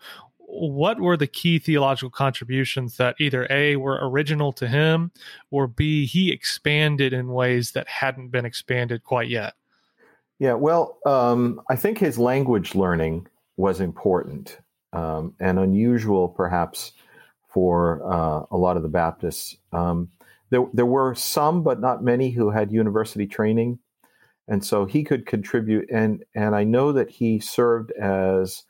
what 0.52 1.00
were 1.00 1.16
the 1.16 1.26
key 1.26 1.58
theological 1.58 2.10
contributions 2.10 2.96
that 2.96 3.16
either 3.18 3.46
a 3.50 3.76
were 3.76 3.98
original 4.02 4.52
to 4.52 4.68
him, 4.68 5.12
or 5.50 5.66
b 5.66 6.06
he 6.06 6.30
expanded 6.32 7.12
in 7.12 7.28
ways 7.28 7.72
that 7.72 7.88
hadn't 7.88 8.28
been 8.28 8.44
expanded 8.44 9.04
quite 9.04 9.28
yet? 9.28 9.54
Yeah, 10.38 10.54
well, 10.54 10.98
um, 11.06 11.60
I 11.68 11.76
think 11.76 11.98
his 11.98 12.18
language 12.18 12.74
learning 12.74 13.26
was 13.56 13.80
important 13.80 14.58
um, 14.92 15.34
and 15.38 15.58
unusual, 15.58 16.28
perhaps, 16.28 16.92
for 17.48 18.00
uh, 18.10 18.46
a 18.50 18.56
lot 18.56 18.76
of 18.76 18.82
the 18.82 18.88
Baptists. 18.88 19.56
Um, 19.72 20.08
there, 20.48 20.66
there 20.72 20.86
were 20.86 21.14
some, 21.14 21.62
but 21.62 21.80
not 21.80 22.02
many, 22.02 22.30
who 22.30 22.50
had 22.50 22.72
university 22.72 23.26
training 23.26 23.78
and 24.50 24.64
so 24.64 24.84
he 24.84 25.04
could 25.04 25.24
contribute. 25.24 25.88
And 25.90 26.24
and 26.34 26.54
I 26.54 26.64
know 26.64 26.92
that 26.92 27.08
he 27.08 27.38
served 27.38 27.92
as 27.92 28.64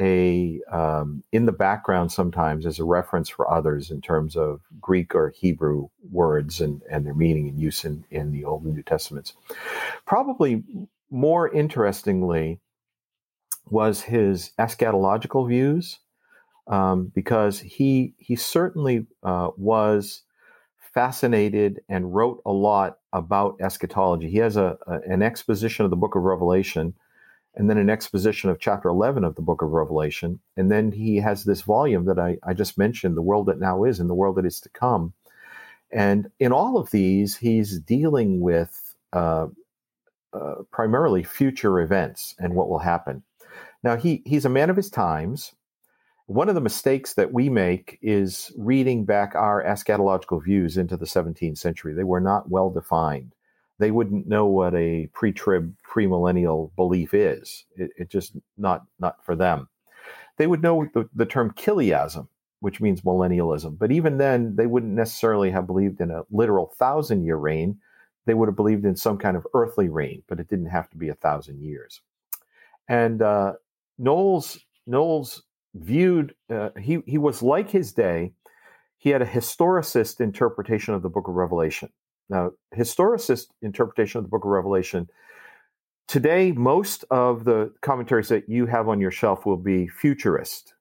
a 0.00 0.60
um, 0.72 1.22
in 1.30 1.46
the 1.46 1.52
background 1.52 2.10
sometimes 2.10 2.64
as 2.64 2.78
a 2.78 2.84
reference 2.84 3.28
for 3.28 3.50
others 3.50 3.90
in 3.90 4.00
terms 4.00 4.36
of 4.36 4.60
Greek 4.80 5.14
or 5.14 5.30
Hebrew 5.36 5.88
words 6.10 6.60
and, 6.60 6.82
and 6.90 7.06
their 7.06 7.14
meaning 7.14 7.48
and 7.48 7.60
use 7.60 7.84
in, 7.84 8.04
in 8.10 8.32
the 8.32 8.44
Old 8.44 8.64
and 8.64 8.74
New 8.74 8.82
Testaments. 8.82 9.34
Probably 10.06 10.64
more 11.10 11.48
interestingly 11.52 12.60
was 13.66 14.00
his 14.00 14.52
eschatological 14.58 15.46
views, 15.46 15.98
um, 16.66 17.12
because 17.14 17.60
he 17.60 18.14
he 18.18 18.36
certainly 18.36 19.06
uh, 19.22 19.50
was 19.56 20.22
fascinated 20.94 21.80
and 21.88 22.14
wrote 22.14 22.42
a 22.44 22.52
lot 22.52 22.98
about 23.12 23.56
eschatology. 23.60 24.30
He 24.30 24.38
has 24.38 24.56
a, 24.56 24.76
a, 24.86 25.00
an 25.06 25.22
exposition 25.22 25.84
of 25.84 25.90
the 25.90 25.96
book 25.96 26.16
of 26.16 26.22
Revelation 26.22 26.94
and 27.54 27.68
then 27.68 27.78
an 27.78 27.90
exposition 27.90 28.48
of 28.48 28.60
chapter 28.60 28.88
11 28.88 29.24
of 29.24 29.34
the 29.34 29.42
book 29.42 29.62
of 29.62 29.70
Revelation. 29.70 30.40
And 30.56 30.70
then 30.70 30.92
he 30.92 31.16
has 31.16 31.44
this 31.44 31.62
volume 31.62 32.04
that 32.04 32.18
I, 32.18 32.38
I 32.46 32.54
just 32.54 32.78
mentioned, 32.78 33.16
The 33.16 33.22
World 33.22 33.46
That 33.46 33.58
Now 33.58 33.84
Is 33.84 33.98
and 33.98 34.08
the 34.08 34.14
World 34.14 34.36
That 34.36 34.46
Is 34.46 34.60
to 34.60 34.68
Come. 34.68 35.12
And 35.90 36.30
in 36.38 36.52
all 36.52 36.78
of 36.78 36.90
these, 36.90 37.36
he's 37.36 37.80
dealing 37.80 38.40
with 38.40 38.94
uh, 39.12 39.48
uh, 40.32 40.54
primarily 40.70 41.24
future 41.24 41.80
events 41.80 42.36
and 42.38 42.54
what 42.54 42.68
will 42.68 42.78
happen. 42.78 43.24
Now, 43.82 43.96
he, 43.96 44.22
he's 44.24 44.44
a 44.44 44.50
man 44.50 44.70
of 44.70 44.76
his 44.76 44.90
times. 44.90 45.52
One 46.26 46.48
of 46.48 46.54
the 46.54 46.60
mistakes 46.60 47.14
that 47.14 47.32
we 47.32 47.48
make 47.48 47.98
is 48.02 48.52
reading 48.56 49.04
back 49.04 49.34
our 49.34 49.64
eschatological 49.64 50.44
views 50.44 50.76
into 50.76 50.96
the 50.96 51.06
17th 51.06 51.58
century. 51.58 51.94
They 51.94 52.04
were 52.04 52.20
not 52.20 52.48
well 52.48 52.70
defined. 52.70 53.34
They 53.80 53.90
wouldn't 53.90 54.28
know 54.28 54.44
what 54.46 54.74
a 54.74 55.08
pre-trib, 55.14 55.74
premillennial 55.90 56.70
belief 56.76 57.14
is. 57.14 57.64
It, 57.76 57.90
it 57.96 58.10
just 58.10 58.36
not 58.58 58.82
not 58.98 59.24
for 59.24 59.34
them. 59.34 59.68
They 60.36 60.46
would 60.46 60.62
know 60.62 60.86
the, 60.92 61.08
the 61.14 61.26
term 61.26 61.54
chiliasm, 61.56 62.28
which 62.60 62.80
means 62.80 63.00
millennialism, 63.00 63.78
but 63.78 63.90
even 63.90 64.18
then, 64.18 64.54
they 64.56 64.66
wouldn't 64.66 64.92
necessarily 64.92 65.50
have 65.50 65.66
believed 65.66 66.00
in 66.00 66.10
a 66.10 66.22
literal 66.30 66.66
thousand-year 66.78 67.36
reign. 67.36 67.78
They 68.26 68.34
would 68.34 68.48
have 68.48 68.56
believed 68.56 68.84
in 68.84 68.96
some 68.96 69.16
kind 69.16 69.36
of 69.36 69.46
earthly 69.54 69.88
reign, 69.88 70.22
but 70.28 70.40
it 70.40 70.48
didn't 70.48 70.66
have 70.66 70.90
to 70.90 70.98
be 70.98 71.08
a 71.08 71.14
thousand 71.14 71.62
years. 71.62 72.02
And 72.86 73.22
uh, 73.22 73.54
Knollys 73.98 74.60
Noll's 74.86 75.42
viewed 75.74 76.34
uh, 76.50 76.70
he 76.78 77.02
he 77.06 77.16
was 77.16 77.42
like 77.42 77.70
his 77.70 77.92
day 77.92 78.32
he 78.98 79.08
had 79.08 79.22
a 79.22 79.26
historicist 79.26 80.20
interpretation 80.20 80.92
of 80.92 81.02
the 81.02 81.08
book 81.08 81.28
of 81.28 81.34
revelation 81.34 81.88
now 82.30 82.50
historicist 82.76 83.46
interpretation 83.62 84.18
of 84.18 84.24
the 84.24 84.30
book 84.30 84.44
of 84.44 84.50
revelation 84.50 85.08
today 86.08 86.52
most 86.52 87.04
of 87.10 87.44
the 87.44 87.72
commentaries 87.82 88.28
that 88.28 88.48
you 88.48 88.66
have 88.66 88.88
on 88.88 89.00
your 89.00 89.10
shelf 89.10 89.44
will 89.44 89.56
be 89.56 89.86
futurist 89.88 90.74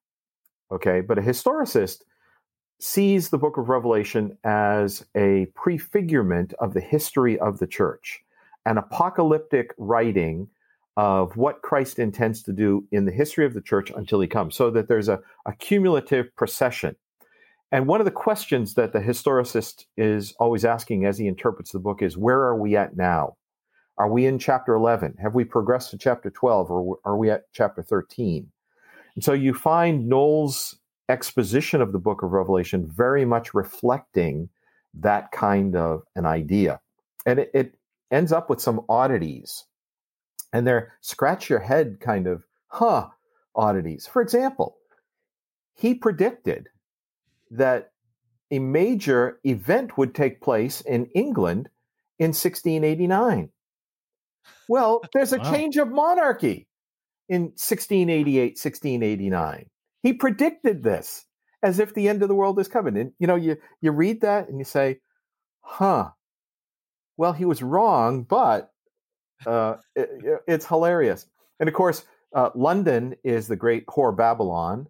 okay 0.71 1.01
but 1.01 1.17
a 1.17 1.21
historicist 1.21 2.03
sees 2.81 3.29
the 3.29 3.37
book 3.37 3.57
of 3.57 3.67
revelation 3.67 4.37
as 4.45 5.05
a 5.17 5.47
prefigurement 5.53 6.53
of 6.59 6.73
the 6.73 6.81
history 6.81 7.37
of 7.39 7.59
the 7.59 7.67
church 7.67 8.21
an 8.65 8.77
apocalyptic 8.77 9.73
writing 9.77 10.47
of 10.99 11.37
what 11.37 11.61
Christ 11.61 11.97
intends 11.97 12.43
to 12.43 12.51
do 12.51 12.85
in 12.91 13.05
the 13.05 13.11
history 13.13 13.45
of 13.45 13.53
the 13.53 13.61
church 13.61 13.89
until 13.95 14.19
he 14.19 14.27
comes, 14.27 14.53
so 14.53 14.69
that 14.71 14.89
there's 14.89 15.07
a, 15.07 15.21
a 15.45 15.53
cumulative 15.53 16.35
procession. 16.35 16.93
And 17.71 17.87
one 17.87 18.01
of 18.01 18.05
the 18.05 18.11
questions 18.11 18.73
that 18.73 18.93
the 18.93 18.99
historicist 18.99 19.85
is 19.95 20.33
always 20.39 20.65
asking 20.65 21.05
as 21.05 21.17
he 21.17 21.27
interprets 21.27 21.71
the 21.71 21.79
book 21.79 22.01
is 22.01 22.17
where 22.17 22.39
are 22.39 22.59
we 22.59 22.75
at 22.75 22.97
now? 22.97 23.35
Are 23.97 24.09
we 24.09 24.25
in 24.25 24.39
chapter 24.39 24.73
11? 24.73 25.15
Have 25.21 25.35
we 25.35 25.43
progressed 25.43 25.91
to 25.91 25.97
chapter 25.97 26.29
12 26.29 26.71
or 26.71 26.99
are 27.05 27.17
we 27.17 27.29
at 27.29 27.43
chapter 27.53 27.83
13? 27.83 28.49
And 29.15 29.23
so 29.23 29.33
you 29.33 29.53
find 29.53 30.07
Noll's 30.07 30.77
exposition 31.09 31.81
of 31.81 31.91
the 31.91 31.99
book 31.99 32.23
of 32.23 32.31
Revelation 32.31 32.89
very 32.89 33.25
much 33.25 33.53
reflecting 33.53 34.49
that 34.93 35.31
kind 35.31 35.75
of 35.75 36.03
an 36.15 36.25
idea. 36.25 36.79
And 37.25 37.39
it, 37.39 37.51
it 37.53 37.75
ends 38.09 38.31
up 38.31 38.49
with 38.49 38.61
some 38.61 38.81
oddities 38.89 39.65
and 40.53 40.65
they're 40.65 40.93
scratch 41.01 41.49
your 41.49 41.59
head 41.59 41.99
kind 41.99 42.25
of, 42.25 42.43
huh, 42.67 43.07
oddities. 43.55 44.07
For 44.07 44.21
example, 44.21 44.77
he 45.75 45.93
predicted 45.93 46.69
that 47.51 47.91
a 48.51 48.59
major 48.59 49.39
event 49.43 49.97
would 49.97 50.15
take 50.15 50.41
place 50.41 50.81
in 50.81 51.07
England 51.15 51.69
in 52.17 52.29
1689. 52.29 53.49
Well, 54.67 55.01
there's 55.13 55.33
a 55.33 55.37
wow. 55.37 55.51
change 55.51 55.77
of 55.77 55.89
monarchy 55.89 56.67
in 57.27 57.43
1688, 57.43 58.57
1689. 58.57 59.65
He 60.03 60.13
predicted 60.13 60.83
this 60.83 61.25
as 61.61 61.79
if 61.79 61.93
the 61.93 62.07
end 62.07 62.21
of 62.21 62.29
the 62.29 62.35
world 62.35 62.59
is 62.59 62.67
coming. 62.67 62.97
And 62.97 63.11
you 63.19 63.27
know, 63.27 63.35
you 63.35 63.57
you 63.81 63.91
read 63.91 64.21
that 64.21 64.49
and 64.49 64.57
you 64.59 64.65
say, 64.65 64.99
"Huh. 65.61 66.11
Well, 67.17 67.33
he 67.33 67.45
was 67.45 67.61
wrong, 67.61 68.23
but 68.23 68.71
uh, 69.45 69.75
it, 69.95 70.09
it's 70.47 70.65
hilarious. 70.65 71.25
And 71.59 71.67
of 71.67 71.75
course, 71.75 72.05
uh, 72.33 72.49
London 72.55 73.15
is 73.23 73.47
the 73.47 73.55
great 73.55 73.85
whore 73.87 74.15
Babylon, 74.15 74.87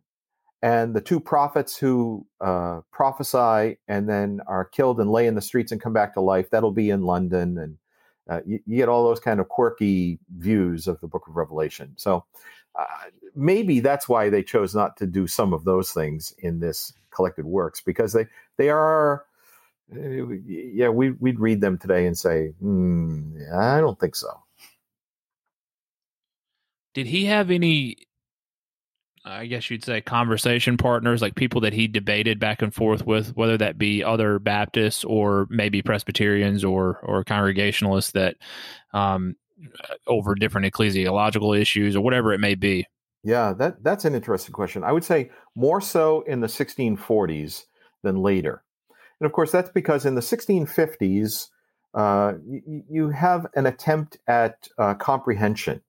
and 0.62 0.94
the 0.94 1.02
two 1.02 1.20
prophets 1.20 1.78
who 1.78 2.26
uh, 2.42 2.82
prophesy 2.92 3.78
and 3.88 4.10
then 4.10 4.42
are 4.48 4.66
killed 4.66 5.00
and 5.00 5.10
lay 5.10 5.28
in 5.28 5.36
the 5.36 5.42
streets 5.42 5.72
and 5.72 5.82
come 5.82 5.94
back 5.94 6.14
to 6.14 6.22
life. 6.22 6.50
That'll 6.50 6.72
be 6.72 6.90
in 6.90 7.04
London, 7.04 7.58
and 7.58 7.78
uh, 8.30 8.42
you, 8.46 8.60
you, 8.66 8.78
get 8.78 8.90
all 8.90 9.06
those 9.06 9.20
kind 9.20 9.40
of 9.40 9.48
quirky 9.48 10.20
views 10.38 10.88
of 10.88 11.00
the 11.00 11.08
Book 11.08 11.28
of 11.28 11.36
Revelation. 11.36 11.94
So 11.96 12.26
uh, 12.76 12.86
maybe 13.36 13.80
that's 13.80 14.10
why 14.10 14.30
they 14.30 14.44
chose 14.44 14.76
not 14.76 14.98
to 14.98 15.08
do 15.08 15.28
some 15.28 15.54
of 15.54 15.64
those 15.64 15.92
things 15.92 16.34
in 16.40 16.60
this 16.60 16.94
collected 17.12 17.46
works 17.46 17.82
because 17.82 18.14
they 18.14 18.28
they 18.58 18.70
are 18.70 19.24
yeah, 19.92 20.90
we 20.90 21.12
we'd 21.12 21.40
read 21.40 21.62
them 21.62 21.78
today 21.78 22.06
and 22.06 22.18
say, 22.18 22.54
mm, 22.62 23.54
I 23.54 23.80
don't 23.80 24.00
think 24.00 24.16
so. 24.16 24.30
Did 26.94 27.08
he 27.08 27.26
have 27.26 27.50
any 27.50 27.98
I 29.26 29.46
guess 29.46 29.70
you'd 29.70 29.84
say 29.84 30.02
conversation 30.02 30.78
partners, 30.78 31.22
like 31.22 31.36
people 31.36 31.62
that 31.62 31.74
he 31.74 31.88
debated 31.88 32.40
back 32.40 32.62
and 32.62 32.74
forth 32.74 33.06
with, 33.06 33.36
whether 33.36 33.58
that 33.58 33.78
be 33.78 34.04
other 34.04 34.40
Baptists 34.40 35.04
or 35.04 35.48
maybe 35.50 35.82
Presbyterians 35.82 36.64
or 36.64 37.00
or 37.04 37.24
Congregationalists 37.24 38.12
that 38.12 38.38
um, 38.94 39.36
over 40.08 40.36
different 40.36 40.68
ecclesiological 40.68 41.60
issues 41.60 41.96
or 41.96 42.02
whatever 42.02 42.34
it 42.34 42.40
may 42.40 42.56
be. 42.56 42.86
Yeah, 43.24 43.54
that 43.54 43.84
that's 43.84 44.06
an 44.06 44.16
interesting 44.16 44.54
question. 44.54 44.84
I 44.84 44.92
would 44.92 45.04
say 45.04 45.32
more 45.56 45.82
so 45.82 46.22
in 46.22 46.40
the 46.40 46.48
1640s 46.48 47.66
than 48.02 48.18
later, 48.18 48.64
and 49.20 49.26
of 49.26 49.34
course 49.34 49.52
that's 49.52 49.70
because 49.70 50.06
in 50.06 50.16
the 50.16 50.22
1650s 50.22 51.50
uh, 51.94 52.34
you, 52.48 52.84
you, 52.90 53.10
have 53.10 53.48
an 53.56 53.66
attempt 53.66 54.18
at 54.28 54.68
uh, 54.78 54.94
comprehension. 54.94 55.82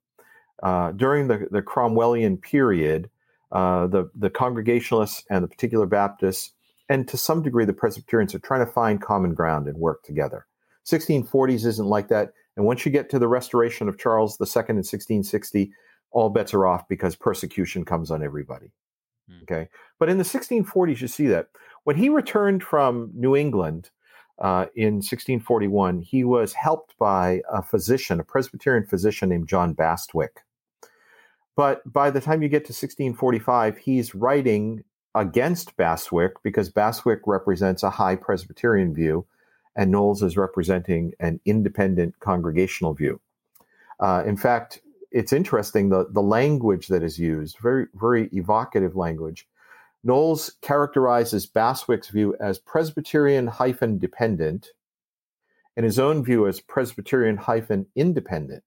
Uh, 0.62 0.92
during 0.92 1.28
the, 1.28 1.46
the 1.50 1.62
Cromwellian 1.62 2.40
period, 2.40 3.10
uh, 3.52 3.86
the, 3.86 4.10
the 4.14 4.30
Congregationalists 4.30 5.24
and 5.30 5.42
the 5.44 5.48
particular 5.48 5.86
Baptists, 5.86 6.52
and 6.88 7.06
to 7.08 7.16
some 7.16 7.42
degree 7.42 7.64
the 7.64 7.72
Presbyterians, 7.72 8.34
are 8.34 8.40
trying 8.40 8.64
to 8.64 8.72
find 8.72 9.00
common 9.00 9.34
ground 9.34 9.68
and 9.68 9.76
work 9.76 10.02
together. 10.02 10.46
1640s 10.86 11.66
isn't 11.66 11.86
like 11.86 12.08
that. 12.08 12.32
And 12.56 12.66
once 12.66 12.84
you 12.84 12.92
get 12.92 13.10
to 13.10 13.18
the 13.18 13.28
restoration 13.28 13.88
of 13.88 13.98
Charles 13.98 14.32
II 14.40 14.64
in 14.68 14.76
1660, 14.76 15.72
all 16.10 16.30
bets 16.30 16.52
are 16.52 16.66
off 16.66 16.88
because 16.88 17.14
persecution 17.16 17.84
comes 17.84 18.10
on 18.10 18.22
everybody. 18.22 18.72
Hmm. 19.28 19.42
Okay. 19.42 19.68
But 19.98 20.08
in 20.08 20.18
the 20.18 20.24
1640s, 20.24 21.00
you 21.00 21.08
see 21.08 21.26
that. 21.28 21.48
When 21.84 21.96
he 21.96 22.08
returned 22.08 22.62
from 22.62 23.10
New 23.14 23.36
England 23.36 23.90
uh, 24.38 24.66
in 24.74 24.94
1641, 24.94 26.00
he 26.00 26.24
was 26.24 26.52
helped 26.52 26.96
by 26.98 27.42
a 27.50 27.62
physician, 27.62 28.20
a 28.20 28.24
Presbyterian 28.24 28.86
physician 28.86 29.28
named 29.28 29.48
John 29.48 29.74
Bastwick. 29.74 30.42
But 31.56 31.80
by 31.90 32.10
the 32.10 32.20
time 32.20 32.42
you 32.42 32.48
get 32.48 32.64
to 32.66 32.72
1645, 32.72 33.78
he's 33.78 34.14
writing 34.14 34.84
against 35.14 35.76
Bastwick 35.76 36.34
because 36.42 36.70
Bastwick 36.70 37.20
represents 37.26 37.82
a 37.82 37.90
high 37.90 38.16
Presbyterian 38.16 38.94
view, 38.94 39.26
and 39.76 39.92
Knollys 39.92 40.22
is 40.22 40.36
representing 40.36 41.12
an 41.20 41.40
independent 41.44 42.18
congregational 42.20 42.94
view. 42.94 43.20
Uh, 43.98 44.22
in 44.24 44.36
fact, 44.36 44.80
it's 45.10 45.32
interesting 45.32 45.88
the, 45.88 46.06
the 46.10 46.22
language 46.22 46.88
that 46.88 47.02
is 47.02 47.18
used, 47.18 47.58
very, 47.58 47.86
very 47.94 48.28
evocative 48.32 48.96
language. 48.96 49.48
Knollys 50.04 50.52
characterizes 50.62 51.46
Bastwick's 51.46 52.08
view 52.08 52.36
as 52.40 52.58
Presbyterian 52.58 53.48
hyphen 53.48 53.98
dependent 53.98 54.68
and 55.76 55.84
his 55.84 55.98
own 55.98 56.24
view 56.24 56.46
as 56.46 56.60
Presbyterian 56.60 57.36
hyphen 57.36 57.86
independent, 57.94 58.62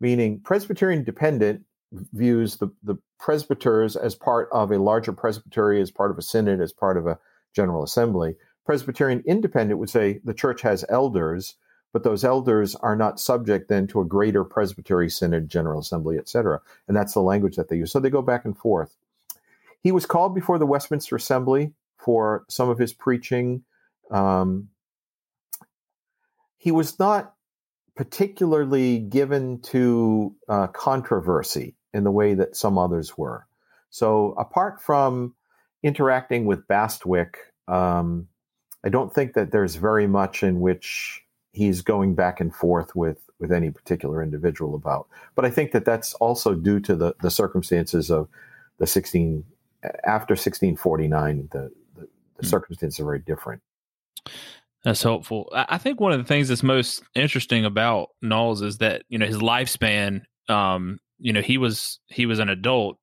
meaning 0.00 0.40
Presbyterian 0.40 1.04
dependent 1.04 1.64
views 2.12 2.56
the, 2.56 2.68
the 2.82 2.96
presbyters 3.18 3.96
as 3.96 4.14
part 4.14 4.48
of 4.52 4.70
a 4.70 4.78
larger 4.78 5.12
presbytery, 5.12 5.80
as 5.80 5.90
part 5.90 6.10
of 6.10 6.18
a 6.18 6.22
synod, 6.22 6.60
as 6.60 6.72
part 6.72 6.96
of 6.96 7.06
a 7.06 7.18
general 7.54 7.82
assembly. 7.82 8.36
Presbyterian 8.66 9.22
independent 9.26 9.78
would 9.78 9.90
say 9.90 10.20
the 10.24 10.34
church 10.34 10.62
has 10.62 10.84
elders, 10.88 11.56
but 11.92 12.02
those 12.02 12.24
elders 12.24 12.74
are 12.76 12.96
not 12.96 13.20
subject 13.20 13.68
then 13.68 13.86
to 13.88 14.00
a 14.00 14.04
greater 14.04 14.44
presbytery, 14.44 15.08
synod, 15.08 15.48
general 15.48 15.80
assembly, 15.80 16.18
etc. 16.18 16.60
And 16.88 16.96
that's 16.96 17.14
the 17.14 17.20
language 17.20 17.56
that 17.56 17.68
they 17.68 17.76
use. 17.76 17.92
So 17.92 18.00
they 18.00 18.10
go 18.10 18.22
back 18.22 18.44
and 18.44 18.56
forth. 18.56 18.96
He 19.80 19.92
was 19.92 20.06
called 20.06 20.34
before 20.34 20.58
the 20.58 20.66
Westminster 20.66 21.14
Assembly 21.14 21.72
for 21.98 22.44
some 22.48 22.68
of 22.68 22.78
his 22.78 22.92
preaching. 22.92 23.64
Um, 24.10 24.70
he 26.56 26.72
was 26.72 26.98
not 26.98 27.34
particularly 27.94 28.98
given 28.98 29.60
to 29.60 30.34
uh, 30.48 30.66
controversy 30.68 31.76
in 31.94 32.04
the 32.04 32.10
way 32.10 32.34
that 32.34 32.56
some 32.56 32.76
others 32.76 33.16
were. 33.16 33.46
So, 33.90 34.34
apart 34.36 34.82
from 34.82 35.34
interacting 35.82 36.44
with 36.44 36.66
Bastwick, 36.66 37.36
um, 37.68 38.28
I 38.84 38.88
don't 38.88 39.14
think 39.14 39.34
that 39.34 39.52
there's 39.52 39.76
very 39.76 40.06
much 40.06 40.42
in 40.42 40.60
which 40.60 41.22
he's 41.52 41.80
going 41.80 42.14
back 42.14 42.40
and 42.40 42.54
forth 42.54 42.94
with 42.94 43.18
with 43.38 43.52
any 43.52 43.70
particular 43.70 44.22
individual 44.22 44.74
about. 44.74 45.06
But 45.34 45.44
I 45.44 45.50
think 45.50 45.72
that 45.72 45.84
that's 45.84 46.12
also 46.14 46.54
due 46.54 46.80
to 46.80 46.96
the 46.96 47.14
the 47.22 47.30
circumstances 47.30 48.10
of 48.10 48.28
the 48.78 48.86
16 48.86 49.44
after 50.04 50.32
1649. 50.32 51.48
The 51.52 51.70
the, 51.94 52.08
the 52.36 52.42
mm. 52.42 52.46
circumstances 52.46 53.00
are 53.00 53.04
very 53.04 53.20
different. 53.20 53.62
That's 54.82 55.02
helpful. 55.02 55.50
I 55.54 55.78
think 55.78 55.98
one 55.98 56.12
of 56.12 56.18
the 56.18 56.24
things 56.24 56.48
that's 56.48 56.62
most 56.62 57.02
interesting 57.14 57.64
about 57.64 58.10
Knollys 58.22 58.60
is 58.60 58.78
that 58.78 59.04
you 59.08 59.18
know 59.18 59.26
his 59.26 59.38
lifespan 59.38 60.22
um, 60.48 60.98
you 61.24 61.32
know 61.32 61.40
he 61.40 61.56
was 61.56 61.98
he 62.06 62.26
was 62.26 62.38
an 62.38 62.50
adult 62.50 62.98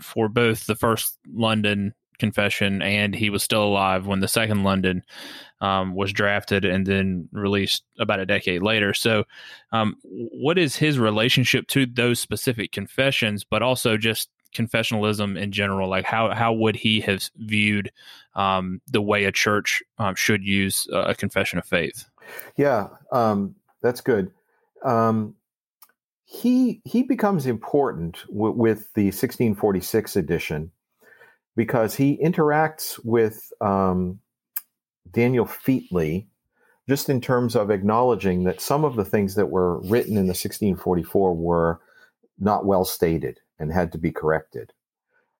for 0.00 0.28
both 0.28 0.66
the 0.66 0.76
first 0.76 1.18
London 1.28 1.92
confession 2.20 2.82
and 2.82 3.14
he 3.14 3.30
was 3.30 3.42
still 3.42 3.64
alive 3.64 4.06
when 4.06 4.20
the 4.20 4.28
second 4.28 4.62
London 4.62 5.02
um, 5.60 5.94
was 5.94 6.12
drafted 6.12 6.64
and 6.64 6.86
then 6.86 7.28
released 7.32 7.82
about 7.98 8.20
a 8.20 8.26
decade 8.26 8.62
later. 8.62 8.94
So, 8.94 9.24
um, 9.72 9.96
what 10.04 10.56
is 10.56 10.76
his 10.76 11.00
relationship 11.00 11.66
to 11.68 11.84
those 11.84 12.20
specific 12.20 12.70
confessions, 12.70 13.44
but 13.44 13.60
also 13.60 13.96
just 13.96 14.30
confessionalism 14.54 15.36
in 15.36 15.50
general? 15.50 15.90
Like, 15.90 16.04
how 16.04 16.32
how 16.32 16.52
would 16.52 16.76
he 16.76 17.00
have 17.00 17.28
viewed 17.36 17.90
um, 18.36 18.80
the 18.86 19.02
way 19.02 19.24
a 19.24 19.32
church 19.32 19.82
um, 19.98 20.14
should 20.14 20.44
use 20.44 20.86
a 20.92 21.14
confession 21.14 21.58
of 21.58 21.64
faith? 21.64 22.04
Yeah, 22.56 22.88
um, 23.10 23.56
that's 23.82 24.00
good. 24.00 24.30
Um, 24.84 25.34
he 26.30 26.82
he 26.84 27.02
becomes 27.02 27.46
important 27.46 28.18
w- 28.26 28.52
with 28.52 28.92
the 28.92 29.06
1646 29.06 30.14
edition 30.14 30.70
because 31.56 31.94
he 31.94 32.18
interacts 32.22 33.02
with 33.02 33.50
um, 33.62 34.20
Daniel 35.10 35.46
Featley 35.46 36.26
just 36.86 37.08
in 37.08 37.22
terms 37.22 37.56
of 37.56 37.70
acknowledging 37.70 38.44
that 38.44 38.60
some 38.60 38.84
of 38.84 38.94
the 38.94 39.06
things 39.06 39.36
that 39.36 39.46
were 39.46 39.80
written 39.80 40.18
in 40.18 40.26
the 40.26 40.36
1644 40.36 41.34
were 41.34 41.80
not 42.38 42.66
well 42.66 42.84
stated 42.84 43.40
and 43.58 43.72
had 43.72 43.90
to 43.92 43.98
be 43.98 44.10
corrected. 44.10 44.74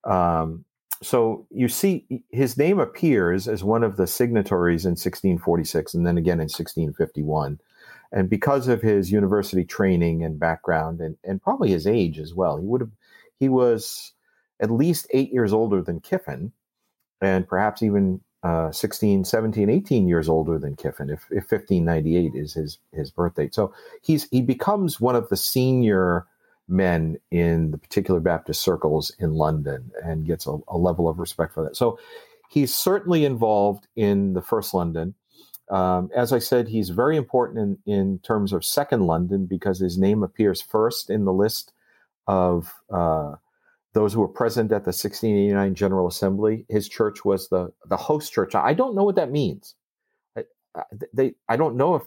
Um, 0.04 0.64
so 1.02 1.46
you 1.50 1.68
see, 1.68 2.24
his 2.30 2.56
name 2.56 2.78
appears 2.78 3.46
as 3.46 3.62
one 3.62 3.84
of 3.84 3.98
the 3.98 4.06
signatories 4.06 4.86
in 4.86 4.92
1646 4.92 5.92
and 5.92 6.06
then 6.06 6.16
again 6.16 6.40
in 6.40 6.48
1651. 6.48 7.60
And 8.12 8.30
because 8.30 8.68
of 8.68 8.80
his 8.80 9.12
university 9.12 9.64
training 9.64 10.24
and 10.24 10.38
background, 10.38 11.00
and, 11.00 11.16
and 11.24 11.42
probably 11.42 11.70
his 11.70 11.86
age 11.86 12.18
as 12.18 12.34
well, 12.34 12.56
he 12.56 12.66
would 12.66 12.80
have 12.80 12.90
he 13.38 13.48
was 13.48 14.12
at 14.60 14.70
least 14.70 15.06
eight 15.12 15.32
years 15.32 15.52
older 15.52 15.82
than 15.82 16.00
Kiffin, 16.00 16.52
and 17.20 17.46
perhaps 17.46 17.82
even 17.82 18.20
uh, 18.42 18.70
16, 18.70 19.24
17, 19.24 19.68
18 19.68 20.08
years 20.08 20.28
older 20.28 20.58
than 20.58 20.76
Kiffin, 20.76 21.10
if, 21.10 21.24
if 21.30 21.50
1598 21.50 22.32
is 22.34 22.54
his 22.54 22.78
his 22.92 23.10
birth 23.10 23.34
date. 23.34 23.54
So 23.54 23.72
he's 24.02 24.28
he 24.30 24.42
becomes 24.42 25.00
one 25.00 25.16
of 25.16 25.28
the 25.28 25.36
senior 25.36 26.26
men 26.68 27.18
in 27.30 27.70
the 27.70 27.78
particular 27.78 28.20
Baptist 28.20 28.62
circles 28.62 29.10
in 29.18 29.32
London 29.32 29.90
and 30.04 30.26
gets 30.26 30.46
a, 30.46 30.58
a 30.68 30.76
level 30.76 31.08
of 31.08 31.18
respect 31.18 31.54
for 31.54 31.64
that. 31.64 31.76
So 31.76 31.98
he's 32.48 32.74
certainly 32.74 33.24
involved 33.24 33.86
in 33.96 34.34
the 34.34 34.42
first 34.42 34.74
London. 34.74 35.14
Um, 35.70 36.10
as 36.14 36.32
I 36.32 36.38
said, 36.38 36.68
he's 36.68 36.90
very 36.90 37.16
important 37.16 37.78
in, 37.86 37.94
in 37.94 38.18
terms 38.20 38.52
of 38.52 38.64
Second 38.64 39.06
London 39.06 39.46
because 39.46 39.78
his 39.78 39.98
name 39.98 40.22
appears 40.22 40.62
first 40.62 41.10
in 41.10 41.24
the 41.24 41.32
list 41.32 41.72
of 42.26 42.72
uh, 42.90 43.34
those 43.92 44.12
who 44.12 44.20
were 44.20 44.28
present 44.28 44.70
at 44.72 44.84
the 44.84 44.90
1689 44.90 45.74
General 45.74 46.06
Assembly. 46.06 46.64
His 46.68 46.88
church 46.88 47.24
was 47.24 47.48
the 47.48 47.72
the 47.86 47.96
host 47.96 48.32
church. 48.32 48.54
I 48.54 48.74
don't 48.74 48.94
know 48.94 49.04
what 49.04 49.16
that 49.16 49.32
means. 49.32 49.74
I, 50.36 50.44
they 51.12 51.34
I 51.48 51.56
don't 51.56 51.76
know 51.76 51.96
if 51.96 52.02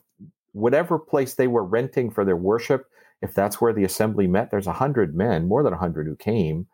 whatever 0.53 0.97
place 0.99 1.33
they 1.33 1.47
were 1.47 1.63
renting 1.63 2.09
for 2.09 2.23
their 2.23 2.35
worship, 2.35 2.87
if 3.21 3.33
that's 3.33 3.59
where 3.59 3.73
the 3.73 3.83
assembly 3.83 4.27
met. 4.27 4.51
There's 4.51 4.67
a 4.67 4.73
hundred 4.73 5.15
men, 5.15 5.47
more 5.47 5.63
than 5.63 5.73
a 5.73 5.77
hundred 5.77 6.07
who 6.07 6.15
came. 6.15 6.67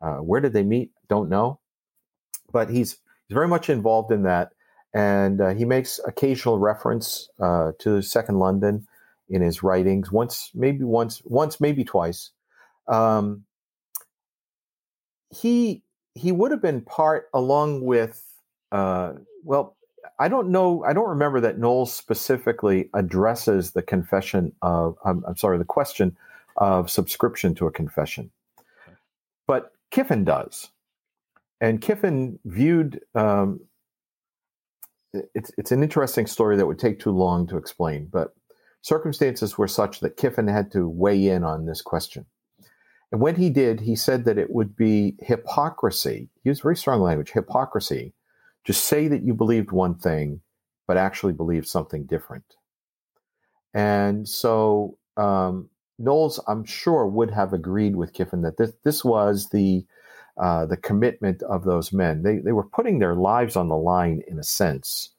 Uh, 0.00 0.16
where 0.16 0.40
did 0.40 0.52
they 0.52 0.62
meet? 0.62 0.90
Don't 1.08 1.28
know. 1.28 1.60
But 2.52 2.70
he's 2.70 2.98
he's 3.28 3.34
very 3.34 3.48
much 3.48 3.70
involved 3.70 4.12
in 4.12 4.22
that 4.24 4.53
and 4.94 5.40
uh, 5.40 5.54
he 5.54 5.64
makes 5.64 6.00
occasional 6.06 6.58
reference 6.58 7.28
uh, 7.40 7.72
to 7.80 8.00
Second 8.00 8.38
London 8.38 8.86
in 9.28 9.42
his 9.42 9.62
writings. 9.62 10.12
Once, 10.12 10.50
maybe 10.54 10.84
once, 10.84 11.20
once 11.24 11.60
maybe 11.60 11.84
twice. 11.84 12.30
Um, 12.86 13.44
he 15.30 15.82
he 16.14 16.30
would 16.30 16.52
have 16.52 16.62
been 16.62 16.80
part 16.80 17.28
along 17.34 17.84
with 17.84 18.22
uh, 18.70 19.14
well. 19.42 19.76
I 20.18 20.28
don't 20.28 20.50
know. 20.50 20.84
I 20.84 20.92
don't 20.92 21.08
remember 21.08 21.40
that 21.40 21.58
Knollys 21.58 21.88
specifically 21.88 22.88
addresses 22.94 23.72
the 23.72 23.82
confession 23.82 24.52
of. 24.62 24.96
I'm, 25.04 25.24
I'm 25.26 25.36
sorry, 25.36 25.58
the 25.58 25.64
question 25.64 26.16
of 26.56 26.88
subscription 26.88 27.54
to 27.56 27.66
a 27.66 27.72
confession, 27.72 28.30
but 29.48 29.72
Kiffin 29.90 30.24
does, 30.24 30.70
and 31.60 31.80
Kiffin 31.80 32.38
viewed 32.44 33.00
um, 33.16 33.60
it's 35.34 35.50
it's 35.56 35.72
an 35.72 35.82
interesting 35.82 36.26
story 36.26 36.56
that 36.56 36.66
would 36.66 36.78
take 36.78 36.98
too 36.98 37.10
long 37.10 37.46
to 37.48 37.56
explain, 37.56 38.08
but 38.10 38.34
circumstances 38.82 39.56
were 39.56 39.68
such 39.68 40.00
that 40.00 40.16
Kiffin 40.16 40.48
had 40.48 40.70
to 40.72 40.88
weigh 40.88 41.28
in 41.28 41.44
on 41.44 41.66
this 41.66 41.82
question. 41.82 42.26
And 43.12 43.20
when 43.20 43.36
he 43.36 43.48
did, 43.48 43.80
he 43.80 43.96
said 43.96 44.24
that 44.24 44.38
it 44.38 44.50
would 44.50 44.76
be 44.76 45.16
hypocrisy. 45.20 46.28
He 46.42 46.50
used 46.50 46.62
very 46.62 46.76
strong 46.76 47.00
language 47.00 47.30
hypocrisy 47.30 48.12
to 48.64 48.72
say 48.72 49.08
that 49.08 49.22
you 49.22 49.34
believed 49.34 49.70
one 49.70 49.94
thing, 49.94 50.40
but 50.86 50.96
actually 50.96 51.32
believed 51.32 51.68
something 51.68 52.04
different. 52.06 52.56
And 53.72 54.28
so 54.28 54.98
um, 55.16 55.68
Knollys, 55.98 56.40
I'm 56.48 56.64
sure, 56.64 57.06
would 57.06 57.30
have 57.30 57.52
agreed 57.52 57.96
with 57.96 58.12
Kiffin 58.12 58.42
that 58.42 58.56
this, 58.56 58.72
this 58.84 59.04
was 59.04 59.48
the 59.50 59.84
uh, 60.36 60.66
the 60.66 60.76
commitment 60.76 61.42
of 61.42 61.64
those 61.64 61.92
men. 61.92 62.22
They, 62.22 62.38
they 62.38 62.52
were 62.52 62.64
putting 62.64 62.98
their 62.98 63.14
lives 63.14 63.56
on 63.56 63.68
the 63.68 63.76
line, 63.76 64.22
in 64.26 64.38
a 64.38 64.44
sense, 64.44 65.10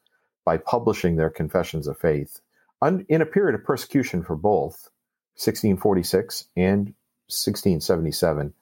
by 0.43 0.57
publishing 0.57 1.15
their 1.15 1.29
confessions 1.29 1.87
of 1.87 1.97
faith 1.97 2.41
un, 2.81 3.05
in 3.09 3.21
a 3.21 3.25
period 3.25 3.55
of 3.55 3.63
persecution 3.63 4.23
for 4.23 4.35
both 4.35 4.89
1646 5.35 6.47
and 6.55 6.93
1677. 7.27 8.53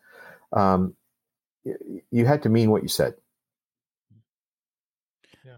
Um, 0.51 0.95
you 2.11 2.25
had 2.25 2.43
to 2.43 2.49
mean 2.49 2.71
what 2.71 2.83
you 2.83 2.89
said. 2.89 3.15
Yeah. 5.45 5.57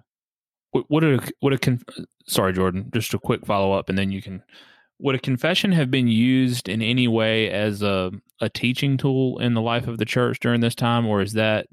What 0.72 1.04
a 1.04 1.20
what 1.40 1.54
a 1.54 1.58
con- 1.58 1.84
sorry, 2.28 2.54
Jordan? 2.54 2.92
Just 2.94 3.14
a 3.14 3.20
quick 3.20 3.46
follow 3.46 3.74
up, 3.74 3.90
and 3.90 3.98
then 3.98 4.12
you 4.12 4.22
can. 4.22 4.44
Would 5.00 5.16
a 5.16 5.20
confession 5.20 5.72
have 5.74 5.92
been 5.92 6.08
used 6.08 6.70
in 6.70 6.82
any 6.82 7.08
way 7.08 7.50
as 7.50 7.82
a 7.82 8.12
a 8.42 8.50
teaching 8.50 8.98
tool 8.98 9.40
in 9.40 9.54
the 9.54 9.62
life 9.62 9.88
of 9.88 9.98
the 9.98 10.06
church 10.06 10.40
during 10.40 10.62
this 10.62 10.76
time, 10.76 11.06
or 11.06 11.22
is 11.22 11.34
that 11.34 11.68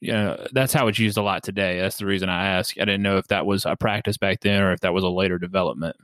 you 0.00 0.12
know 0.12 0.46
that's 0.52 0.72
how 0.72 0.88
it's 0.88 0.98
used 0.98 1.18
a 1.18 1.22
lot 1.22 1.42
today? 1.42 1.80
That's 1.80 1.96
the 1.96 2.06
reason 2.06 2.28
I 2.28 2.46
ask. 2.46 2.76
I 2.78 2.84
didn't 2.84 3.02
know 3.02 3.18
if 3.18 3.28
that 3.28 3.46
was 3.46 3.66
a 3.66 3.76
practice 3.76 4.18
back 4.18 4.40
then 4.40 4.62
or 4.62 4.72
if 4.72 4.80
that 4.80 4.94
was 4.94 5.04
a 5.04 5.08
later 5.08 5.38
development. 5.38 5.96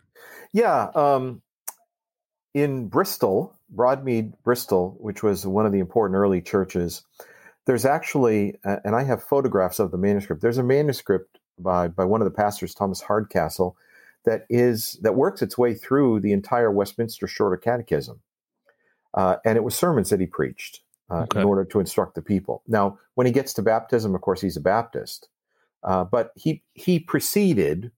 Yeah, 0.52 0.90
um, 0.94 1.42
in 2.54 2.88
Bristol, 2.88 3.54
Broadmead, 3.74 4.33
Bristol, 4.42 4.96
which 4.98 5.22
was 5.22 5.46
one 5.46 5.66
of 5.66 5.72
the 5.72 5.78
important 5.78 6.16
early 6.16 6.40
churches, 6.40 7.02
there's 7.66 7.85
actually, 7.85 8.59
and 8.64 8.96
I 8.96 9.04
have 9.04 9.22
photographs 9.22 9.78
of 9.78 9.90
the 9.90 9.98
manuscript. 9.98 10.40
There's 10.42 10.59
a 10.59 10.64
manuscript 10.64 11.38
by 11.59 11.88
by 11.88 12.04
one 12.04 12.20
of 12.20 12.24
the 12.24 12.35
pastors, 12.35 12.74
Thomas 12.74 13.00
Hardcastle, 13.00 13.76
that 14.24 14.46
is 14.48 14.98
that 15.02 15.14
works 15.14 15.42
its 15.42 15.57
way 15.57 15.74
through 15.74 16.20
the 16.20 16.33
entire 16.33 16.70
Westminster 16.70 17.26
Shorter 17.26 17.57
Catechism, 17.57 18.20
uh, 19.14 19.37
and 19.44 19.57
it 19.57 19.64
was 19.64 19.74
sermons 19.74 20.11
that 20.11 20.20
he 20.20 20.26
preached 20.26 20.81
uh, 21.11 21.22
okay. 21.22 21.40
in 21.40 21.46
order 21.46 21.64
to 21.64 21.81
instruct 21.81 22.14
the 22.14 22.22
people. 22.22 22.62
Now, 22.66 22.98
when 23.14 23.26
he 23.26 23.33
gets 23.33 23.52
to 23.54 23.62
baptism, 23.62 24.14
of 24.14 24.20
course, 24.20 24.40
he's 24.40 24.57
a 24.57 24.61
Baptist, 24.61 25.28
uh, 25.83 26.04
but 26.04 26.33
he 26.37 26.62
he 26.74 26.98
preceded 26.98 27.90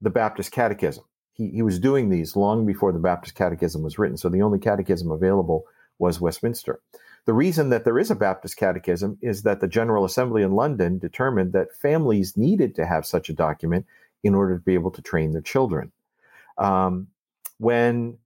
the 0.00 0.10
Baptist 0.10 0.52
Catechism. 0.52 1.04
He, 1.32 1.48
he 1.50 1.62
was 1.62 1.78
doing 1.78 2.10
these 2.10 2.36
long 2.36 2.66
before 2.66 2.92
the 2.92 2.98
Baptist 2.98 3.34
Catechism 3.34 3.82
was 3.82 3.98
written, 3.98 4.16
so 4.16 4.28
the 4.28 4.42
only 4.42 4.58
catechism 4.58 5.10
available 5.10 5.64
was 5.98 6.20
Westminster. 6.20 6.80
The 7.26 7.34
reason 7.34 7.68
that 7.68 7.84
there 7.84 7.98
is 7.98 8.10
a 8.10 8.16
Baptist 8.16 8.56
catechism 8.56 9.18
is 9.20 9.42
that 9.42 9.60
the 9.60 9.68
General 9.68 10.04
Assembly 10.04 10.42
in 10.42 10.52
London 10.52 10.98
determined 10.98 11.52
that 11.52 11.74
families 11.74 12.36
needed 12.36 12.74
to 12.74 12.86
have 12.86 13.04
such 13.04 13.28
a 13.28 13.34
document 13.34 13.86
in 14.22 14.34
order 14.34 14.56
to 14.56 14.64
be 14.64 14.74
able 14.74 14.90
to 14.90 15.02
train 15.02 15.32
their 15.32 15.42
children. 15.42 15.92
Um, 16.58 17.08
when 17.58 18.18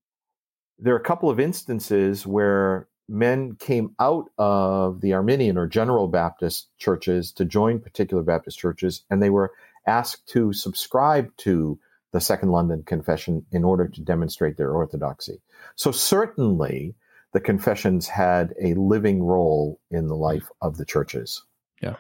there 0.79 0.95
are 0.95 0.99
a 0.99 1.03
couple 1.03 1.31
of 1.31 1.41
instances 1.41 2.27
where 2.27 2.89
men 3.09 3.55
came 3.57 3.95
out 4.01 4.31
of 4.39 5.01
the 5.01 5.13
Arminian 5.13 5.59
or 5.59 5.67
General 5.67 6.09
Baptist 6.09 6.69
churches 6.79 7.33
to 7.33 7.45
join 7.45 7.79
particular 7.79 8.23
Baptist 8.23 8.59
churches, 8.59 9.05
and 9.11 9.23
they 9.23 9.31
were 9.31 9.53
asked 9.87 10.27
to 10.29 10.53
subscribe 10.53 11.35
to 11.39 11.79
the 12.13 12.21
Second 12.21 12.51
London 12.51 12.83
Confession 12.85 13.45
in 13.51 13.65
order 13.65 13.89
to 13.89 14.01
demonstrate 14.01 14.57
their 14.57 14.73
orthodoxy. 14.73 15.41
So, 15.75 15.91
certainly, 15.91 16.95
the 17.33 17.41
confessions 17.41 18.07
had 18.07 18.55
a 18.63 18.75
living 18.75 19.23
role 19.23 19.81
in 19.91 20.07
the 20.07 20.15
life 20.15 20.49
of 20.63 20.77
the 20.77 20.85
churches. 20.85 21.43
Yeah. 21.83 21.97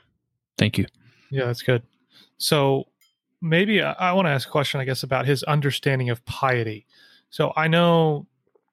Thank 0.56 0.78
you. 0.78 0.86
Yeah, 1.30 1.46
that's 1.46 1.62
good. 1.62 1.82
So, 2.38 2.86
maybe 3.44 3.82
I, 3.82 3.92
I 3.92 4.12
want 4.12 4.26
to 4.26 4.30
ask 4.30 4.48
a 4.48 4.50
question, 4.50 4.80
I 4.80 4.84
guess, 4.84 5.02
about 5.02 5.26
his 5.26 5.42
understanding 5.44 6.10
of 6.10 6.24
piety. 6.24 6.86
So, 7.30 7.52
I 7.56 7.68
know 7.68 8.26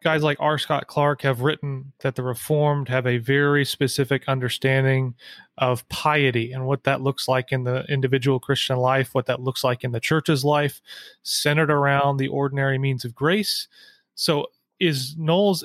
guys 0.03 0.23
like 0.23 0.38
R. 0.39 0.57
Scott 0.57 0.88
Clark 0.88 1.21
have 1.21 1.41
written 1.41 1.93
that 1.99 2.15
the 2.15 2.23
Reformed 2.23 2.89
have 2.89 3.05
a 3.05 3.19
very 3.19 3.63
specific 3.65 4.23
understanding 4.27 5.13
of 5.60 5.88
piety 5.89 6.51
and 6.51 6.65
what 6.65 6.86
that 6.86 7.01
looks 7.01 7.27
like 7.27 7.51
in 7.51 7.65
the 7.65 7.86
individual 7.88 8.39
Christian 8.39 8.77
life, 8.77 9.13
what 9.13 9.27
that 9.27 9.41
looks 9.41 9.63
like 9.63 9.84
in 9.84 9.91
the 9.91 9.99
church's 9.99 10.43
life, 10.43 10.81
centered 11.21 11.69
around 11.69 12.17
the 12.17 12.29
ordinary 12.29 12.79
means 12.79 13.05
of 13.05 13.13
grace. 13.13 13.67
So, 14.15 14.47
is 14.79 15.15
Knollys 15.15 15.63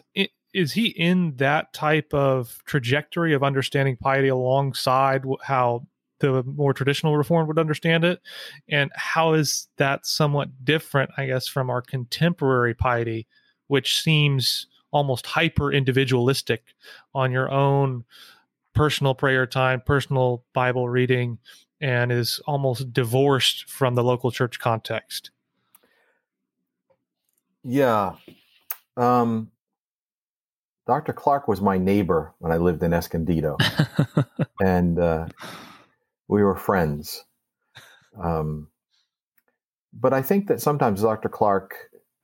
is 0.53 0.73
he 0.73 0.87
in 0.87 1.37
that 1.37 1.73
type 1.75 2.13
of 2.15 2.63
trajectory 2.65 3.35
of 3.35 3.43
understanding 3.43 3.97
piety 3.97 4.29
alongside 4.29 5.23
how 5.43 5.87
the 6.21 6.43
more 6.45 6.73
traditional 6.73 7.17
reform 7.17 7.47
would 7.47 7.59
understand 7.59 8.05
it 8.05 8.21
and 8.69 8.91
how 8.95 9.33
is 9.33 9.69
that 9.77 10.07
somewhat 10.07 10.49
different 10.65 11.11
i 11.17 11.27
guess 11.27 11.47
from 11.47 11.71
our 11.71 11.83
contemporary 11.83 12.75
piety 12.75 13.27
which 13.69 14.01
seems 14.01 14.67
almost 14.93 15.27
hyper 15.27 15.73
individualistic 15.73 16.63
on 17.15 17.31
your 17.31 17.51
own 17.51 18.05
personal 18.77 19.15
prayer 19.15 19.47
time, 19.47 19.81
personal 19.81 20.45
Bible 20.53 20.89
reading, 20.89 21.39
and 21.81 22.13
is 22.13 22.41
almost 22.47 22.93
divorced 22.93 23.69
from 23.69 23.95
the 23.95 24.05
local 24.05 24.31
church 24.31 24.59
context. 24.59 25.31
Yeah. 27.65 28.13
Um, 28.97 29.51
Dr. 30.87 31.13
Clark 31.13 31.49
was 31.49 31.61
my 31.61 31.79
neighbor 31.79 32.33
when 32.39 32.53
I 32.53 32.59
lived 32.59 32.83
in 32.83 32.93
Escondido, 32.93 33.57
and 34.63 34.99
uh, 34.99 35.27
we 36.29 36.43
were 36.43 36.57
friends. 36.57 37.25
Um, 38.23 38.69
but 39.93 40.13
I 40.13 40.23
think 40.23 40.49
that 40.49 40.61
sometimes 40.61 41.03
Dr. 41.03 41.29
Clark 41.29 41.75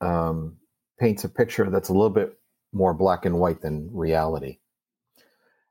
um, 0.01 0.57
paints 0.99 1.23
a 1.23 1.29
picture 1.29 1.69
that's 1.69 1.89
a 1.89 1.93
little 1.93 2.09
bit 2.09 2.37
more 2.71 2.93
black 2.93 3.25
and 3.25 3.39
white 3.39 3.61
than 3.61 3.89
reality. 3.93 4.59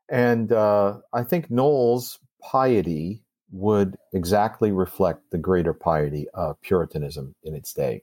And 0.08 0.52
uh, 0.52 0.98
I 1.12 1.22
think 1.22 1.50
Knollys' 1.50 2.18
piety 2.40 3.24
would 3.50 3.96
exactly 4.12 4.72
reflect 4.72 5.30
the 5.30 5.38
greater 5.38 5.74
piety 5.74 6.26
of 6.34 6.60
Puritanism 6.62 7.34
in 7.42 7.54
its 7.54 7.72
day. 7.72 8.02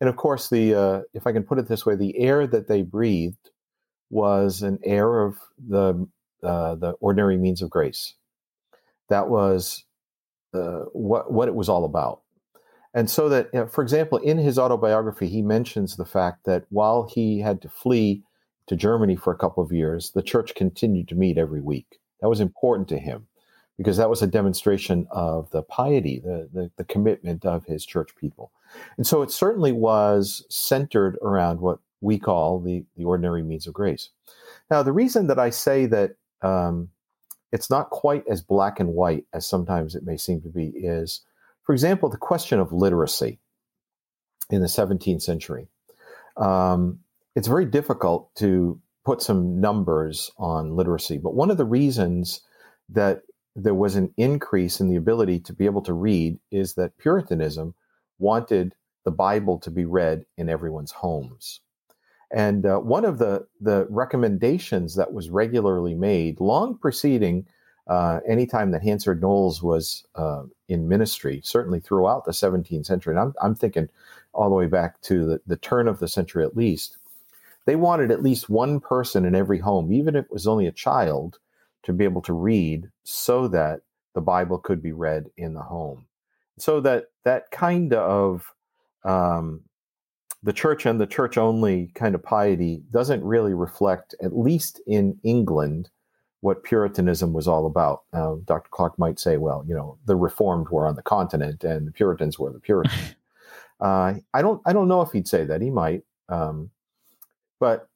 And 0.00 0.08
of 0.08 0.16
course, 0.16 0.48
the 0.48 0.74
uh, 0.74 1.00
if 1.12 1.26
I 1.26 1.32
can 1.32 1.44
put 1.44 1.58
it 1.58 1.68
this 1.68 1.86
way, 1.86 1.96
the 1.96 2.18
air 2.18 2.46
that 2.46 2.68
they 2.68 2.82
breathed 2.82 3.50
was 4.10 4.62
an 4.62 4.78
air 4.84 5.20
of 5.20 5.36
the 5.58 6.06
uh, 6.42 6.74
the 6.74 6.92
ordinary 7.00 7.36
means 7.36 7.62
of 7.62 7.70
grace. 7.70 8.14
That 9.08 9.28
was 9.28 9.84
uh, 10.54 10.84
what 10.92 11.32
what 11.32 11.48
it 11.48 11.54
was 11.54 11.68
all 11.68 11.84
about. 11.84 12.22
And 12.94 13.10
so 13.10 13.28
that, 13.28 13.50
you 13.52 13.58
know, 13.58 13.66
for 13.66 13.82
example, 13.82 14.18
in 14.18 14.38
his 14.38 14.56
autobiography, 14.56 15.28
he 15.28 15.42
mentions 15.42 15.96
the 15.96 16.04
fact 16.04 16.44
that 16.44 16.64
while 16.70 17.02
he 17.12 17.40
had 17.40 17.60
to 17.62 17.68
flee 17.68 18.22
to 18.68 18.76
Germany 18.76 19.16
for 19.16 19.32
a 19.32 19.36
couple 19.36 19.64
of 19.64 19.72
years, 19.72 20.12
the 20.12 20.22
church 20.22 20.54
continued 20.54 21.08
to 21.08 21.16
meet 21.16 21.36
every 21.36 21.60
week. 21.60 21.98
That 22.20 22.28
was 22.28 22.40
important 22.40 22.88
to 22.88 22.98
him 22.98 23.26
because 23.76 23.96
that 23.96 24.08
was 24.08 24.22
a 24.22 24.28
demonstration 24.28 25.08
of 25.10 25.50
the 25.50 25.62
piety, 25.62 26.20
the, 26.20 26.48
the, 26.52 26.70
the 26.76 26.84
commitment 26.84 27.44
of 27.44 27.64
his 27.64 27.84
church 27.84 28.14
people. 28.14 28.52
And 28.96 29.06
so 29.06 29.22
it 29.22 29.32
certainly 29.32 29.72
was 29.72 30.46
centered 30.48 31.18
around 31.20 31.60
what 31.60 31.80
we 32.00 32.18
call 32.18 32.60
the, 32.60 32.84
the 32.96 33.04
ordinary 33.04 33.42
means 33.42 33.66
of 33.66 33.74
grace. 33.74 34.10
Now, 34.70 34.84
the 34.84 34.92
reason 34.92 35.26
that 35.26 35.40
I 35.40 35.50
say 35.50 35.86
that 35.86 36.12
um, 36.42 36.90
it's 37.54 37.70
not 37.70 37.88
quite 37.90 38.24
as 38.28 38.42
black 38.42 38.80
and 38.80 38.90
white 38.90 39.24
as 39.32 39.46
sometimes 39.46 39.94
it 39.94 40.04
may 40.04 40.16
seem 40.16 40.40
to 40.42 40.48
be 40.48 40.66
is 40.74 41.22
for 41.64 41.72
example, 41.72 42.08
the 42.08 42.16
question 42.16 42.60
of 42.60 42.72
literacy 42.72 43.38
in 44.50 44.60
the 44.60 44.66
17th 44.66 45.22
century. 45.22 45.66
Um, 46.36 47.00
it's 47.34 47.48
very 47.48 47.64
difficult 47.64 48.34
to 48.36 48.80
put 49.04 49.22
some 49.22 49.60
numbers 49.60 50.30
on 50.38 50.76
literacy, 50.76 51.18
but 51.18 51.34
one 51.34 51.50
of 51.50 51.56
the 51.56 51.64
reasons 51.64 52.42
that 52.90 53.22
there 53.56 53.74
was 53.74 53.96
an 53.96 54.12
increase 54.16 54.80
in 54.80 54.88
the 54.88 54.96
ability 54.96 55.40
to 55.40 55.52
be 55.52 55.64
able 55.64 55.82
to 55.82 55.92
read 55.92 56.38
is 56.50 56.74
that 56.74 56.98
Puritanism 56.98 57.74
wanted 58.18 58.74
the 59.04 59.10
Bible 59.10 59.58
to 59.60 59.70
be 59.70 59.84
read 59.84 60.26
in 60.36 60.48
everyone's 60.48 60.90
homes. 60.90 61.60
And 62.34 62.66
uh, 62.66 62.78
one 62.78 63.04
of 63.04 63.18
the, 63.18 63.46
the 63.60 63.86
recommendations 63.88 64.96
that 64.96 65.12
was 65.12 65.30
regularly 65.30 65.94
made 65.94 66.40
long 66.40 66.76
preceding 66.76 67.46
uh, 67.86 68.20
anytime 68.26 68.70
that 68.70 68.82
Hanserd 68.82 69.20
Knollys 69.20 69.62
was 69.62 70.04
uh, 70.14 70.44
in 70.68 70.88
ministry, 70.88 71.40
certainly 71.44 71.80
throughout 71.80 72.24
the 72.24 72.32
17th 72.32 72.86
century, 72.86 73.12
and 73.12 73.20
I'm, 73.20 73.34
I'm 73.42 73.54
thinking 73.54 73.88
all 74.32 74.48
the 74.48 74.54
way 74.54 74.66
back 74.66 75.00
to 75.02 75.26
the, 75.26 75.40
the 75.46 75.56
turn 75.56 75.86
of 75.88 75.98
the 75.98 76.08
century 76.08 76.44
at 76.44 76.56
least, 76.56 76.96
they 77.66 77.76
wanted 77.76 78.10
at 78.10 78.22
least 78.22 78.50
one 78.50 78.80
person 78.80 79.24
in 79.24 79.34
every 79.34 79.58
home, 79.58 79.92
even 79.92 80.16
if 80.16 80.26
it 80.26 80.32
was 80.32 80.46
only 80.46 80.66
a 80.66 80.72
child, 80.72 81.38
to 81.82 81.92
be 81.92 82.04
able 82.04 82.22
to 82.22 82.32
read 82.32 82.90
so 83.04 83.48
that 83.48 83.80
the 84.14 84.20
Bible 84.20 84.58
could 84.58 84.82
be 84.82 84.92
read 84.92 85.26
in 85.36 85.54
the 85.54 85.62
home. 85.62 86.06
So 86.58 86.80
that 86.80 87.06
that 87.24 87.50
kind 87.50 87.92
of 87.92 88.52
um, 89.04 89.62
the 90.42 90.52
church 90.52 90.86
and 90.86 91.00
the 91.00 91.06
church 91.06 91.36
only 91.36 91.90
kind 91.94 92.14
of 92.14 92.22
piety 92.22 92.82
doesn't 92.90 93.24
really 93.24 93.54
reflect, 93.54 94.14
at 94.22 94.36
least 94.36 94.80
in 94.86 95.18
England, 95.22 95.90
what 96.44 96.62
Puritanism 96.62 97.32
was 97.32 97.48
all 97.48 97.64
about. 97.64 98.02
Uh, 98.12 98.34
Dr. 98.44 98.68
Clark 98.70 98.98
might 98.98 99.18
say, 99.18 99.38
well, 99.38 99.64
you 99.66 99.74
know, 99.74 99.96
the 100.04 100.14
Reformed 100.14 100.68
were 100.68 100.86
on 100.86 100.94
the 100.94 101.02
continent 101.02 101.64
and 101.64 101.86
the 101.86 101.90
Puritans 101.90 102.38
were 102.38 102.52
the 102.52 102.60
Puritans. 102.60 103.14
uh, 103.80 104.12
I 104.34 104.42
don't, 104.42 104.60
I 104.66 104.74
don't 104.74 104.86
know 104.86 105.00
if 105.00 105.10
he'd 105.10 105.26
say 105.26 105.46
that. 105.46 105.62
He 105.62 105.70
might, 105.70 106.02
um, 106.28 106.68
but 107.58 107.88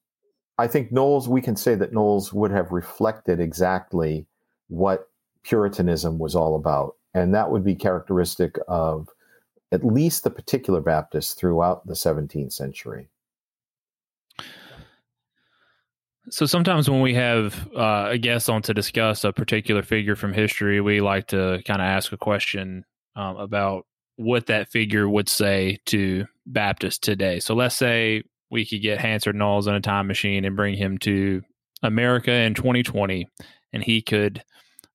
I 0.56 0.66
think 0.66 0.90
Knollys. 0.90 1.28
We 1.28 1.42
can 1.42 1.56
say 1.56 1.74
that 1.74 1.92
Knollys 1.92 2.32
would 2.32 2.50
have 2.50 2.72
reflected 2.72 3.38
exactly 3.38 4.26
what 4.68 5.10
Puritanism 5.42 6.18
was 6.18 6.34
all 6.34 6.56
about, 6.56 6.96
and 7.12 7.34
that 7.34 7.50
would 7.50 7.64
be 7.64 7.74
characteristic 7.74 8.56
of 8.66 9.08
at 9.72 9.84
least 9.84 10.24
the 10.24 10.30
particular 10.30 10.80
Baptists 10.80 11.34
throughout 11.34 11.86
the 11.86 11.92
17th 11.92 12.54
century. 12.54 13.10
So 16.30 16.46
sometimes 16.46 16.90
when 16.90 17.00
we 17.00 17.14
have 17.14 17.68
uh, 17.74 18.08
a 18.10 18.18
guest 18.18 18.50
on 18.50 18.62
to 18.62 18.74
discuss 18.74 19.24
a 19.24 19.32
particular 19.32 19.82
figure 19.82 20.16
from 20.16 20.32
history, 20.32 20.80
we 20.80 21.00
like 21.00 21.28
to 21.28 21.62
kind 21.66 21.80
of 21.80 21.86
ask 21.86 22.12
a 22.12 22.16
question 22.16 22.84
um, 23.16 23.36
about 23.36 23.86
what 24.16 24.46
that 24.46 24.68
figure 24.68 25.08
would 25.08 25.28
say 25.28 25.78
to 25.86 26.26
Baptists 26.46 26.98
today. 26.98 27.40
So 27.40 27.54
let's 27.54 27.76
say 27.76 28.22
we 28.50 28.66
could 28.66 28.82
get 28.82 28.98
Hanserd 28.98 29.34
Knollys 29.34 29.68
in 29.68 29.74
a 29.74 29.80
time 29.80 30.06
machine 30.06 30.44
and 30.44 30.56
bring 30.56 30.76
him 30.76 30.98
to 30.98 31.42
America 31.82 32.32
in 32.32 32.54
2020, 32.54 33.28
and 33.72 33.82
he 33.82 34.02
could 34.02 34.42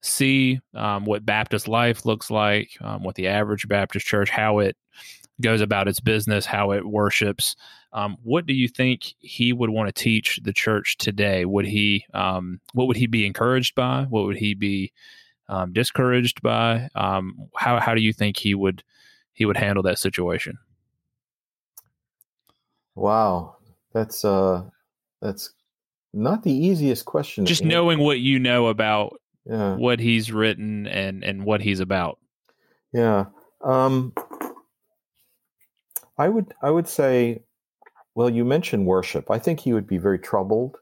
see 0.02 0.60
um, 0.76 1.06
what 1.06 1.26
Baptist 1.26 1.68
life 1.68 2.06
looks 2.06 2.30
like, 2.30 2.72
um, 2.82 3.04
what 3.04 3.16
the 3.16 3.28
average 3.28 3.68
Baptist 3.68 4.06
church, 4.06 4.30
how 4.30 4.60
it 4.60 4.76
goes 5.42 5.62
about 5.62 5.88
its 5.88 6.00
business, 6.00 6.46
how 6.46 6.72
it 6.72 6.86
worships. 6.86 7.56
Um, 7.94 8.18
what 8.24 8.46
do 8.46 8.54
you 8.54 8.68
think 8.68 9.14
he 9.20 9.54
would 9.54 9.70
want 9.70 9.88
to 9.88 10.04
teach 10.04 10.39
the 10.44 10.52
church 10.54 10.98
today? 10.98 11.46
Would 11.46 11.66
he, 11.66 12.06
um, 12.14 12.60
what 12.74 12.88
would 12.88 12.98
he 12.98 13.08
be 13.08 13.26
encouraged 13.26 13.76
by? 13.76 14.06
What 14.10 14.26
would 14.26 14.38
he 14.38 14.56
be 14.56 14.91
um, 15.48 15.74
discouraged 15.74 16.41
by? 16.41 16.89
Um, 16.96 17.50
how 17.56 17.80
how 17.80 17.94
do 17.94 18.02
you 18.02 18.14
think 18.14 18.38
he 18.38 18.56
would 18.56 18.84
he 19.34 19.46
would 19.46 19.58
handle 19.58 19.84
that 19.84 20.00
situation? 20.00 20.58
Wow, 22.96 23.58
that's 23.94 24.26
uh, 24.26 24.64
that's 25.22 25.54
not 26.14 26.44
the 26.44 26.52
easiest 26.54 27.06
question. 27.06 27.46
Just 27.46 27.64
knowing 27.64 28.00
what 28.00 28.20
you 28.20 28.39
know 28.39 28.68
about 28.68 29.20
yeah. 29.46 29.76
what 29.76 30.00
he's 30.00 30.32
written 30.32 30.88
and 30.88 31.24
and 31.24 31.44
what 31.44 31.62
he's 31.62 31.80
about. 31.80 32.20
Yeah. 32.94 33.26
Um, 33.64 34.14
I 36.18 36.30
would 36.30 36.54
I 36.62 36.70
would 36.70 36.88
say, 36.88 37.44
well, 38.16 38.30
you 38.30 38.45
mentioned 38.45 38.86
worship. 38.86 39.32
I 39.32 39.39
think 39.39 39.59
he 39.59 39.74
would 39.74 39.88
be 39.88 39.97
very 39.97 40.20
troubled 40.20 40.78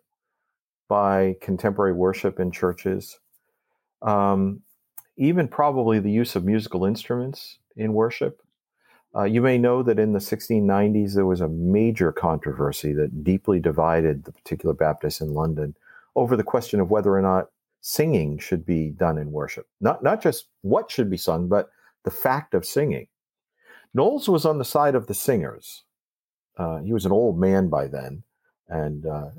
by 0.87 1.37
contemporary 1.41 1.93
worship 1.93 2.39
in 2.39 2.51
churches. 2.51 3.19
Um, 4.01 4.61
even 5.17 5.47
probably 5.47 5.99
the 5.99 6.11
use 6.11 6.35
of 6.35 6.43
musical 6.43 6.85
instruments 6.85 7.59
in 7.75 7.93
worship. 7.93 8.41
Uh, 9.15 9.23
you 9.23 9.41
may 9.41 9.57
know 9.57 9.83
that 9.83 9.99
in 9.99 10.13
the 10.13 10.19
1690s 10.19 11.13
there 11.13 11.25
was 11.25 11.41
a 11.41 11.49
major 11.49 12.11
controversy 12.11 12.93
that 12.93 13.23
deeply 13.23 13.59
divided 13.59 14.23
the 14.23 14.31
particular 14.31 14.73
Baptists 14.73 15.21
in 15.21 15.33
London 15.33 15.75
over 16.15 16.35
the 16.35 16.43
question 16.43 16.79
of 16.79 16.89
whether 16.89 17.15
or 17.15 17.21
not 17.21 17.49
singing 17.81 18.37
should 18.37 18.65
be 18.65 18.89
done 18.89 19.17
in 19.17 19.31
worship. 19.31 19.67
Not 19.81 20.03
not 20.03 20.21
just 20.21 20.45
what 20.61 20.89
should 20.89 21.09
be 21.09 21.17
sung, 21.17 21.49
but 21.49 21.69
the 22.03 22.11
fact 22.11 22.53
of 22.53 22.65
singing. 22.65 23.07
Knollys 23.93 24.29
was 24.29 24.45
on 24.45 24.57
the 24.57 24.65
side 24.65 24.95
of 24.95 25.07
the 25.07 25.13
singers. 25.13 25.83
Uh, 26.57 26.79
he 26.79 26.93
was 26.93 27.05
an 27.05 27.11
old 27.11 27.39
man 27.39 27.69
by 27.69 27.87
then, 27.87 28.23
and 28.67 29.05
uh, 29.05 29.29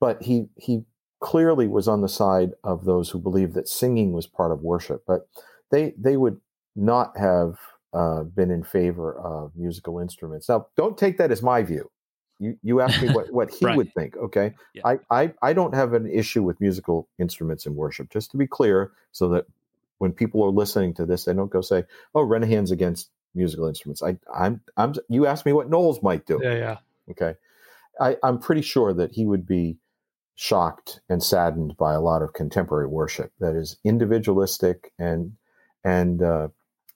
but 0.00 0.22
he 0.22 0.48
he 0.56 0.84
clearly 1.20 1.66
was 1.66 1.88
on 1.88 2.00
the 2.00 2.08
side 2.08 2.52
of 2.62 2.84
those 2.84 3.10
who 3.10 3.18
believed 3.18 3.54
that 3.54 3.68
singing 3.68 4.12
was 4.12 4.26
part 4.26 4.52
of 4.52 4.62
worship. 4.62 5.04
But 5.06 5.28
they 5.70 5.94
they 5.98 6.16
would 6.16 6.40
not 6.76 7.16
have 7.16 7.58
uh, 7.92 8.22
been 8.22 8.50
in 8.50 8.62
favor 8.62 9.14
of 9.18 9.52
musical 9.56 9.98
instruments. 9.98 10.48
Now, 10.48 10.66
don't 10.76 10.96
take 10.96 11.18
that 11.18 11.30
as 11.32 11.42
my 11.42 11.62
view. 11.62 11.90
You 12.38 12.56
you 12.62 12.80
asked 12.80 13.02
me 13.02 13.08
what, 13.10 13.32
what 13.32 13.50
he 13.50 13.64
right. 13.64 13.76
would 13.76 13.92
think. 13.94 14.16
Okay, 14.16 14.54
yeah. 14.74 14.82
I, 14.84 14.98
I 15.10 15.32
I 15.42 15.52
don't 15.52 15.74
have 15.74 15.92
an 15.92 16.06
issue 16.06 16.42
with 16.42 16.60
musical 16.60 17.08
instruments 17.18 17.66
in 17.66 17.74
worship. 17.74 18.10
Just 18.10 18.30
to 18.32 18.36
be 18.36 18.46
clear, 18.46 18.92
so 19.12 19.28
that 19.30 19.46
when 19.98 20.12
people 20.12 20.44
are 20.44 20.50
listening 20.50 20.94
to 20.94 21.06
this, 21.06 21.24
they 21.24 21.34
don't 21.34 21.50
go 21.50 21.60
say, 21.60 21.84
"Oh, 22.14 22.24
Renihan's 22.24 22.70
against 22.70 23.10
musical 23.34 23.66
instruments." 23.66 24.02
I 24.02 24.18
I'm 24.34 24.60
I'm. 24.76 24.94
You 25.08 25.26
asked 25.26 25.46
me 25.46 25.52
what 25.52 25.70
Knollys 25.70 26.02
might 26.02 26.26
do. 26.26 26.40
Yeah, 26.42 26.54
yeah. 26.54 26.76
Okay, 27.10 27.34
I 28.00 28.16
I'm 28.22 28.38
pretty 28.38 28.62
sure 28.62 28.92
that 28.92 29.12
he 29.12 29.24
would 29.24 29.46
be 29.46 29.78
shocked 30.34 31.00
and 31.08 31.22
saddened 31.22 31.76
by 31.76 31.94
a 31.94 32.00
lot 32.00 32.22
of 32.22 32.32
contemporary 32.32 32.86
worship 32.86 33.32
that 33.40 33.56
is 33.56 33.76
individualistic 33.84 34.92
and 34.98 35.32
and 35.84 36.22
uh, 36.22 36.48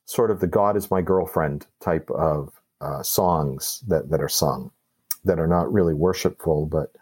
sort 0.05 0.30
of 0.30 0.41
the 0.41 0.47
"God 0.47 0.76
is 0.76 0.91
my 0.91 1.03
girlfriend" 1.03 1.66
type 1.80 2.11
of 2.11 2.53
uh, 2.80 3.03
songs 3.03 3.83
that 3.89 4.11
that 4.11 4.20
are 4.20 4.28
sung 4.28 4.70
that 5.24 5.39
are 5.39 5.47
not 5.47 5.72
really 5.72 5.95
worshipful, 5.95 6.66
but 6.66 6.93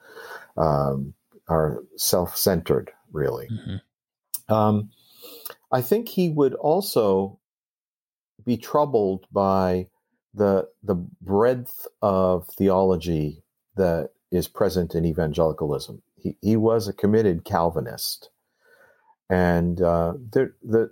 um, 0.57 1.15
are 1.49 1.83
self 1.97 2.37
centered, 2.37 2.91
really. 3.13 3.49
Mm-hmm. 3.49 4.53
Um, 4.53 4.91
I 5.73 5.81
think 5.81 6.09
he 6.09 6.29
would 6.29 6.55
also 6.55 7.39
be 8.45 8.57
troubled 8.57 9.27
by 9.33 9.87
the 10.35 10.69
the 10.83 10.95
breadth 10.95 11.87
of 12.03 12.47
theology 12.49 13.43
that 13.77 14.11
is 14.31 14.49
present 14.49 14.95
in 14.95 15.05
evangelicalism. 15.05 16.03
He, 16.17 16.37
he 16.41 16.57
was 16.57 16.87
a 16.87 16.93
committed 16.93 17.45
Calvinist, 17.45 18.31
and 19.29 19.81
uh, 19.81 20.15
the, 20.31 20.53
the 20.63 20.91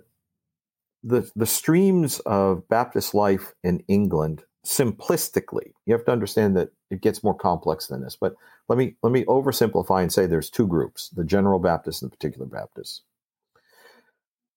the 1.03 1.31
the 1.35 1.45
streams 1.45 2.19
of 2.21 2.67
Baptist 2.67 3.13
life 3.13 3.53
in 3.63 3.83
England 3.87 4.43
simplistically 4.65 5.71
you 5.85 5.93
have 5.93 6.03
to 6.03 6.11
understand 6.11 6.55
that 6.55 6.69
it 6.91 7.01
gets 7.01 7.23
more 7.23 7.33
complex 7.33 7.87
than 7.87 8.01
this 8.01 8.17
but 8.19 8.35
let 8.67 8.77
me 8.77 8.93
let 9.01 9.11
me 9.11 9.23
oversimplify 9.25 10.01
and 10.01 10.11
say 10.11 10.25
there's 10.25 10.49
two 10.49 10.67
groups 10.67 11.09
the 11.09 11.23
general 11.23 11.59
baptists 11.59 12.01
and 12.01 12.11
the 12.11 12.15
particular 12.15 12.45
baptists 12.45 13.01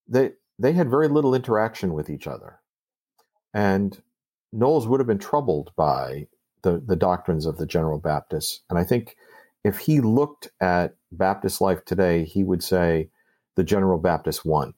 they 0.09 0.33
they 0.59 0.73
had 0.73 0.91
very 0.91 1.07
little 1.07 1.37
interaction 1.37 1.95
with 1.95 2.11
each 2.11 2.27
other 2.27 2.59
and 3.55 4.03
knollys 4.53 4.87
would 4.87 5.01
have 5.01 5.07
been 5.07 5.19
troubled 5.19 5.73
by 5.77 6.27
the 6.63 6.83
the 6.87 6.97
doctrines 6.97 7.47
of 7.47 7.57
the 7.59 7.67
general 7.67 7.99
baptists 7.99 8.61
and 8.71 8.79
i 8.79 8.85
think 8.85 9.17
if 9.65 9.79
he 9.79 10.01
looked 10.01 10.51
at 10.61 10.95
baptist 11.13 11.61
life 11.61 11.85
today 11.85 12.25
he 12.25 12.45
would 12.45 12.63
say 12.63 13.09
the 13.57 13.65
general 13.65 13.99
baptist 13.99 14.45
won 14.45 14.75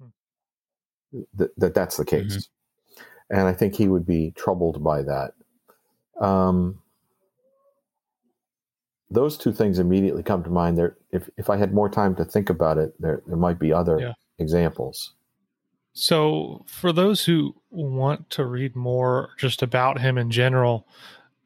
hmm. 0.00 0.08
that, 1.34 1.50
that 1.58 1.74
that's 1.74 1.96
the 1.96 2.04
case 2.04 2.32
mm-hmm 2.32 2.40
and 3.30 3.46
I 3.46 3.52
think 3.52 3.74
he 3.74 3.88
would 3.88 4.04
be 4.04 4.32
troubled 4.36 4.82
by 4.82 5.02
that. 5.02 5.32
Um, 6.20 6.80
those 9.08 9.38
two 9.38 9.52
things 9.52 9.78
immediately 9.78 10.22
come 10.22 10.42
to 10.44 10.50
mind. 10.50 10.76
There, 10.76 10.96
if 11.12 11.30
if 11.36 11.48
I 11.48 11.56
had 11.56 11.72
more 11.72 11.88
time 11.88 12.14
to 12.16 12.24
think 12.24 12.50
about 12.50 12.78
it, 12.78 12.92
there 13.00 13.22
there 13.26 13.36
might 13.36 13.58
be 13.58 13.72
other 13.72 13.98
yeah. 13.98 14.12
examples. 14.38 15.14
So, 15.92 16.64
for 16.66 16.92
those 16.92 17.24
who 17.24 17.56
want 17.70 18.30
to 18.30 18.44
read 18.44 18.76
more 18.76 19.30
just 19.36 19.62
about 19.62 20.00
him 20.00 20.16
in 20.16 20.30
general, 20.30 20.86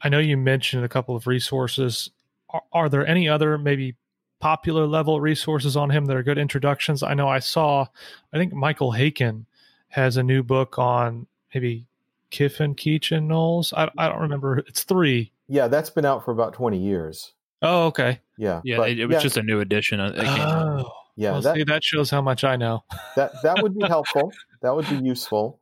I 0.02 0.08
know 0.08 0.18
you 0.18 0.36
mentioned 0.36 0.84
a 0.84 0.88
couple 0.88 1.16
of 1.16 1.26
resources. 1.26 2.10
Are, 2.50 2.62
are 2.72 2.88
there 2.88 3.06
any 3.06 3.28
other 3.28 3.56
maybe 3.56 3.96
popular 4.40 4.86
level 4.86 5.20
resources 5.20 5.76
on 5.76 5.90
him 5.90 6.04
that 6.06 6.16
are 6.16 6.22
good 6.22 6.38
introductions? 6.38 7.02
I 7.02 7.14
know 7.14 7.28
I 7.28 7.38
saw, 7.38 7.86
I 8.32 8.36
think 8.36 8.52
Michael 8.52 8.92
Haykin 8.92 9.46
has 9.88 10.18
a 10.18 10.22
new 10.22 10.42
book 10.42 10.78
on 10.78 11.26
maybe 11.54 11.86
Kiffen, 12.30 12.74
Keach, 12.74 13.16
and 13.16 13.28
Knollys. 13.28 13.72
I, 13.72 13.90
I 13.96 14.08
don't 14.08 14.20
remember. 14.20 14.58
It's 14.58 14.82
three. 14.82 15.32
Yeah, 15.48 15.68
that's 15.68 15.90
been 15.90 16.04
out 16.04 16.24
for 16.24 16.32
about 16.32 16.52
20 16.52 16.78
years. 16.78 17.32
Oh, 17.62 17.86
okay. 17.86 18.20
Yeah. 18.36 18.60
Yeah, 18.64 18.76
but, 18.76 18.90
it, 18.90 19.00
it, 19.00 19.06
was 19.06 19.14
yeah. 19.14 19.20
just 19.20 19.36
a 19.38 19.42
new 19.42 19.60
edition. 19.60 20.00
oh, 20.00 20.90
yeah. 21.16 21.32
Well, 21.32 21.42
that, 21.42 21.54
see, 21.56 21.64
that 21.64 21.84
shows 21.84 22.10
how 22.10 22.22
much 22.22 22.44
I 22.44 22.56
know. 22.56 22.84
that 23.16 23.32
that 23.42 23.62
would 23.62 23.76
be 23.76 23.84
helpful. 23.88 24.32
that 24.62 24.74
would 24.74 24.88
be 24.88 24.96
useful. 24.96 25.60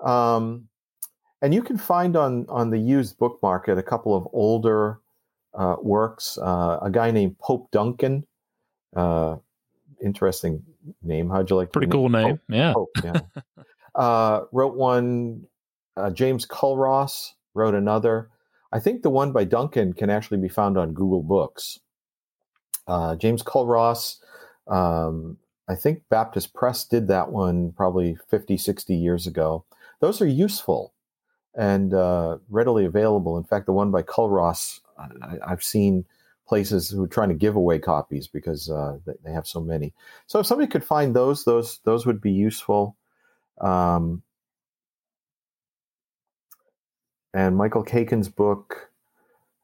Um, 0.00 0.68
and 1.42 1.54
you 1.54 1.62
can 1.62 1.78
find 1.78 2.16
on 2.16 2.46
on 2.48 2.70
the 2.70 2.78
used 2.78 3.18
book 3.18 3.38
market 3.42 3.78
a 3.78 3.82
couple 3.82 4.16
of 4.16 4.26
older 4.32 5.00
uh, 5.54 5.76
works. 5.82 6.38
Uh, 6.38 6.78
a 6.82 6.90
guy 6.90 7.10
named 7.10 7.38
Pope 7.38 7.70
Duncan. 7.70 8.26
Uh, 8.94 9.36
interesting 10.02 10.62
name. 11.02 11.30
How'd 11.30 11.50
you 11.50 11.56
like? 11.56 11.72
Pretty 11.72 11.88
cool 11.90 12.08
name. 12.08 12.38
Pope, 12.38 12.40
yeah. 12.48 12.72
Pope, 12.72 12.90
yeah. 13.04 13.20
uh, 13.94 14.44
wrote 14.52 14.76
one. 14.76 15.46
Uh, 15.96 16.10
James 16.10 16.46
Culross 16.46 17.32
wrote 17.54 17.74
another. 17.74 18.30
I 18.70 18.78
think 18.78 19.02
the 19.02 19.10
one 19.10 19.32
by 19.32 19.44
Duncan 19.44 19.92
can 19.94 20.10
actually 20.10 20.38
be 20.38 20.48
found 20.48 20.76
on 20.78 20.92
Google 20.92 21.22
Books. 21.22 21.80
Uh, 22.86 23.16
James 23.16 23.42
Culross, 23.42 24.18
um, 24.68 25.38
I 25.68 25.74
think 25.74 26.02
Baptist 26.08 26.54
Press 26.54 26.84
did 26.84 27.08
that 27.08 27.30
one 27.30 27.72
probably 27.72 28.16
50, 28.28 28.56
60 28.56 28.94
years 28.94 29.26
ago. 29.26 29.64
Those 30.00 30.20
are 30.22 30.26
useful. 30.26 30.92
and 31.54 31.92
uh, 31.92 32.38
readily 32.48 32.84
available. 32.84 33.36
In 33.36 33.44
fact, 33.44 33.66
the 33.66 33.72
one 33.72 33.90
by 33.90 34.02
Culross, 34.02 34.80
I, 34.96 35.48
have 35.48 35.62
seen 35.62 36.04
places 36.46 36.88
who 36.90 37.02
are 37.02 37.08
trying 37.08 37.30
to 37.30 37.34
give 37.34 37.56
away 37.56 37.78
copies 37.80 38.28
because 38.28 38.70
uh, 38.70 38.98
they 39.24 39.32
have 39.32 39.46
so 39.46 39.60
many. 39.60 39.92
So 40.26 40.38
if 40.38 40.46
somebody 40.46 40.68
could 40.70 40.84
find 40.84 41.16
those, 41.16 41.44
those 41.44 41.80
those 41.84 42.06
would 42.06 42.20
be 42.20 42.30
useful. 42.30 42.96
Um, 43.60 44.22
and 47.34 47.56
Michael 47.56 47.84
Haykin's 47.84 48.28
book. 48.28 48.90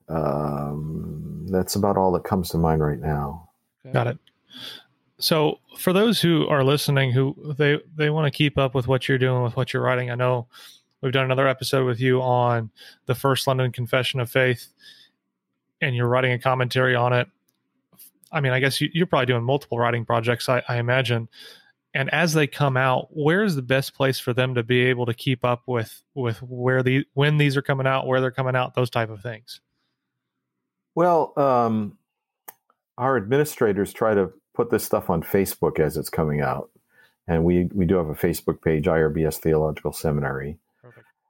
Um, 0.08 1.46
that's 1.48 1.76
about 1.76 1.96
all 1.96 2.12
that 2.12 2.24
comes 2.24 2.50
to 2.50 2.58
mind 2.58 2.82
right 2.82 2.98
now. 2.98 3.50
Got 3.92 4.08
it. 4.08 4.18
So 5.18 5.60
for 5.78 5.92
those 5.92 6.20
who 6.20 6.46
are 6.48 6.64
listening, 6.64 7.12
who 7.12 7.54
they 7.56 7.80
they 7.96 8.10
want 8.10 8.32
to 8.32 8.36
keep 8.36 8.58
up 8.58 8.74
with 8.74 8.88
what 8.88 9.08
you're 9.08 9.18
doing 9.18 9.42
with 9.42 9.56
what 9.56 9.72
you're 9.72 9.82
writing, 9.82 10.10
I 10.10 10.16
know 10.16 10.48
we've 11.00 11.12
done 11.12 11.24
another 11.24 11.46
episode 11.46 11.86
with 11.86 12.00
you 12.00 12.20
on 12.20 12.70
the 13.06 13.14
First 13.14 13.46
London 13.46 13.70
Confession 13.70 14.20
of 14.20 14.30
Faith, 14.30 14.68
and 15.80 15.94
you're 15.94 16.08
writing 16.08 16.32
a 16.32 16.38
commentary 16.38 16.94
on 16.94 17.12
it. 17.12 17.28
I 18.32 18.40
mean, 18.40 18.52
I 18.52 18.58
guess 18.58 18.80
you, 18.80 18.90
are 19.00 19.06
probably 19.06 19.26
doing 19.26 19.44
multiple 19.44 19.78
writing 19.78 20.04
projects, 20.04 20.48
I, 20.48 20.62
I 20.68 20.78
imagine. 20.78 21.28
And 21.94 22.12
as 22.12 22.32
they 22.32 22.48
come 22.48 22.76
out, 22.76 23.06
where 23.16 23.44
is 23.44 23.54
the 23.54 23.62
best 23.62 23.94
place 23.94 24.18
for 24.18 24.32
them 24.32 24.56
to 24.56 24.64
be 24.64 24.80
able 24.86 25.06
to 25.06 25.14
keep 25.14 25.44
up 25.44 25.62
with 25.68 26.02
with 26.14 26.42
where 26.42 26.82
the 26.82 27.06
when 27.14 27.38
these 27.38 27.56
are 27.56 27.62
coming 27.62 27.86
out, 27.86 28.08
where 28.08 28.20
they're 28.20 28.32
coming 28.32 28.56
out, 28.56 28.74
those 28.74 28.90
type 28.90 29.10
of 29.10 29.22
things? 29.22 29.60
Well, 30.96 31.32
um, 31.36 31.96
our 32.98 33.16
administrators 33.16 33.92
try 33.92 34.14
to 34.14 34.32
put 34.54 34.70
this 34.70 34.84
stuff 34.84 35.10
on 35.10 35.22
Facebook 35.22 35.78
as 35.78 35.96
it's 35.96 36.10
coming 36.10 36.40
out, 36.40 36.70
and 37.26 37.44
we 37.44 37.68
we 37.74 37.84
do 37.84 37.96
have 37.96 38.08
a 38.08 38.14
Facebook 38.14 38.62
page, 38.62 38.86
IRBS 38.86 39.38
Theological 39.38 39.92
Seminary. 39.92 40.58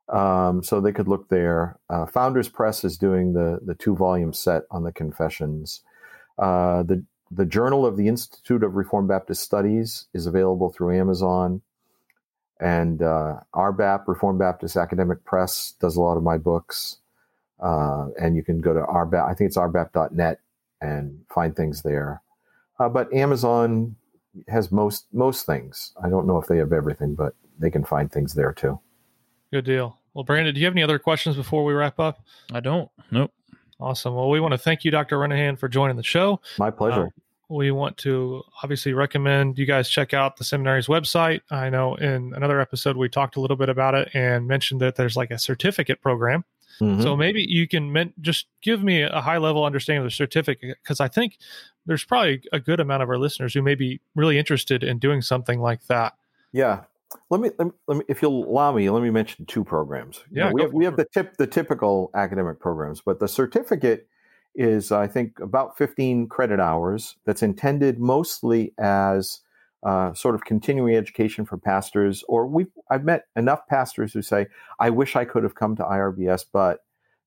Um, 0.09 0.63
so 0.63 0.81
they 0.81 0.93
could 0.93 1.09
look 1.09 1.29
there. 1.31 1.79
Uh, 1.89 2.05
Founders 2.07 2.49
Press 2.49 2.85
is 2.85 2.99
doing 2.99 3.33
the 3.33 3.61
the 3.65 3.75
two 3.75 3.97
volume 3.97 4.33
set 4.33 4.65
on 4.71 4.85
the 4.85 4.93
Confessions. 4.93 5.81
Uh, 6.39 6.83
the 6.83 7.03
the 7.31 7.47
Journal 7.47 7.87
of 7.87 7.97
the 7.97 8.09
Institute 8.09 8.63
of 8.63 8.75
Reformed 8.75 9.09
Baptist 9.09 9.43
Studies 9.43 10.07
is 10.13 10.27
available 10.27 10.71
through 10.71 10.99
Amazon, 10.99 11.63
and 12.61 13.03
uh, 13.03 13.41
RBAP 13.55 14.07
Reformed 14.07 14.39
Baptist 14.39 14.77
Academic 14.77 15.25
Press 15.25 15.75
does 15.81 15.97
a 15.97 16.01
lot 16.01 16.17
of 16.17 16.23
my 16.23 16.39
books. 16.39 16.99
Uh, 17.61 18.09
and 18.21 18.37
you 18.37 18.43
can 18.43 18.61
go 18.61 18.75
to 18.75 18.81
RBAP. 18.81 19.27
I 19.27 19.33
think 19.33 19.49
it's 19.49 19.57
rbap.net 19.57 20.39
and 20.81 21.25
find 21.33 21.57
things 21.57 21.83
there. 21.83 22.21
Uh, 22.79 22.89
but 22.89 23.13
Amazon 23.13 23.97
has 24.49 24.73
most 24.73 25.07
most 25.13 25.47
things. 25.47 25.93
I 26.03 26.09
don't 26.09 26.27
know 26.27 26.39
if 26.39 26.47
they 26.47 26.59
have 26.59 26.73
everything, 26.73 27.15
but 27.15 27.35
they 27.59 27.71
can 27.71 27.85
find 27.85 28.11
things 28.11 28.35
there 28.35 28.53
too. 28.53 28.81
Good 29.53 29.65
deal. 29.65 29.99
Well, 30.15 30.25
Brandon, 30.25 30.55
do 30.55 30.61
you 30.61 30.67
have 30.67 30.75
any 30.75 30.83
other 30.83 30.99
questions 30.99 31.37
before 31.37 31.65
we 31.65 31.73
wrap 31.73 31.99
up? 31.99 32.21
I 32.53 32.61
don't. 32.61 32.91
Nope. 33.11 33.33
Awesome. 33.81 34.15
Well, 34.15 34.31
we 34.31 34.41
want 34.41 34.53
to 34.53 34.59
thank 34.59 34.85
you, 34.85 34.91
Dr. 34.91 35.19
Renihan, 35.19 35.59
for 35.59 35.69
joining 35.69 35.97
the 35.97 36.03
show. 36.03 36.41
My 36.59 36.71
pleasure. 36.71 37.07
Uh, 37.07 37.21
we 37.49 37.71
want 37.71 37.97
to 37.99 38.43
obviously 38.63 38.95
recommend 38.95 39.59
you 39.59 39.67
guys 39.67 39.89
check 39.89 40.15
out 40.15 40.37
the 40.37 40.45
seminary's 40.45 40.87
website. 40.87 41.41
I 41.51 41.69
know 41.69 41.95
in 41.97 42.33
another 42.35 42.61
episode 42.61 42.97
we 42.97 43.09
talked 43.09 43.37
a 43.37 43.41
little 43.41 43.57
bit 43.57 43.69
about 43.69 43.95
it 43.95 44.09
and 44.15 44.47
mentioned 44.47 44.81
that 44.81 44.97
there's 44.97 45.17
like 45.17 45.31
a 45.31 45.39
certificate 45.39 46.01
program 46.01 46.45
Mm-hmm. 46.81 47.03
So 47.03 47.17
maybe 47.17 47.45
you 47.49 47.69
can 47.69 47.93
men- 47.93 48.13
just 48.21 48.47
give 48.63 48.83
me 48.83 49.03
a 49.03 49.21
high 49.21 49.39
level 49.39 49.65
understanding 49.65 50.01
of 50.01 50.07
the 50.07 50.15
certificate 50.15 50.79
because 50.83 51.01
I 51.01 51.09
think 51.09 51.39
there's 51.87 52.05
probably 52.05 52.43
a 52.53 52.61
good 52.61 52.81
amount 52.81 53.03
of 53.03 53.09
our 53.09 53.19
listeners 53.19 53.55
who 53.55 53.63
may 53.63 53.75
be 53.75 54.01
really 54.15 54.39
interested 54.39 54.83
in 54.83 54.99
doing 54.99 55.23
something 55.23 55.61
like 55.61 55.87
that. 55.87 56.15
Yeah. 56.53 56.85
Let 57.31 57.41
me, 57.41 57.51
let 57.59 57.67
me, 57.67 57.73
let 57.87 57.99
me 57.99 58.05
if 58.09 58.23
you'll 58.23 58.49
allow 58.49 58.73
me, 58.73 58.91
let 58.91 59.03
me 59.03 59.11
mention 59.11 59.47
two 59.47 59.63
programs. 59.63 60.25
Yeah, 60.33 60.49
you 60.49 60.51
know, 60.51 60.55
we 60.55 60.63
have 60.63 60.73
we 60.73 60.85
have 60.85 60.97
the 60.97 61.07
tip 61.13 61.37
the 61.37 61.47
typical 61.47 62.11
academic 62.15 62.59
programs, 62.59 63.01
but 63.01 63.21
the 63.21 63.29
certificate 63.29 64.09
is 64.55 64.91
I 64.91 65.07
think 65.07 65.39
about 65.41 65.77
15 65.77 66.29
credit 66.29 66.61
hours 66.61 67.17
that's 67.25 67.43
intended 67.43 68.01
mostly 68.01 68.73
as 68.79 69.41
uh, 69.85 70.15
sort 70.15 70.35
of 70.35 70.45
continuing 70.45 70.97
education 70.97 71.45
for 71.45 71.59
pastors, 71.59 72.25
or 72.29 72.47
we 72.47 72.67
I've 72.91 73.05
met 73.05 73.27
enough 73.37 73.67
pastors 73.69 74.13
who 74.13 74.23
say, 74.23 74.47
"I 74.81 74.91
wish 74.91 75.17
I 75.17 75.25
could 75.25 75.43
have 75.43 75.55
come 75.55 75.77
to 75.77 75.83
IRBS, 75.83 76.47
but 76.53 76.81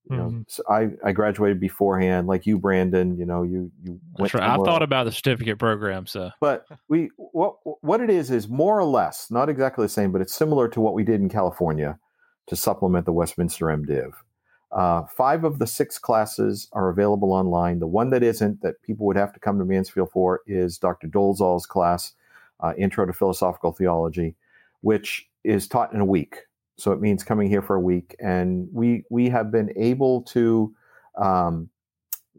you 0.10 0.18
mm-hmm. 0.18 0.42
so 0.48 0.64
I 0.70 0.90
I 1.04 1.12
graduated 1.12 1.60
beforehand, 1.60 2.28
like 2.28 2.46
you, 2.46 2.58
Brandon. 2.58 3.18
You 3.18 3.26
know, 3.26 3.44
you 3.44 3.72
you 3.84 4.00
went. 4.18 4.34
Right. 4.34 4.44
I 4.44 4.56
thought 4.56 4.82
about 4.82 5.04
the 5.04 5.12
certificate 5.12 5.60
program, 5.60 6.08
so 6.08 6.32
but 6.40 6.66
we 6.88 7.12
what 7.18 7.58
what 7.82 8.02
it 8.02 8.10
is 8.10 8.32
is 8.32 8.48
more 8.48 8.80
or 8.80 8.86
less 8.86 9.30
not 9.30 9.50
exactly 9.50 9.86
the 9.86 9.90
same, 9.90 10.12
but 10.12 10.22
it's 10.22 10.34
similar 10.34 10.68
to 10.70 10.82
what 10.82 10.94
we 10.94 11.04
did 11.04 11.22
in 11.22 11.30
California 11.30 12.00
to 12.48 12.56
supplement 12.56 13.06
the 13.06 13.14
Westminster 13.14 13.66
MDiv. 13.66 14.14
Uh, 14.72 15.04
five 15.16 15.44
of 15.44 15.60
the 15.60 15.68
six 15.68 15.98
classes 15.98 16.70
are 16.74 16.90
available 16.90 17.32
online. 17.32 17.80
The 17.80 17.88
one 17.88 18.10
that 18.10 18.24
isn't, 18.24 18.62
that 18.62 18.82
people 18.84 19.06
would 19.06 19.16
have 19.16 19.34
to 19.34 19.40
come 19.40 19.60
to 19.60 19.66
Mansfield 19.66 20.12
for, 20.12 20.42
is 20.46 20.78
Dr. 20.78 21.08
Dolezal's 21.08 21.66
class 21.66 22.14
uh, 22.60 22.74
Intro 22.78 23.06
to 23.06 23.14
Philosophical 23.14 23.72
Theology, 23.72 24.36
which 24.82 25.30
is 25.44 25.68
taught 25.68 25.94
in 25.94 26.00
a 26.00 26.06
week. 26.06 26.42
So 26.78 26.92
it 26.92 27.02
means 27.02 27.24
coming 27.24 27.50
here 27.50 27.62
for 27.62 27.76
a 27.76 27.80
week, 27.80 28.16
and 28.20 28.68
we 28.72 29.04
we 29.10 29.30
have 29.30 29.52
been 29.52 29.72
able 29.76 30.22
to 30.24 30.74
um, 31.18 31.70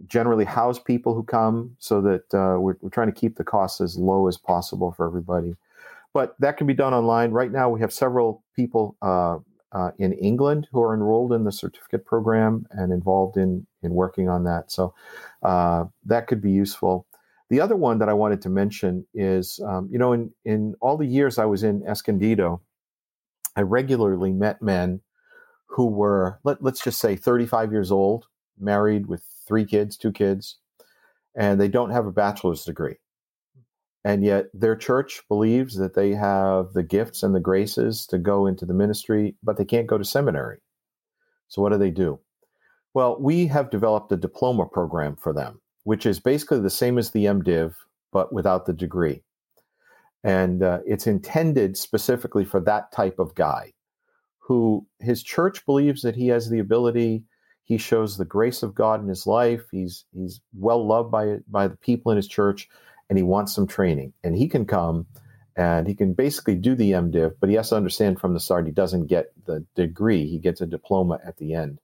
generally 0.07 0.45
house 0.45 0.79
people 0.79 1.14
who 1.14 1.25
come, 1.25 1.77
so 1.79 2.01
that 2.03 2.33
uh, 2.33 2.61
we're, 2.61 2.77
we're 2.81 2.91
trying 2.91 3.12
to 3.12 3.21
keep 3.21 3.37
the 3.37 3.45
costs 3.45 3.81
as 3.81 3.97
low 3.97 4.29
as 4.29 4.37
possible 4.37 4.93
for 4.93 5.07
everybody. 5.07 5.57
But 6.14 6.37
that 6.39 6.57
can 6.57 6.66
be 6.66 6.75
done 6.75 6.95
online. 6.95 7.33
Right 7.33 7.51
now, 7.51 7.69
we 7.69 7.81
have 7.81 7.93
several 7.93 8.45
people 8.55 8.97
uh, 9.03 9.39
uh, 9.73 9.91
in 9.99 10.12
England 10.12 10.69
who 10.73 10.83
are 10.83 10.95
enrolled 10.95 11.33
in 11.33 11.45
the 11.45 11.53
certificate 11.53 12.07
program 12.07 12.66
and 12.71 12.93
involved 12.93 13.37
in 13.37 13.66
in 13.83 13.93
working 13.93 14.29
on 14.29 14.45
that. 14.45 14.71
So 14.71 14.95
uh, 15.43 15.87
that 16.07 16.27
could 16.29 16.41
be 16.41 16.53
useful. 16.53 17.07
The 17.51 17.61
other 17.61 17.76
one 17.76 17.99
that 17.99 18.09
I 18.09 18.14
wanted 18.14 18.42
to 18.42 18.51
mention 18.51 19.07
is, 19.14 19.59
um, 19.66 19.88
you 19.90 19.99
know, 19.99 20.12
in, 20.12 20.30
in 20.44 20.74
all 20.80 20.96
the 20.96 21.07
years 21.07 21.38
I 21.38 21.46
was 21.46 21.62
in 21.62 21.82
Escondido, 21.86 22.61
I 23.57 23.62
regularly 23.62 24.32
met 24.32 24.61
men 24.61 25.01
who 25.66 25.86
were, 25.86 26.40
let, 26.44 26.62
let's 26.62 26.82
just 26.82 27.01
say, 27.01 27.16
35 27.16 27.72
years 27.72 27.90
old, 27.90 28.26
married 28.59 29.07
with 29.07 29.22
three 29.46 29.64
kids, 29.64 29.96
two 29.96 30.12
kids, 30.12 30.59
and 31.34 31.61
they 31.61 31.68
don't 31.68 31.90
have 31.90 32.07
a 32.07 32.12
bachelor's 32.12 32.64
degree. 32.64 32.96
And 34.05 34.24
yet 34.24 34.46
their 34.55 34.76
church 34.76 35.22
believes 35.28 35.76
that 35.76 35.94
they 35.94 36.12
have 36.12 36.72
the 36.72 36.82
gifts 36.82 37.22
and 37.22 37.34
the 37.34 37.40
graces 37.40 38.07
to 38.07 38.18
go 38.18 38.46
into 38.46 38.64
the 38.64 38.74
ministry, 38.74 39.36
but 39.42 39.57
they 39.57 39.64
can't 39.64 39.86
go 39.86 39.99
to 39.99 40.05
seminary. 40.05 40.59
So 41.49 41.62
what 41.62 41.72
do 41.72 41.78
they 41.78 41.90
do? 41.90 42.20
Well, 42.94 43.16
we 43.20 43.46
have 43.46 43.70
developed 43.70 44.12
a 44.12 44.16
diploma 44.16 44.66
program 44.66 45.16
for 45.16 45.32
them 45.32 45.61
which 45.89 46.05
is 46.05 46.20
basically 46.20 46.61
the 46.61 46.68
same 46.68 46.99
as 46.99 47.12
the 47.12 47.24
MDiv, 47.24 47.72
but 48.12 48.30
without 48.30 48.66
the 48.66 48.74
degree. 48.74 49.22
And 50.22 50.62
uh, 50.62 50.80
it's 50.84 51.07
intended 51.07 51.78
specifically 51.78 52.45
for 52.45 52.61
that 52.61 52.93
type 52.93 53.18
of 53.18 53.34
guy 53.34 53.72
who 54.36 54.86
his 55.01 55.22
church 55.22 55.64
believes 55.64 56.03
that 56.03 56.14
he 56.14 56.28
has 56.28 56.51
the 56.51 56.59
ability. 56.59 57.24
He 57.64 57.78
shows 57.78 58.18
the 58.18 58.26
grace 58.26 58.62
of 58.62 58.74
God 58.74 59.01
in 59.01 59.09
his 59.09 59.26
life. 59.26 59.62
He's 59.70 60.05
he's 60.12 60.43
well 60.53 60.86
loved 60.86 61.11
by 61.11 61.39
by 61.49 61.68
the 61.68 61.78
people 61.78 62.12
in 62.12 62.16
his 62.16 62.28
church, 62.28 62.68
and 63.09 63.16
he 63.16 63.22
wants 63.22 63.55
some 63.55 63.66
training. 63.66 64.12
And 64.22 64.36
he 64.36 64.47
can 64.47 64.66
come 64.66 65.07
and 65.57 65.89
he 65.89 65.95
can 65.95 66.12
basically 66.12 66.57
do 66.57 66.74
the 66.74 66.93
MDiv, 66.93 67.36
but 67.41 67.49
he 67.49 67.57
has 67.57 67.70
to 67.70 67.76
understand 67.76 68.20
from 68.20 68.34
the 68.34 68.41
start 68.41 68.66
he 68.66 68.72
doesn't 68.72 69.07
get 69.07 69.32
the 69.47 69.64
degree. 69.74 70.28
He 70.28 70.39
gets 70.39 70.61
a 70.61 70.66
diploma 70.66 71.18
at 71.24 71.39
the 71.39 71.55
end. 71.55 71.80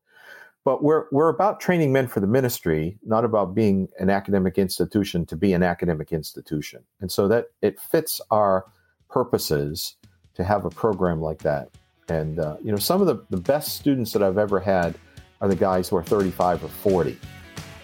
But 0.64 0.82
we're 0.82 1.04
we're 1.12 1.28
about 1.28 1.60
training 1.60 1.92
men 1.92 2.08
for 2.08 2.20
the 2.20 2.26
ministry, 2.26 2.98
not 3.04 3.24
about 3.24 3.54
being 3.54 3.88
an 3.98 4.08
academic 4.08 4.56
institution 4.56 5.26
to 5.26 5.36
be 5.36 5.52
an 5.52 5.62
academic 5.62 6.10
institution. 6.10 6.82
And 7.00 7.12
so 7.12 7.28
that 7.28 7.48
it 7.60 7.78
fits 7.78 8.20
our 8.30 8.64
purposes 9.10 9.96
to 10.34 10.42
have 10.42 10.64
a 10.64 10.70
program 10.70 11.20
like 11.20 11.40
that. 11.40 11.68
And 12.08 12.38
uh, 12.38 12.56
you 12.62 12.72
know, 12.72 12.78
some 12.78 13.02
of 13.02 13.06
the, 13.06 13.24
the 13.28 13.36
best 13.36 13.76
students 13.76 14.12
that 14.12 14.22
I've 14.22 14.38
ever 14.38 14.58
had 14.58 14.98
are 15.42 15.48
the 15.48 15.56
guys 15.56 15.90
who 15.90 15.96
are 15.96 16.02
35 16.02 16.64
or 16.64 16.68
40, 16.68 17.18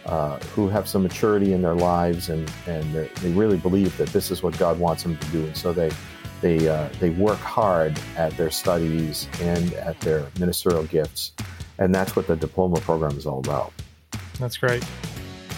uh, 0.06 0.38
who 0.54 0.68
have 0.68 0.88
some 0.88 1.02
maturity 1.02 1.52
in 1.52 1.60
their 1.60 1.74
lives 1.74 2.30
and 2.30 2.50
and 2.66 2.94
they 2.94 3.32
really 3.32 3.58
believe 3.58 3.94
that 3.98 4.08
this 4.08 4.30
is 4.30 4.42
what 4.42 4.58
God 4.58 4.78
wants 4.78 5.02
them 5.02 5.18
to 5.18 5.26
do. 5.28 5.44
And 5.44 5.56
so 5.56 5.74
they 5.74 5.90
they 6.40 6.66
uh, 6.66 6.88
they 6.98 7.10
work 7.10 7.40
hard 7.40 8.00
at 8.16 8.34
their 8.38 8.50
studies 8.50 9.28
and 9.42 9.74
at 9.74 10.00
their 10.00 10.26
ministerial 10.38 10.84
gifts 10.84 11.32
and 11.80 11.94
that's 11.94 12.14
what 12.14 12.26
the 12.26 12.36
diploma 12.36 12.78
program 12.80 13.16
is 13.16 13.26
all 13.26 13.40
about. 13.40 13.72
That's 14.38 14.56
great. 14.56 14.84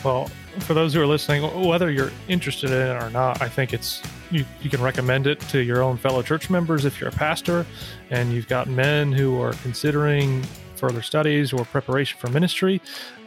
Well, 0.02 0.30
for 0.60 0.74
those 0.74 0.94
who 0.94 1.00
are 1.00 1.06
listening, 1.06 1.42
whether 1.66 1.90
you're 1.90 2.10
interested 2.28 2.70
in 2.70 2.76
it 2.76 3.02
or 3.02 3.10
not, 3.10 3.42
I 3.42 3.48
think 3.48 3.72
it's 3.72 4.02
you, 4.30 4.44
you 4.62 4.70
can 4.70 4.80
recommend 4.80 5.26
it 5.26 5.40
to 5.40 5.60
your 5.60 5.82
own 5.82 5.96
fellow 5.96 6.22
church 6.22 6.48
members 6.48 6.84
if 6.84 7.00
you're 7.00 7.10
a 7.10 7.12
pastor 7.12 7.66
and 8.10 8.32
you've 8.32 8.48
got 8.48 8.68
men 8.68 9.12
who 9.12 9.40
are 9.40 9.52
considering 9.62 10.42
further 10.76 11.02
studies 11.02 11.52
or 11.52 11.64
preparation 11.66 12.18
for 12.18 12.28
ministry. 12.30 12.80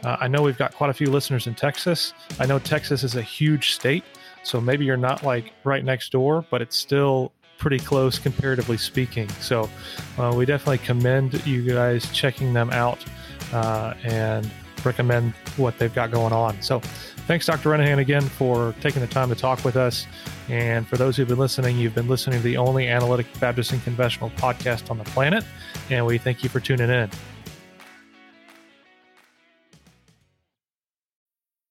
Uh, 0.04 0.16
I 0.20 0.28
know 0.28 0.42
we've 0.42 0.58
got 0.58 0.74
quite 0.74 0.90
a 0.90 0.94
few 0.94 1.10
listeners 1.10 1.46
in 1.46 1.54
Texas. 1.54 2.12
I 2.38 2.46
know 2.46 2.58
Texas 2.58 3.02
is 3.02 3.16
a 3.16 3.22
huge 3.22 3.72
state, 3.72 4.04
so 4.42 4.60
maybe 4.60 4.84
you're 4.84 4.98
not 4.98 5.22
like 5.22 5.52
right 5.64 5.84
next 5.84 6.12
door, 6.12 6.44
but 6.50 6.60
it's 6.60 6.76
still 6.76 7.32
pretty 7.58 7.78
close 7.78 8.18
comparatively 8.18 8.76
speaking. 8.76 9.28
So 9.40 9.68
uh, 10.18 10.32
we 10.36 10.44
definitely 10.44 10.78
commend 10.78 11.44
you 11.46 11.62
guys 11.62 12.10
checking 12.12 12.52
them 12.52 12.70
out 12.70 13.04
uh, 13.52 13.94
and 14.04 14.50
recommend 14.84 15.32
what 15.56 15.78
they've 15.78 15.94
got 15.94 16.10
going 16.10 16.32
on. 16.32 16.60
So 16.62 16.80
thanks, 17.26 17.46
Dr. 17.46 17.70
Renihan, 17.70 17.98
again 17.98 18.22
for 18.22 18.74
taking 18.80 19.00
the 19.00 19.08
time 19.08 19.28
to 19.28 19.34
talk 19.34 19.64
with 19.64 19.76
us. 19.76 20.06
And 20.48 20.86
for 20.86 20.96
those 20.96 21.16
who've 21.16 21.28
been 21.28 21.38
listening, 21.38 21.76
you've 21.76 21.94
been 21.94 22.08
listening 22.08 22.38
to 22.38 22.44
the 22.44 22.56
only 22.56 22.88
analytic 22.88 23.26
Baptist 23.40 23.72
and 23.72 23.82
conventional 23.82 24.30
podcast 24.30 24.90
on 24.90 24.98
the 24.98 25.04
planet. 25.04 25.44
And 25.90 26.06
we 26.06 26.18
thank 26.18 26.42
you 26.42 26.48
for 26.48 26.60
tuning 26.60 26.90
in. 26.90 27.10